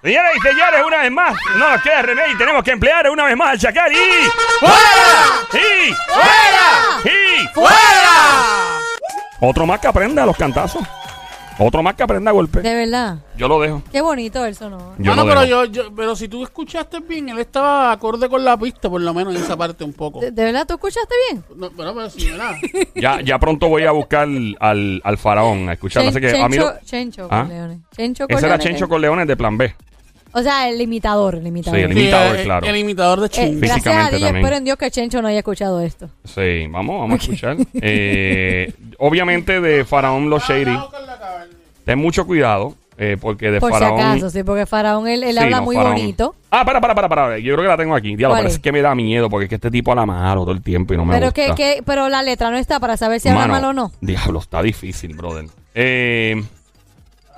Señoras 0.00 0.30
y 0.36 0.40
señores, 0.40 0.82
una 0.86 0.98
vez 0.98 1.10
más, 1.10 1.34
no 1.56 1.68
nos 1.70 1.82
queda 1.82 2.02
remedio 2.02 2.34
y 2.34 2.38
tenemos 2.38 2.62
que 2.62 2.70
emplear 2.70 3.10
una 3.10 3.24
vez 3.24 3.36
más 3.36 3.50
al 3.50 3.58
chacal 3.58 3.92
y... 3.92 4.30
¡Fuera! 4.60 4.78
¡Y! 5.52 5.92
¡Fuera! 6.06 7.00
¡Y! 7.04 7.48
¡Fuera! 7.48 8.78
Otro 9.40 9.66
más 9.66 9.80
que 9.80 9.88
aprenda 9.88 10.22
a 10.22 10.26
los 10.26 10.36
cantazos. 10.36 10.86
Otro 11.60 11.82
más 11.82 11.94
que 11.96 12.02
aprenda 12.04 12.30
a 12.30 12.34
golpe. 12.34 12.60
De 12.60 12.74
verdad. 12.74 13.18
Yo 13.36 13.48
lo 13.48 13.60
dejo. 13.60 13.82
Qué 13.90 14.00
bonito 14.00 14.44
el 14.46 14.54
sonoro. 14.54 14.94
Yo 14.98 15.10
Mano, 15.12 15.24
lo 15.24 15.28
pero 15.28 15.40
dejo. 15.40 15.64
yo, 15.64 15.84
yo, 15.84 15.94
pero 15.94 16.14
si 16.14 16.28
tú 16.28 16.42
escuchaste 16.44 17.00
bien, 17.00 17.28
él 17.30 17.38
estaba 17.40 17.90
acorde 17.92 18.28
con 18.28 18.44
la 18.44 18.56
pista, 18.56 18.88
por 18.88 19.00
lo 19.00 19.12
menos 19.12 19.34
en 19.34 19.42
esa 19.42 19.56
parte 19.56 19.82
un 19.84 19.92
poco. 19.92 20.20
¿De, 20.20 20.30
de 20.30 20.44
verdad 20.44 20.66
tú 20.66 20.74
escuchaste 20.74 21.14
bien? 21.30 21.44
No, 21.56 21.70
bueno, 21.70 21.94
pero 21.94 22.10
sí, 22.10 22.30
¿verdad? 22.30 22.54
Ya, 22.94 23.20
ya 23.22 23.38
pronto 23.38 23.68
voy 23.68 23.84
a 23.84 23.90
buscar 23.90 24.28
al, 24.60 25.00
al 25.04 25.18
faraón 25.18 25.68
a 25.68 25.72
escucharlo. 25.72 26.10
Así 26.10 26.18
Chen- 26.20 26.30
que 26.32 26.40
a 26.40 26.48
mí 26.48 26.54
Chencho, 26.56 26.72
lo- 26.72 26.80
Chencho 26.84 27.28
¿Ah? 27.30 27.42
Corleone. 27.42 27.80
Chencho 27.96 28.24
Ese 28.28 28.32
era 28.32 28.40
Corleone, 28.40 28.64
Chencho. 28.64 28.88
Corleone 28.88 29.26
de 29.26 29.36
Plan 29.36 29.58
B. 29.58 29.74
O 30.32 30.42
sea, 30.42 30.68
el 30.68 30.78
imitador, 30.80 31.36
el 31.36 31.46
imitador. 31.46 31.78
Sí, 31.80 31.84
el 31.86 31.92
imitador, 31.92 32.36
claro. 32.42 32.66
El 32.66 32.76
imitador 32.76 33.20
de 33.20 33.26
Eh, 33.26 33.30
Chin. 33.30 33.60
gracias 33.60 33.70
a 33.70 33.74
Físicamente 33.80 34.16
Dios, 34.16 34.22
también. 34.28 34.44
espero 34.44 34.56
en 34.58 34.64
Dios 34.64 34.76
que 34.78 34.90
Chencho 34.90 35.22
no 35.22 35.28
haya 35.28 35.38
escuchado 35.38 35.80
esto. 35.80 36.10
Sí, 36.24 36.66
vamos, 36.68 37.00
vamos 37.00 37.18
a 37.18 37.22
escuchar. 37.22 37.56
Eh, 37.80 38.72
obviamente 38.98 39.60
de 39.62 39.84
Faraón 39.86 40.28
Los 40.28 40.42
Shady. 40.46 40.76
Ten 41.88 41.98
mucho 41.98 42.26
cuidado, 42.26 42.74
eh, 42.98 43.16
porque 43.18 43.50
de 43.50 43.60
Por 43.60 43.72
Faraón. 43.72 43.96
si 43.98 44.04
acaso, 44.04 44.28
sí, 44.30 44.42
porque 44.42 44.66
Faraón, 44.66 45.08
él, 45.08 45.22
él 45.22 45.32
Sí, 45.32 45.38
habla 45.42 45.56
no, 45.60 45.62
muy 45.64 45.74
Faraón. 45.76 45.94
bonito. 45.94 46.34
Ah, 46.50 46.66
para, 46.66 46.82
para, 46.82 46.94
para, 46.94 47.08
para. 47.08 47.38
Yo 47.38 47.54
creo 47.54 47.64
que 47.64 47.68
la 47.68 47.76
tengo 47.78 47.94
aquí. 47.94 48.14
Diablo, 48.14 48.34
¿Cuál 48.34 48.40
pero 48.40 48.48
es? 48.48 48.54
es 48.56 48.60
que 48.60 48.72
me 48.72 48.82
da 48.82 48.94
miedo 48.94 49.30
porque 49.30 49.44
es 49.44 49.48
que 49.48 49.54
este 49.54 49.70
tipo 49.70 49.92
habla 49.92 50.04
malo 50.04 50.42
todo 50.42 50.52
el 50.52 50.60
tiempo 50.60 50.92
y 50.92 50.98
no 50.98 51.06
me 51.06 51.14
Pero, 51.14 51.26
gusta. 51.28 51.54
que, 51.54 51.54
que, 51.54 51.82
pero 51.82 52.10
la 52.10 52.22
letra 52.22 52.50
no 52.50 52.58
está 52.58 52.78
para 52.78 52.98
saber 52.98 53.20
si 53.20 53.28
habla 53.30 53.40
Mano, 53.46 53.52
mal 53.54 53.64
o 53.64 53.72
no. 53.72 53.92
Diablo, 54.02 54.38
está 54.40 54.60
difícil, 54.62 55.14
brother. 55.16 55.46
Eh, 55.74 56.42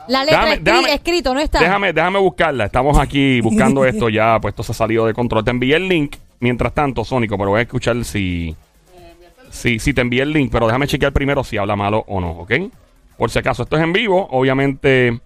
La 0.08 0.24
letra 0.24 0.40
Déjame- 0.46 0.54
escri- 0.56 0.62
déjame- 0.64 0.94
escrito 0.94 1.34
no 1.34 1.40
está. 1.40 1.60
déjame, 1.60 1.92
déjame 1.92 2.18
buscarla. 2.18 2.64
Estamos 2.64 2.98
aquí 2.98 3.40
buscando 3.42 3.84
esto 3.84 4.08
ya, 4.08 4.38
pues 4.40 4.50
esto 4.52 4.64
se 4.64 4.72
ha 4.72 4.74
salido 4.74 5.06
de 5.06 5.14
control. 5.14 5.44
Te 5.44 5.52
envié 5.52 5.76
el 5.76 5.86
link 5.86 6.16
mientras 6.40 6.72
tanto, 6.74 7.04
Sónico, 7.04 7.38
pero 7.38 7.50
voy 7.50 7.60
a 7.60 7.62
escuchar 7.62 8.02
si. 8.04 8.56
Si, 9.52 9.78
si 9.78 9.92
te 9.94 10.00
envié 10.00 10.22
el 10.22 10.32
link, 10.32 10.50
pero 10.50 10.66
déjame 10.66 10.86
chequear 10.88 11.12
primero 11.12 11.42
si 11.44 11.56
habla 11.56 11.74
malo 11.76 12.04
o 12.08 12.20
no, 12.20 12.30
¿ok? 12.32 12.52
Por 13.20 13.30
si 13.30 13.38
acaso, 13.38 13.64
esto 13.64 13.76
es 13.76 13.82
en 13.82 13.92
vivo. 13.92 14.26
Obviamente, 14.30 15.20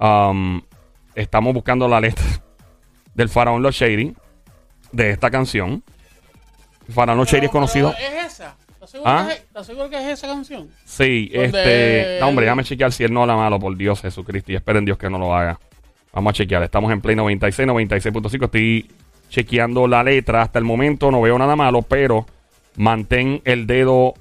um, 0.00 0.62
estamos 1.14 1.52
buscando 1.52 1.86
la 1.86 2.00
letra 2.00 2.24
del 3.14 3.28
Faraón 3.28 3.62
Los 3.62 3.74
Shady 3.74 4.14
de 4.92 5.10
esta 5.10 5.30
canción. 5.30 5.84
Faraón 6.88 7.18
Los 7.18 7.28
Shady 7.30 7.44
es 7.44 7.50
conocido. 7.50 7.92
¿Es 8.00 8.32
esa? 8.32 8.56
¿Estás 8.72 8.88
seguro, 8.92 9.10
¿Ah? 9.10 9.26
que 9.28 9.34
es, 9.34 9.40
¿Estás 9.40 9.66
seguro 9.66 9.90
que 9.90 9.96
es 9.96 10.18
esa 10.18 10.26
canción? 10.28 10.70
Sí, 10.86 11.30
Donde- 11.34 11.44
este. 11.44 12.18
No, 12.18 12.28
hombre, 12.28 12.46
déjame 12.46 12.64
chequear 12.64 12.92
si 12.92 13.04
él 13.04 13.12
no 13.12 13.20
habla 13.20 13.36
malo, 13.36 13.58
por 13.58 13.76
Dios 13.76 14.00
Jesucristo. 14.00 14.50
Y 14.50 14.54
esperen 14.54 14.86
Dios 14.86 14.96
que 14.96 15.10
no 15.10 15.18
lo 15.18 15.36
haga. 15.36 15.60
Vamos 16.14 16.30
a 16.30 16.32
chequear. 16.32 16.62
Estamos 16.62 16.90
en 16.92 17.02
Play 17.02 17.14
96, 17.14 17.68
96.5. 17.68 18.44
Estoy 18.46 18.90
chequeando 19.28 19.86
la 19.86 20.02
letra. 20.02 20.40
Hasta 20.40 20.58
el 20.58 20.64
momento 20.64 21.10
no 21.10 21.20
veo 21.20 21.38
nada 21.38 21.56
malo, 21.56 21.82
pero 21.82 22.24
mantén 22.76 23.42
el 23.44 23.66
dedo 23.66 24.14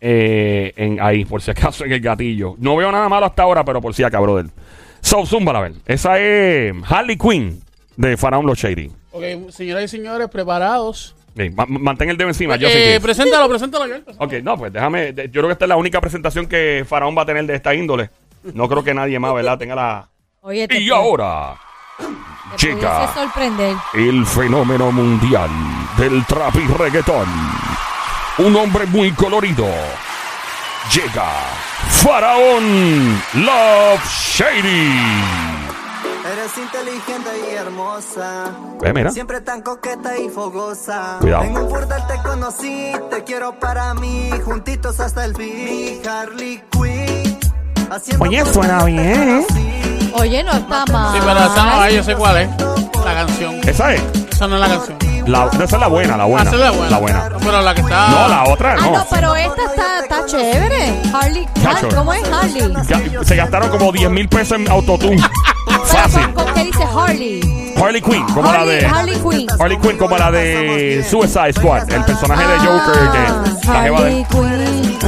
eh, 0.00 0.72
en 0.76 1.00
ahí, 1.00 1.24
por 1.24 1.40
si 1.42 1.50
acaso, 1.50 1.84
en 1.84 1.92
el 1.92 2.00
gatillo. 2.00 2.54
No 2.58 2.76
veo 2.76 2.90
nada 2.92 3.08
malo 3.08 3.26
hasta 3.26 3.42
ahora, 3.42 3.64
pero 3.64 3.80
por 3.80 3.94
si 3.94 4.02
acá, 4.04 4.20
brother. 4.20 4.46
So, 5.00 5.24
zumba 5.26 5.56
a 5.56 5.60
ver. 5.62 5.72
Esa 5.86 6.18
es 6.18 6.74
Harley 6.88 7.16
Quinn 7.16 7.60
de 7.96 8.16
Faraón 8.16 8.46
Los 8.46 8.58
Shady. 8.58 8.90
Ok, 9.12 9.50
señoras 9.50 9.84
y 9.84 9.88
señores, 9.88 10.28
preparados. 10.28 11.14
Ma- 11.54 11.66
mantén 11.68 12.10
el 12.10 12.16
dedo 12.16 12.28
encima. 12.28 12.56
yo 12.56 12.66
Eh, 12.68 12.72
sé 12.72 12.78
que- 12.94 13.00
preséntalo, 13.00 13.48
preséntalo, 13.48 13.84
Joel. 13.86 14.04
Ok, 14.18 14.32
no, 14.42 14.56
pues 14.56 14.72
déjame. 14.72 15.14
Yo 15.14 15.30
creo 15.30 15.46
que 15.46 15.52
esta 15.52 15.64
es 15.66 15.68
la 15.68 15.76
única 15.76 16.00
presentación 16.00 16.46
que 16.46 16.84
Faraón 16.88 17.16
va 17.16 17.22
a 17.22 17.26
tener 17.26 17.46
de 17.46 17.54
esta 17.54 17.74
índole. 17.74 18.10
No 18.54 18.68
creo 18.68 18.82
que 18.82 18.92
nadie 18.92 19.18
más, 19.20 19.32
¿verdad? 19.34 19.56
Tenga 19.58 19.74
la. 19.76 20.08
Oye, 20.40 20.66
te, 20.66 20.80
Y 20.80 20.90
ahora 20.90 21.54
te 22.56 22.74
sorprender. 23.14 23.74
el 23.94 24.24
fenómeno 24.26 24.90
mundial 24.90 25.50
del 25.96 26.24
trap 26.26 26.54
y 26.56 26.66
reggaetón. 26.72 27.26
Un 28.38 28.54
hombre 28.54 28.86
muy 28.86 29.10
colorido. 29.12 29.66
Llega 30.94 31.28
Faraón 31.90 33.20
Love 33.34 34.00
Shady. 34.08 34.92
Eres 36.32 36.56
inteligente 36.56 37.30
y 37.50 37.54
hermosa. 37.56 38.44
Ve, 38.80 38.92
mira. 38.92 39.10
Siempre 39.10 39.40
tan 39.40 39.62
coqueta 39.62 40.16
y 40.16 40.28
fogosa. 40.28 41.16
Cuidado. 41.20 41.42
En 41.44 41.58
un 41.58 41.68
burdel 41.68 42.06
te 42.06 42.16
conocí, 42.22 42.92
te 43.10 43.24
quiero 43.24 43.58
para 43.58 43.92
mí, 43.94 44.30
juntitos 44.44 45.00
hasta 45.00 45.24
el 45.24 45.34
fin. 45.34 45.64
Mi 45.64 46.08
Harley 46.08 46.62
Quinn. 46.70 47.40
haciendo 47.90 48.24
Oye, 48.24 48.44
suena 48.52 48.84
bien, 48.84 49.40
¿eh? 49.40 50.10
Oye, 50.14 50.44
no 50.44 50.52
está 50.52 50.84
mal. 50.92 51.12
Sí, 51.12 51.20
pero 51.26 51.40
esa 51.40 51.64
no 51.64 51.84
es, 51.84 51.94
yo 51.94 52.04
sé 52.04 52.14
cuál 52.14 52.36
es. 52.36 52.48
La 53.04 53.14
canción. 53.14 53.68
¿Esa 53.68 53.94
es? 53.94 54.02
Esa 54.30 54.46
no 54.46 54.54
es 54.54 54.60
la 54.60 54.68
canción. 54.68 55.07
La, 55.28 55.44
no, 55.44 55.50
esa 55.52 55.64
es 55.64 55.72
la 55.80 55.86
buena, 55.88 56.16
la 56.16 56.22
Ah, 56.24 56.26
buena. 56.26 56.42
esa 56.50 56.54
es 56.54 56.60
la 56.60 56.70
buena. 56.70 56.90
La 56.90 56.98
buena. 56.98 57.28
Pero 57.38 57.62
la 57.62 57.74
que 57.74 57.80
está. 57.82 58.08
No, 58.08 58.28
la 58.28 58.44
otra 58.44 58.72
Ah, 58.72 58.76
no. 58.86 58.90
no, 58.98 59.06
pero 59.10 59.36
esta 59.36 59.62
está, 59.64 59.98
está 60.02 60.26
chévere. 60.26 60.94
Harley, 61.12 61.48
Chacho. 61.62 61.88
¿cómo 61.94 62.12
es 62.14 62.22
Harley? 62.32 62.62
Ga- 62.62 63.24
Se 63.24 63.36
gastaron 63.36 63.68
como 63.70 63.92
10 63.92 64.10
mil 64.10 64.28
pesos 64.28 64.58
en 64.58 64.70
autotune. 64.70 65.22
Pero, 65.66 65.84
Fácil. 65.84 66.32
¿con, 66.32 66.44
con 66.44 66.54
qué 66.54 66.64
dice 66.64 66.82
Harley? 66.84 67.74
Harley 67.80 68.00
Quinn, 68.02 68.24
como 68.34 68.50
la 68.50 68.60
Harley, 68.60 68.80
de. 68.80 68.86
Harley 68.86 69.16
Quinn. 69.20 69.46
Harley 69.60 69.78
Quinn 69.78 69.98
como 69.98 70.16
la 70.18 70.30
de 70.32 71.06
Suicide 71.08 71.52
Squad, 71.52 71.90
el 71.92 72.04
personaje 72.04 72.46
de 72.46 72.58
Joker 72.58 73.10
que 73.12 73.68
la 73.68 73.82
jeva 73.82 73.98
Ah, 73.98 74.00
Harley 74.02 74.24
de... 74.24 74.26
Quinn. 74.28 74.98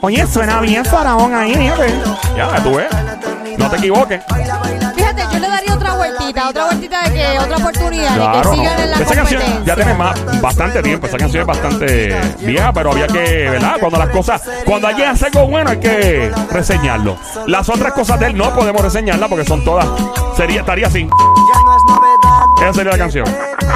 Oye, 0.00 0.26
suena 0.26 0.60
bien 0.60 0.84
Faraón 0.84 1.34
ahí, 1.34 1.54
fíjate. 1.54 1.94
Ya, 2.36 2.62
tú 2.62 2.76
ves. 2.76 2.86
No 3.58 3.70
te 3.70 3.76
equivoques. 3.76 4.22
Fíjate, 4.96 5.22
yo 5.32 5.38
le 5.38 5.48
daría 5.48 5.74
otra 5.74 5.94
vueltita, 5.94 6.48
otra 6.48 6.64
vueltita 6.66 7.02
de 7.02 7.12
que 7.12 7.38
otra 7.38 7.56
oportunidad 7.56 8.10
de 8.10 8.16
Claro, 8.16 8.50
que 8.50 8.56
sigan 8.56 8.80
en 8.80 8.90
la 8.90 8.96
esa 8.96 9.14
canción 9.14 9.42
ya 9.64 9.74
tiene 9.74 9.94
más, 9.94 10.40
bastante 10.40 10.82
tiempo. 10.82 11.06
Esa 11.06 11.16
canción 11.16 11.40
es 11.42 11.46
bastante 11.46 12.20
vieja, 12.40 12.72
pero 12.72 12.92
había 12.92 13.06
que, 13.06 13.50
¿verdad? 13.50 13.76
Cuando 13.80 13.98
las 13.98 14.08
cosas, 14.08 14.42
cuando 14.64 14.88
alguien 14.88 15.08
hace 15.08 15.26
algo 15.26 15.46
bueno, 15.46 15.70
hay 15.70 15.80
que 15.80 16.32
reseñarlo. 16.50 17.16
Las 17.46 17.68
otras 17.68 17.92
cosas 17.92 18.18
de 18.20 18.26
él 18.26 18.36
no 18.36 18.54
podemos 18.54 18.82
reseñarlas 18.82 19.28
porque 19.28 19.44
son 19.44 19.64
todas. 19.64 19.86
Sería, 20.36 20.60
estaría 20.60 20.86
así. 20.86 21.02
Ya 21.02 21.60
no 21.64 21.76
es 21.76 21.82
novedad. 21.88 22.33
Esa 22.62 22.72
sería 22.72 22.92
la 22.92 22.98
canción. 22.98 23.26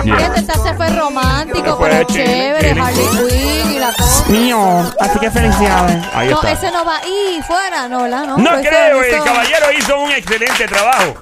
Yeah. 0.05 0.33
Este 0.37 0.53
se 0.53 0.75
fue 0.75 0.89
romántico, 0.91 1.77
Fue 1.77 1.89
pero 1.91 2.05
chile, 2.05 2.25
chévere, 2.25 2.69
chile. 2.71 2.81
Harley 2.81 3.07
Quinn 3.29 3.73
y 3.73 3.79
la 3.79 3.93
cosa. 3.93 4.25
Mío, 4.29 4.93
así 5.01 5.19
que 5.19 5.31
felicidades. 5.31 6.05
Ahí 6.15 6.29
No, 6.29 6.37
está. 6.37 6.53
ese 6.53 6.71
no 6.71 6.85
va 6.85 6.97
ahí, 6.99 7.41
fuera, 7.47 7.89
no, 7.89 8.03
¿verdad? 8.03 8.27
No, 8.27 8.39
No 8.39 8.51
Pues 8.51 8.69
creo, 8.69 9.03
eso- 9.03 9.17
el 9.17 9.25
caballero 9.25 9.67
hizo 9.77 10.01
un 10.01 10.11
excelente 10.13 10.67
trabajo. 10.67 11.15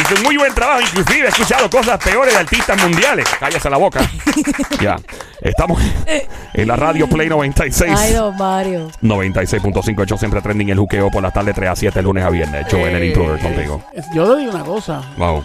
Hizo 0.00 0.14
un 0.14 0.22
muy 0.22 0.36
buen 0.38 0.54
trabajo, 0.54 0.80
inclusive 0.80 1.26
he 1.26 1.28
escuchado 1.28 1.68
cosas 1.68 1.98
peores 2.02 2.32
de 2.32 2.40
artistas 2.40 2.80
mundiales. 2.80 3.26
Cállese 3.38 3.68
la 3.68 3.76
boca. 3.76 4.00
ya. 4.80 4.96
Estamos 5.42 5.82
en 6.54 6.68
la 6.68 6.76
radio 6.76 7.06
Play 7.08 7.28
96. 7.28 7.92
Ay, 7.98 8.12
don 8.14 8.34
Mario. 8.36 8.90
96.5 9.02 10.02
hecho 10.04 10.16
siempre 10.16 10.40
trending 10.40 10.70
el 10.70 10.78
juqueo 10.78 11.10
por 11.10 11.22
las 11.22 11.34
tardes 11.34 11.54
3 11.54 11.68
a 11.70 11.76
7 11.76 12.00
lunes 12.00 12.24
a 12.24 12.30
viernes. 12.30 12.66
Joel 12.70 12.96
el 12.96 13.02
Eh, 13.02 13.06
intruder 13.08 13.38
contigo. 13.40 13.82
Yo 14.14 14.34
le 14.34 14.40
digo 14.42 14.54
una 14.54 14.64
cosa. 14.64 15.02
Wow. 15.18 15.44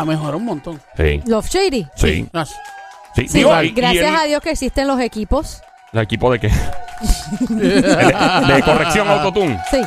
Ha 0.00 0.04
mejorado 0.06 0.38
un 0.38 0.44
montón. 0.46 0.80
Sí. 0.96 1.22
Love 1.26 1.46
Shady. 1.48 1.86
Sí. 1.94 2.26
Gracias. 2.32 2.58
Sí. 3.14 3.28
Sí, 3.28 3.38
Digo, 3.38 3.62
y- 3.62 3.66
y 3.66 3.70
gracias 3.72 4.08
el- 4.08 4.16
a 4.16 4.22
Dios 4.24 4.40
que 4.40 4.50
existen 4.50 4.86
los 4.88 4.98
equipos. 5.00 5.60
¿El 5.92 6.00
equipo 6.00 6.32
de 6.32 6.38
qué? 6.40 6.48
de, 7.50 7.82
de 7.82 8.62
corrección 8.64 9.08
autotune. 9.10 9.60
Sí. 9.70 9.80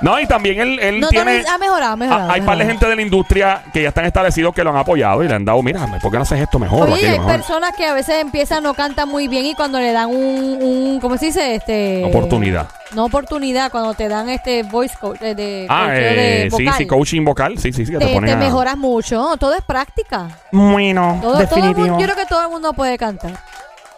No, 0.00 0.20
y 0.20 0.26
también 0.26 0.60
él, 0.60 0.78
él 0.78 1.00
No, 1.00 1.08
tiene... 1.08 1.42
ha 1.48 1.58
mejorado, 1.58 1.92
ha 1.92 1.96
mejorado. 1.96 2.30
Hay 2.30 2.40
ha 2.40 2.44
par 2.46 2.56
de 2.56 2.64
gente 2.66 2.86
de 2.86 2.94
la 2.96 3.02
industria 3.02 3.62
que 3.72 3.82
ya 3.82 3.88
están 3.88 4.04
establecidos 4.04 4.54
que 4.54 4.62
lo 4.62 4.70
han 4.70 4.76
apoyado 4.76 5.24
y 5.24 5.28
le 5.28 5.34
han 5.34 5.44
dado, 5.44 5.60
mira, 5.62 5.84
¿por 6.00 6.10
qué 6.12 6.18
no 6.18 6.22
haces 6.22 6.40
esto 6.40 6.58
mejor? 6.58 6.88
Oye, 6.88 7.08
hay 7.08 7.18
mejor? 7.18 7.32
personas 7.32 7.72
que 7.76 7.84
a 7.84 7.94
veces 7.94 8.16
empiezan, 8.20 8.62
no 8.62 8.74
cantan 8.74 9.08
muy 9.08 9.26
bien 9.26 9.44
y 9.46 9.54
cuando 9.54 9.80
le 9.80 9.92
dan 9.92 10.08
un, 10.08 10.58
un 10.62 11.00
¿cómo 11.00 11.16
se 11.18 11.26
dice? 11.26 11.56
Este, 11.56 12.04
Oportunidad. 12.04 12.68
No 12.94 13.04
oportunidad, 13.06 13.70
cuando 13.70 13.92
te 13.94 14.08
dan 14.08 14.28
este 14.30 14.62
voice 14.62 14.96
coach 14.98 15.18
eh, 15.20 15.34
de, 15.34 15.66
Ah, 15.68 15.88
eh, 15.92 16.44
de 16.44 16.50
sí, 16.56 16.64
vocal, 16.64 16.78
sí, 16.78 16.86
coaching 16.86 17.24
vocal. 17.24 17.58
Sí, 17.58 17.72
sí, 17.72 17.84
sí, 17.84 17.92
que 17.92 17.98
te, 17.98 18.06
te, 18.06 18.14
ponen 18.14 18.30
te 18.30 18.32
a- 18.34 18.36
mejoras 18.48 18.76
mucho. 18.78 19.36
Todo 19.38 19.54
es 19.54 19.62
práctica. 19.62 20.28
Bueno, 20.52 21.18
Todo, 21.20 21.32
todo 21.32 21.42
el 21.42 21.48
definitivo. 21.48 21.86
mundo, 21.88 21.98
yo 21.98 22.04
creo 22.06 22.16
que 22.16 22.26
todo 22.26 22.42
el 22.42 22.48
mundo 22.50 22.72
puede 22.72 22.96
cantar. 22.96 23.32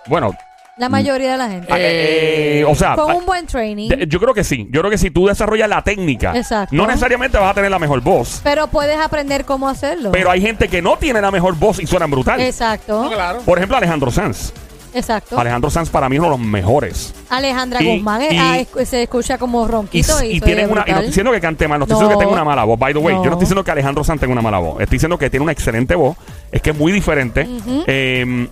Bueno, 0.06 0.34
La 0.80 0.88
mayoría 0.88 1.32
de 1.32 1.38
la 1.38 1.48
gente. 1.48 1.68
eh, 1.76 2.64
o 2.66 2.74
sea, 2.74 2.94
Con 2.96 3.14
un 3.14 3.26
buen 3.26 3.46
training. 3.46 3.88
de- 3.90 4.06
yo 4.08 4.18
creo 4.18 4.32
que 4.34 4.42
sí. 4.44 4.66
Yo 4.70 4.80
creo 4.80 4.90
que 4.90 4.98
si 4.98 5.10
tú 5.10 5.26
desarrollas 5.26 5.68
la 5.68 5.82
técnica, 5.84 6.32
Exacto. 6.34 6.74
no 6.74 6.86
necesariamente 6.86 7.36
vas 7.38 7.50
a 7.50 7.54
tener 7.54 7.70
la 7.70 7.78
mejor 7.78 8.00
voz. 8.00 8.40
pero 8.42 8.66
puedes 8.68 8.98
aprender 8.98 9.44
cómo 9.44 9.68
hacerlo. 9.68 10.10
Pero 10.10 10.30
hay 10.30 10.40
gente 10.40 10.68
que 10.68 10.80
no 10.82 10.96
tiene 10.96 11.20
la 11.20 11.30
mejor 11.30 11.54
voz 11.56 11.78
y 11.80 11.86
suenan 11.86 12.10
brutal. 12.10 12.40
Exacto. 12.40 13.10
Por 13.44 13.58
ejemplo, 13.58 13.76
Alejandro 13.76 14.10
Sanz. 14.10 14.52
Exacto. 14.92 15.38
Alejandro 15.38 15.70
Sanz 15.70 15.88
para 15.88 16.08
mí 16.08 16.16
es 16.16 16.20
uno 16.20 16.30
de 16.32 16.36
los 16.38 16.44
mejores. 16.46 17.14
Alejandra 17.28 17.80
Y- 17.80 17.94
Guzmán 17.94 18.22
eh, 18.22 18.28
y- 18.32 18.38
ah, 18.38 18.58
es- 18.58 18.88
se 18.88 19.04
escucha 19.04 19.38
como 19.38 19.64
Y, 19.64 19.68
ronquito 19.68 20.24
y, 20.24 20.32
y 20.32 20.40
se 20.40 20.44
oye 20.46 20.54
una. 20.54 20.62
Y 20.62 20.64
no 20.66 20.72
brutal. 20.72 20.88
estoy 20.88 21.06
diciendo 21.06 21.30
que 21.32 21.40
cante 21.40 21.68
mal, 21.68 21.78
no 21.78 21.84
estoy 21.84 21.94
No. 21.94 21.98
diciendo 22.00 22.18
que 22.18 22.24
tenga 22.24 22.32
una 22.34 22.44
mala 22.44 22.64
voz. 22.64 22.76
By 22.78 22.92
the 22.92 22.98
way, 22.98 23.14
No. 23.14 23.20
yo 23.22 23.26
no 23.26 23.36
estoy 23.36 23.44
diciendo 23.44 23.62
que 23.62 23.70
Alejandro 23.70 24.02
Sanz 24.02 24.20
tenga 24.20 24.32
una 24.32 24.42
mala 24.42 24.58
voz. 24.58 24.80
Estoy 24.80 24.96
diciendo 24.96 25.16
que 25.18 25.30
tiene 25.30 25.44
una 25.44 25.52
excelente 25.52 25.94
voz. 25.94 26.16
Es 26.50 26.60
que 26.62 26.70
es 26.70 26.76
muy 26.76 26.90
diferente. 26.90 27.46
Eh, 27.86 28.48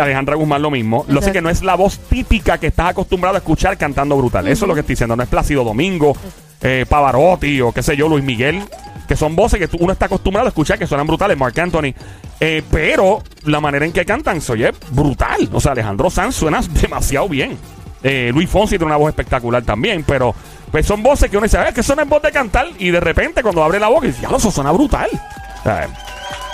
Alejandra 0.00 0.34
Guzmán 0.36 0.62
lo 0.62 0.70
mismo. 0.70 1.04
Lo 1.08 1.20
sé 1.22 1.32
que 1.32 1.40
no 1.42 1.50
es 1.50 1.62
la 1.62 1.74
voz 1.74 1.98
típica 1.98 2.58
que 2.58 2.68
estás 2.68 2.90
acostumbrado 2.90 3.36
a 3.36 3.38
escuchar 3.38 3.76
cantando 3.78 4.16
brutal. 4.16 4.46
Eso 4.48 4.64
es 4.64 4.68
lo 4.68 4.74
que 4.74 4.80
estoy 4.80 4.94
diciendo. 4.94 5.16
No 5.16 5.22
es 5.22 5.28
Plácido 5.28 5.64
Domingo, 5.64 6.16
eh, 6.62 6.84
Pavarotti 6.88 7.60
o 7.60 7.72
qué 7.72 7.82
sé 7.82 7.96
yo, 7.96 8.08
Luis 8.08 8.24
Miguel. 8.24 8.62
Que 9.08 9.14
son 9.16 9.36
voces 9.36 9.60
que 9.60 9.76
uno 9.78 9.92
está 9.92 10.06
acostumbrado 10.06 10.46
a 10.46 10.48
escuchar 10.48 10.78
que 10.78 10.86
suenan 10.86 11.06
brutales, 11.06 11.38
Mark 11.38 11.58
Anthony. 11.60 11.94
Eh, 12.40 12.62
pero 12.70 13.22
la 13.44 13.60
manera 13.60 13.84
en 13.86 13.92
que 13.92 14.04
cantan 14.04 14.40
se 14.40 14.52
oye 14.52 14.72
brutal. 14.90 15.48
O 15.52 15.60
sea, 15.60 15.72
Alejandro 15.72 16.10
Sanz 16.10 16.34
suena 16.34 16.60
demasiado 16.82 17.28
bien. 17.28 17.56
Eh, 18.02 18.30
Luis 18.34 18.48
Fonsi 18.50 18.70
tiene 18.76 18.86
una 18.86 18.96
voz 18.96 19.08
espectacular 19.10 19.62
también, 19.62 20.04
pero 20.06 20.34
pues 20.70 20.86
son 20.86 21.02
voces 21.02 21.30
que 21.30 21.36
uno 21.36 21.44
dice, 21.44 21.58
"Ah, 21.58 21.68
es 21.68 21.74
que 21.74 21.94
no 21.94 22.02
es 22.02 22.08
voz 22.08 22.22
de 22.22 22.30
cantar. 22.32 22.66
Y 22.78 22.90
de 22.90 23.00
repente 23.00 23.42
cuando 23.42 23.62
abre 23.64 23.78
la 23.80 23.88
boca, 23.88 24.06
dice, 24.06 24.22
ya, 24.22 24.36
eso 24.36 24.50
suena 24.50 24.72
brutal. 24.72 25.08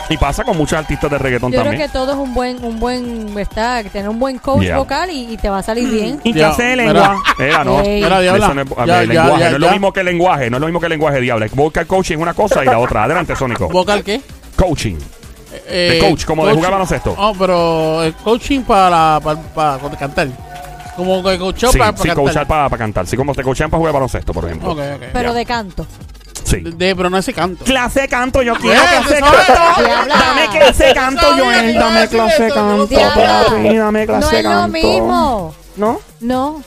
Y 0.09 0.17
pasa 0.19 0.45
con 0.45 0.57
muchos 0.57 0.79
artistas 0.79 1.11
de 1.11 1.19
reggaetón 1.19 1.53
Yo 1.53 1.61
creo 1.61 1.71
también. 1.71 1.87
que 1.89 1.93
todo 1.93 2.13
es 2.13 2.19
un 2.19 2.35
buen, 2.35 2.63
un 2.65 2.79
buen, 2.81 3.39
está, 3.39 3.83
tener 3.85 4.09
un 4.09 4.19
buen 4.19 4.39
coach 4.39 4.63
Yeah. 4.63 4.77
vocal 4.79 5.11
y, 5.11 5.33
y 5.33 5.37
te 5.37 5.49
va 5.49 5.59
a 5.59 5.63
salir 5.63 5.89
bien. 5.91 6.21
Y 6.25 6.33
Ya, 6.33 6.49
clase 6.49 6.63
de 6.65 6.77
mira. 6.77 6.93
lengua. 6.93 7.23
Mira, 7.39 7.65
no. 7.65 7.81
Ey. 7.81 8.03
Mira, 8.03 8.21
diabla. 8.21 8.45
Eso 8.47 8.55
no 8.55 8.61
es, 8.63 8.69
a 8.77 8.87
Ya, 8.87 8.99
ver, 8.99 9.09
ya, 9.09 9.23
lenguaje, 9.23 9.41
ya, 9.45 9.51
no 9.51 9.55
es 9.57 9.61
lo 9.61 9.67
ya. 9.67 9.73
mismo 9.73 9.93
que 9.93 10.05
lenguaje, 10.05 10.51
no 10.51 10.57
es 10.57 10.61
lo 10.61 10.67
mismo 10.67 10.81
que 10.81 10.89
lenguaje, 10.89 11.21
diabla. 11.21 11.47
Vocal 11.55 11.87
coaching 11.87 12.15
es 12.17 12.21
una 12.23 12.35
cosa 12.35 12.63
y 12.63 12.67
la 12.67 12.79
otra. 12.79 13.05
Adelante, 13.05 13.35
Sónico. 13.37 13.69
¿Vocal 13.69 14.03
qué? 14.05 14.21
Coaching. 14.57 14.97
Eh, 15.67 15.99
coach, 16.01 16.25
como 16.25 16.47
de 16.47 16.55
jugar 16.55 16.73
baloncesto. 16.73 17.15
No, 17.19 17.33
pero 17.39 18.03
el 18.03 18.15
coaching 18.15 18.63
para, 18.63 19.21
para, 19.23 19.41
para 19.79 19.97
cantar. 19.99 20.29
Como 20.97 21.23
que 21.23 21.39
coachó 21.39 21.73
Sí, 21.73 21.79
para, 21.79 21.93
sí, 21.97 22.03
para 22.03 22.15
coachar 22.15 22.35
cantar. 22.47 22.69
para 22.71 22.79
cantar. 22.79 23.07
Sí, 23.07 23.17
como 23.17 23.35
te 23.35 23.43
coachan 23.43 23.71
para 23.71 23.79
jugar 23.79 23.95
baloncesto, 23.95 24.33
por 24.35 24.45
ejemplo. 24.45 24.73
Ok, 24.73 24.79
ok. 24.97 25.03
Pero 25.13 25.29
Ya. 25.31 25.35
de 25.35 25.47
canto. 25.47 25.87
Sí. 26.57 26.61
De, 26.63 26.71
de- 26.73 26.97
pero 26.97 27.09
no 27.11 27.19
ese 27.19 27.33
canto. 27.33 27.65
Clase 27.65 28.03
de 28.03 28.09
canto, 28.09 28.43
yo 28.43 28.55
quiero 28.57 28.81
clase 28.83 29.15
de 29.15 29.21
¿tú 29.21 29.27
sabes? 29.27 29.47
canto. 29.47 30.09
Dame 30.09 30.49
clase 30.59 30.85
de 30.85 30.95
canto, 30.95 31.27
Joel. 31.39 31.75
Dame 31.75 32.09
clase 32.09 32.43
de 32.45 32.49
canto, 32.53 32.89
papi. 32.89 33.77
Dame 33.79 34.07
clase 34.07 34.21
No 34.27 34.31
de 34.31 34.39
es 34.39 34.45
lo 34.45 34.51
canto. 34.51 34.69
mismo. 34.73 35.55
¿No? 35.77 36.01
No. 36.21 36.63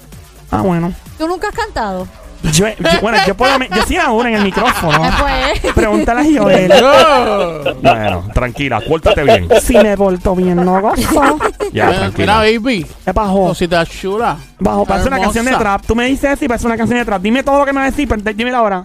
Ah, 0.52 0.62
bueno. 0.62 0.94
¿Tú 1.18 1.28
nunca 1.28 1.50
has 1.50 1.56
cantado? 1.56 2.08
Yo, 2.52 2.68
yo- 2.68 3.02
bueno, 3.02 3.18
yo 3.26 3.36
puedo. 3.36 3.58
Yo 3.60 3.82
sí 3.88 3.98
ahora 3.98 4.30
en 4.30 4.36
el 4.36 4.44
micrófono. 4.44 5.00
Pues. 5.20 5.74
Pregúntale 5.74 6.22
a 6.22 6.42
Joel. 6.42 6.72
No. 6.82 7.74
Bueno, 7.82 8.24
tranquila, 8.34 8.80
pórtate 8.82 9.24
bien. 9.24 9.48
Si 9.62 9.74
me 9.78 9.98
porto 9.98 10.36
bien, 10.36 10.56
no 10.64 10.80
gozo. 10.82 11.38
Ya, 11.74 11.86
Mira, 11.88 11.88
mira, 11.88 12.00
tranquila. 12.00 12.38
baby. 12.38 12.86
¿Qué 13.04 13.12
bajo? 13.12 13.48
Cosita 13.48 13.86
chula. 13.86 14.38
Bajo, 14.60 14.86
parece 14.86 15.08
una 15.08 15.20
canción 15.20 15.46
de 15.46 15.56
trap. 15.56 15.86
Tú 15.86 15.96
me 15.96 16.06
dices 16.06 16.34
eso 16.34 16.46
y 16.46 16.48
parece 16.48 16.68
una 16.68 16.78
canción 16.78 17.00
de 17.00 17.06
trap. 17.06 17.22
Dime 17.22 17.44
todo 17.44 17.60
lo 17.60 17.66
que 17.66 17.74
me 17.74 17.80
vas 17.80 17.88
a 17.88 17.92
decir, 17.92 18.08
pero 18.08 18.22
dímelo 18.34 18.58
ahora. 18.58 18.82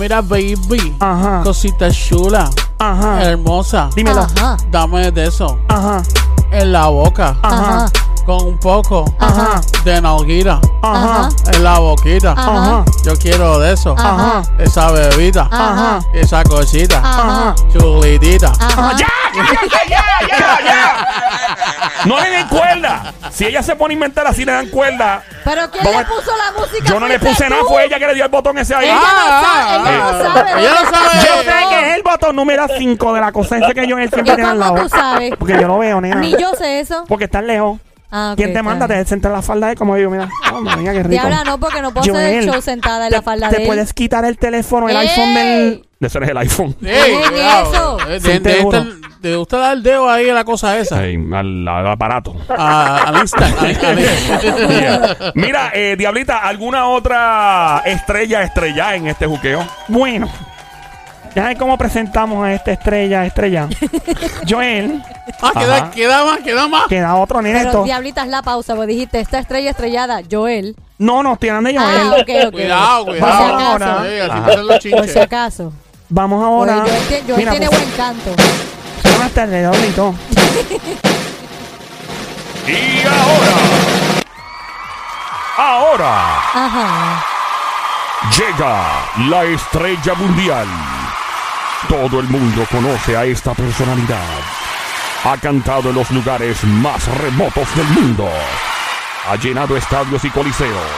Mira, 0.00 0.22
baby. 0.22 0.96
Ajá. 0.98 1.42
Cosita 1.44 1.90
chula. 1.90 2.48
Ajá. 2.78 3.22
Hermosa. 3.22 3.90
Dímelo. 3.94 4.22
Ajá. 4.22 4.56
Dame 4.70 5.10
de 5.10 5.26
eso. 5.26 5.58
Ajá. 5.68 6.02
En 6.50 6.72
la 6.72 6.86
boca. 6.86 7.36
Ajá. 7.42 7.84
Con 8.26 8.46
un 8.46 8.58
poco 8.58 9.04
Ajá. 9.18 9.60
de 9.84 10.00
nalguira. 10.00 10.60
Ajá. 10.82 11.28
En 11.52 11.64
la 11.64 11.78
boquita. 11.78 12.32
Ajá. 12.32 12.84
Yo 13.04 13.12
quiero 13.16 13.58
de 13.58 13.72
eso. 13.72 13.94
Ajá. 13.98 14.42
Esa 14.58 14.90
bebida. 14.92 15.48
Ajá. 15.50 16.00
Esa 16.12 16.44
cosita. 16.44 17.00
Ajá. 17.02 17.54
Chulitita. 17.72 18.52
Ajá. 18.60 18.92
¡Ya! 18.96 19.06
¡Ya, 19.34 19.44
ya, 19.88 20.02
ya, 20.28 20.58
ya! 20.64 22.04
No 22.04 22.18
le 22.20 22.30
den 22.30 22.48
cuerda. 22.48 23.12
Si 23.30 23.46
ella 23.46 23.62
se 23.62 23.74
pone 23.76 23.92
a 23.92 23.94
inventar 23.94 24.26
así, 24.26 24.44
le 24.44 24.52
dan 24.52 24.68
cuerda. 24.68 25.22
¿Pero 25.44 25.70
quién 25.70 25.84
Vamos 25.84 26.00
le 26.00 26.04
puso 26.06 26.30
la 26.36 26.60
música? 26.60 26.84
Yo 26.84 27.00
no 27.00 27.06
le 27.06 27.18
¿Fuiste 27.18 27.36
puse 27.44 27.50
nada, 27.50 27.62
fue 27.68 27.84
ella 27.84 27.98
que 27.98 28.06
le 28.06 28.14
dio 28.14 28.24
el 28.24 28.30
botón 28.30 28.58
ese 28.58 28.74
ahí. 28.74 28.86
Ella 28.86 28.94
no 28.94 29.00
Ah, 29.02 29.42
sabe, 29.44 29.76
ella 29.90 29.98
no 29.98 30.04
ah, 30.04 30.34
sabe. 30.34 30.60
ella 30.60 30.70
no 30.70 30.90
sabe. 30.90 31.26
Yo 31.26 31.42
sé 31.42 31.68
que 31.68 31.90
es 31.90 31.96
el 31.96 32.02
botón 32.02 32.36
número 32.36 32.66
5 32.76 33.12
de 33.14 33.20
la 33.20 33.32
cosa 33.32 33.58
esa 33.58 33.74
que 33.74 33.86
yo 33.86 33.98
él 33.98 34.08
siempre 34.10 34.32
¿Y 34.32 34.36
tiene 34.36 34.42
al 34.50 34.58
cómo 34.58 34.74
lado. 34.76 34.82
tú 34.82 34.88
sabes? 34.88 35.32
Porque 35.38 35.60
yo 35.60 35.68
lo 35.68 35.78
veo, 35.78 36.00
nena. 36.00 36.16
Ni 36.16 36.32
yo 36.36 36.54
sé 36.54 36.80
eso. 36.80 37.04
Porque 37.08 37.24
está 37.24 37.40
lejos. 37.42 37.78
Ah, 38.12 38.34
¿Quién 38.36 38.52
te 38.52 38.62
manda? 38.62 38.88
Te 38.88 39.04
sentar 39.04 39.30
la 39.30 39.40
falda 39.42 39.68
de 39.68 39.76
como 39.76 39.96
yo, 39.96 40.10
mira. 40.10 40.28
Oh, 40.52 40.60
mira 40.60 40.92
qué 40.92 40.98
rico. 41.04 41.08
Diabla, 41.10 41.44
no, 41.44 41.58
porque 41.60 41.80
no 41.80 41.92
puedo 41.92 42.12
hacer 42.12 42.34
el 42.34 42.40
Joel, 42.44 42.52
show 42.54 42.60
sentada 42.62 43.04
en 43.06 43.10
te, 43.10 43.16
la 43.16 43.22
falda 43.22 43.48
te 43.50 43.56
de 43.56 43.62
él. 43.62 43.68
puedes 43.68 43.92
quitar 43.94 44.24
el 44.24 44.36
teléfono, 44.36 44.88
el 44.88 44.96
¡Ey! 44.96 45.06
iPhone 45.08 45.34
del. 45.34 45.86
Ese 46.00 46.18
es 46.18 46.28
el 46.30 46.36
iPhone. 46.38 46.76
Ey, 46.82 47.12
Oye, 47.14 47.28
cuidado. 47.30 47.98
eso. 48.00 48.08
Eh, 48.10 48.20
De, 48.20 48.40
de, 48.40 48.50
de- 48.64 49.00
de 49.20 49.36
usted 49.36 49.58
dar 49.58 49.74
el 49.74 49.82
dedo 49.82 50.08
ahí 50.10 50.30
a 50.30 50.32
la 50.34 50.44
cosa 50.44 50.78
esa. 50.78 51.00
Ahí, 51.00 51.14
al, 51.14 51.68
al 51.68 51.86
aparato. 51.88 52.34
A- 52.48 53.02
al 53.08 53.18
instant. 53.18 53.54
al- 53.60 53.84
al- 53.84 53.98
Yeah. 54.80 55.16
Mira, 55.34 55.70
eh, 55.74 55.94
Diablita, 55.98 56.38
¿alguna 56.38 56.86
otra 56.88 57.82
estrella 57.84 58.42
estrella 58.42 58.94
en 58.96 59.08
este 59.08 59.26
juqueo? 59.26 59.64
Bueno. 59.88 60.28
Ya 61.36 61.44
ver 61.44 61.56
cómo 61.58 61.76
presentamos 61.78 62.44
a 62.44 62.54
esta 62.54 62.72
estrella, 62.72 63.24
estrella. 63.26 63.68
Joel, 64.48 65.00
Ah, 65.42 65.52
queda, 65.58 65.90
queda 65.90 66.24
más, 66.24 66.38
queda 66.40 66.68
más. 66.68 66.86
queda 66.88 67.14
otro 67.14 67.40
Pero 67.42 67.58
neto. 67.64 67.84
diablita 67.84 68.22
es 68.22 68.28
la 68.28 68.42
pausa, 68.42 68.74
porque 68.74 68.92
dijiste 68.92 69.20
esta 69.20 69.38
estrella 69.38 69.70
estrellada, 69.70 70.20
Joel. 70.30 70.76
No, 70.98 71.22
no, 71.22 71.32
estoy 71.34 71.48
hablando 71.48 71.70
de 71.70 71.78
Joel. 71.78 72.00
Ah, 72.02 72.16
ok, 72.20 72.30
ok. 72.46 72.52
Cuidado, 72.52 73.04
Por 73.06 73.14
si 73.14 73.20
cuidado. 73.20 73.56
acaso. 73.74 74.04
Sí, 74.04 74.18
así 74.20 74.30
Ajá. 74.30 74.46
pasan 74.46 74.66
los 74.66 74.78
Por 74.84 75.08
si 75.08 75.18
acaso. 75.18 75.72
Vamos 76.10 76.44
ahora. 76.44 76.84
Joel, 76.84 77.38
Mira, 77.38 77.50
tiene 77.52 77.66
pues, 77.68 77.80
buen 77.80 77.90
canto. 77.96 78.30
Buenas 79.04 79.32
tardes, 79.32 79.94
todo. 79.96 80.14
Y 82.66 83.00
ahora. 83.06 83.56
Ahora 85.56 86.36
Ajá. 86.54 87.24
llega 88.36 88.82
la 89.28 89.44
estrella 89.44 90.14
mundial. 90.14 90.66
Todo 91.88 92.20
el 92.20 92.28
mundo 92.28 92.64
conoce 92.70 93.16
a 93.16 93.24
esta 93.24 93.54
personalidad. 93.54 94.18
Ha 95.22 95.36
cantado 95.36 95.90
en 95.90 95.96
los 95.96 96.10
lugares 96.12 96.64
más 96.64 97.06
remotos 97.18 97.68
del 97.76 97.86
mundo. 97.88 98.26
Ha 99.28 99.36
llenado 99.36 99.76
estadios 99.76 100.24
y 100.24 100.30
coliseos. 100.30 100.88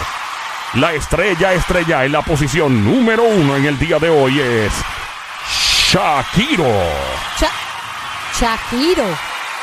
La 0.75 0.93
estrella 0.93 1.53
estrella 1.53 2.05
en 2.05 2.13
la 2.13 2.23
posición 2.23 2.85
número 2.85 3.25
uno 3.25 3.57
en 3.57 3.67
el 3.67 3.77
día 3.81 3.99
de 3.99 4.09
hoy 4.09 4.39
es 4.39 4.73
Shakiro. 5.91 6.73
Cha 7.37 7.51
Shakiro. 8.39 9.05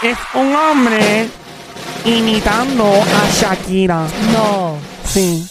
Es 0.03 0.17
un 0.33 0.53
hombre 0.53 1.29
imitando 2.03 2.85
a 2.85 3.31
Shakira. 3.31 4.07
No. 4.33 4.77
Sí. 5.05 5.47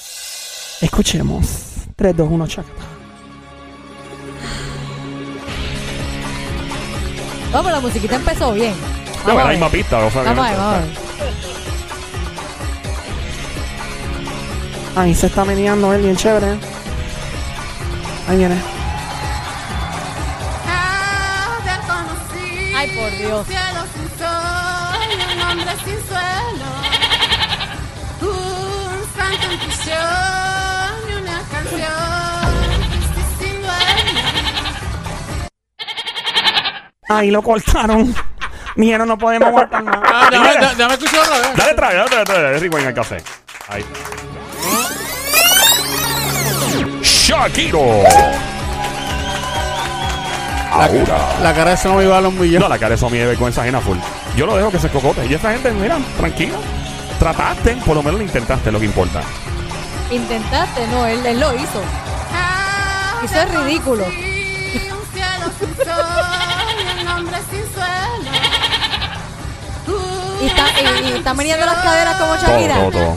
Escuchemos. 0.83 1.47
3, 1.97 2.15
2, 2.15 2.29
1, 2.31 2.47
Shakira. 2.47 2.75
Vamos, 7.53 7.73
la 7.73 7.81
musiquita 7.81 8.17
empezó 8.17 8.53
bien. 8.53 8.98
No, 9.27 9.35
Vamos 9.35 9.43
la 9.43 9.49
a 9.49 9.53
misma 9.53 9.69
pista. 9.71 9.99
o 9.99 10.11
sea, 10.11 10.23
Vamos 10.23 10.39
a 10.39 10.49
ver, 10.49 10.53
que- 10.57 10.59
vamos 10.61 10.75
a 10.75 10.79
ver. 10.79 10.89
Ahí 14.97 15.15
se 15.15 15.27
está 15.27 15.45
meneando 15.45 15.93
él 15.95 16.03
bien 16.03 16.17
chévere. 16.17 16.59
Ahí 18.29 18.37
viene. 18.37 18.57
Ay, 22.77 22.89
por 22.97 23.11
Dios. 23.19 23.47
cielo 23.47 23.85
sin 23.95 24.09
sol 24.19 25.09
y 25.11 25.15
un 25.37 25.43
hombre 25.43 25.73
sin 25.85 25.99
suelo. 26.07 26.69
Un 28.21 28.99
santo 29.17 29.45
en 29.51 29.59
prisión 29.59 30.95
y 31.09 31.13
una 31.23 31.39
canción 31.51 32.51
triste 32.91 33.23
sin 33.41 33.57
dueño. 33.63 34.23
Ahí 37.09 37.31
lo 37.33 37.43
cortaron. 37.43 38.15
Dijeron, 38.79 39.09
no 39.09 39.19
podemos 39.19 39.49
aguantar 39.49 39.83
más. 39.83 39.99
Ah, 40.05 40.29
déjame, 40.31 40.51
déjame- 40.51 40.75
déjame 40.77 40.95
escuchar 40.95 41.21
otra 41.21 41.39
vez. 41.39 41.57
Dale 41.57 41.75
traje, 41.75 41.97
dale 41.97 42.25
dale. 42.25 42.59
Rico 42.61 42.79
en 42.79 42.87
el 42.87 42.95
café. 42.95 43.23
Ahí. 43.69 43.85
Shakiro. 47.03 47.81
Ahora. 50.71 51.19
La 51.43 51.53
cara 51.55 51.71
de 51.71 51.75
ese 51.75 51.89
no 51.89 51.95
me 51.97 52.05
iba 52.05 52.19
a 52.19 52.21
los 52.21 52.33
millones. 52.33 52.61
No, 52.61 52.69
la 52.69 52.79
cara 52.79 52.91
de 52.91 52.95
eso 52.95 53.11
me 53.11 53.35
con 53.35 53.49
esa 53.49 53.63
ajena 53.63 53.81
full. 53.81 53.99
Yo 54.37 54.47
lo 54.47 54.57
dejo 54.57 54.71
que 54.71 54.79
se 54.79 54.89
cocote. 54.91 55.27
Y 55.27 55.35
esta 55.35 55.51
gente, 55.51 55.73
mira, 55.73 55.99
tranquila. 56.17 56.57
Trataste, 57.19 57.77
por 57.85 57.97
lo 57.97 58.03
menos 58.05 58.21
lo 58.21 58.27
intentaste, 58.27 58.71
lo 58.71 58.79
que 58.79 58.87
importa. 58.87 59.23
Intentaste, 60.13 60.87
no, 60.87 61.05
él, 61.05 61.27
él 61.27 61.41
lo 61.41 61.53
hizo. 61.53 61.83
Eso 63.25 63.41
es 63.41 63.55
ridículo. 63.65 64.05
Y 70.41 70.47
está, 70.47 70.67
y, 70.81 71.05
y 71.05 71.13
está 71.19 71.35
meneando 71.35 71.67
las 71.67 71.79
caderas 71.83 72.17
como 72.17 72.37
Shakira. 72.37 72.75
Todo, 72.75 72.91
todo, 72.91 73.17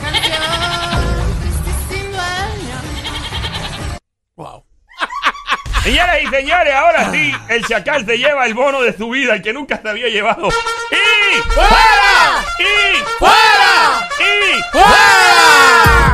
Wow. 4.36 4.64
Señoras 5.84 6.16
y 6.22 6.26
señores, 6.28 6.74
ahora 6.74 7.10
sí, 7.10 7.32
el 7.48 7.64
chacal 7.66 8.06
se 8.06 8.18
lleva 8.18 8.46
el 8.46 8.54
bono 8.54 8.82
de 8.82 8.96
su 8.96 9.10
vida, 9.10 9.34
el 9.34 9.42
que 9.42 9.52
nunca 9.52 9.80
se 9.80 9.88
había 9.88 10.08
llevado. 10.08 10.48
¡Y 10.48 11.38
fuera! 11.50 12.44
¡Y 12.58 12.96
fuera! 13.18 14.08
¡Y 14.20 14.62
fuera! 14.72 16.11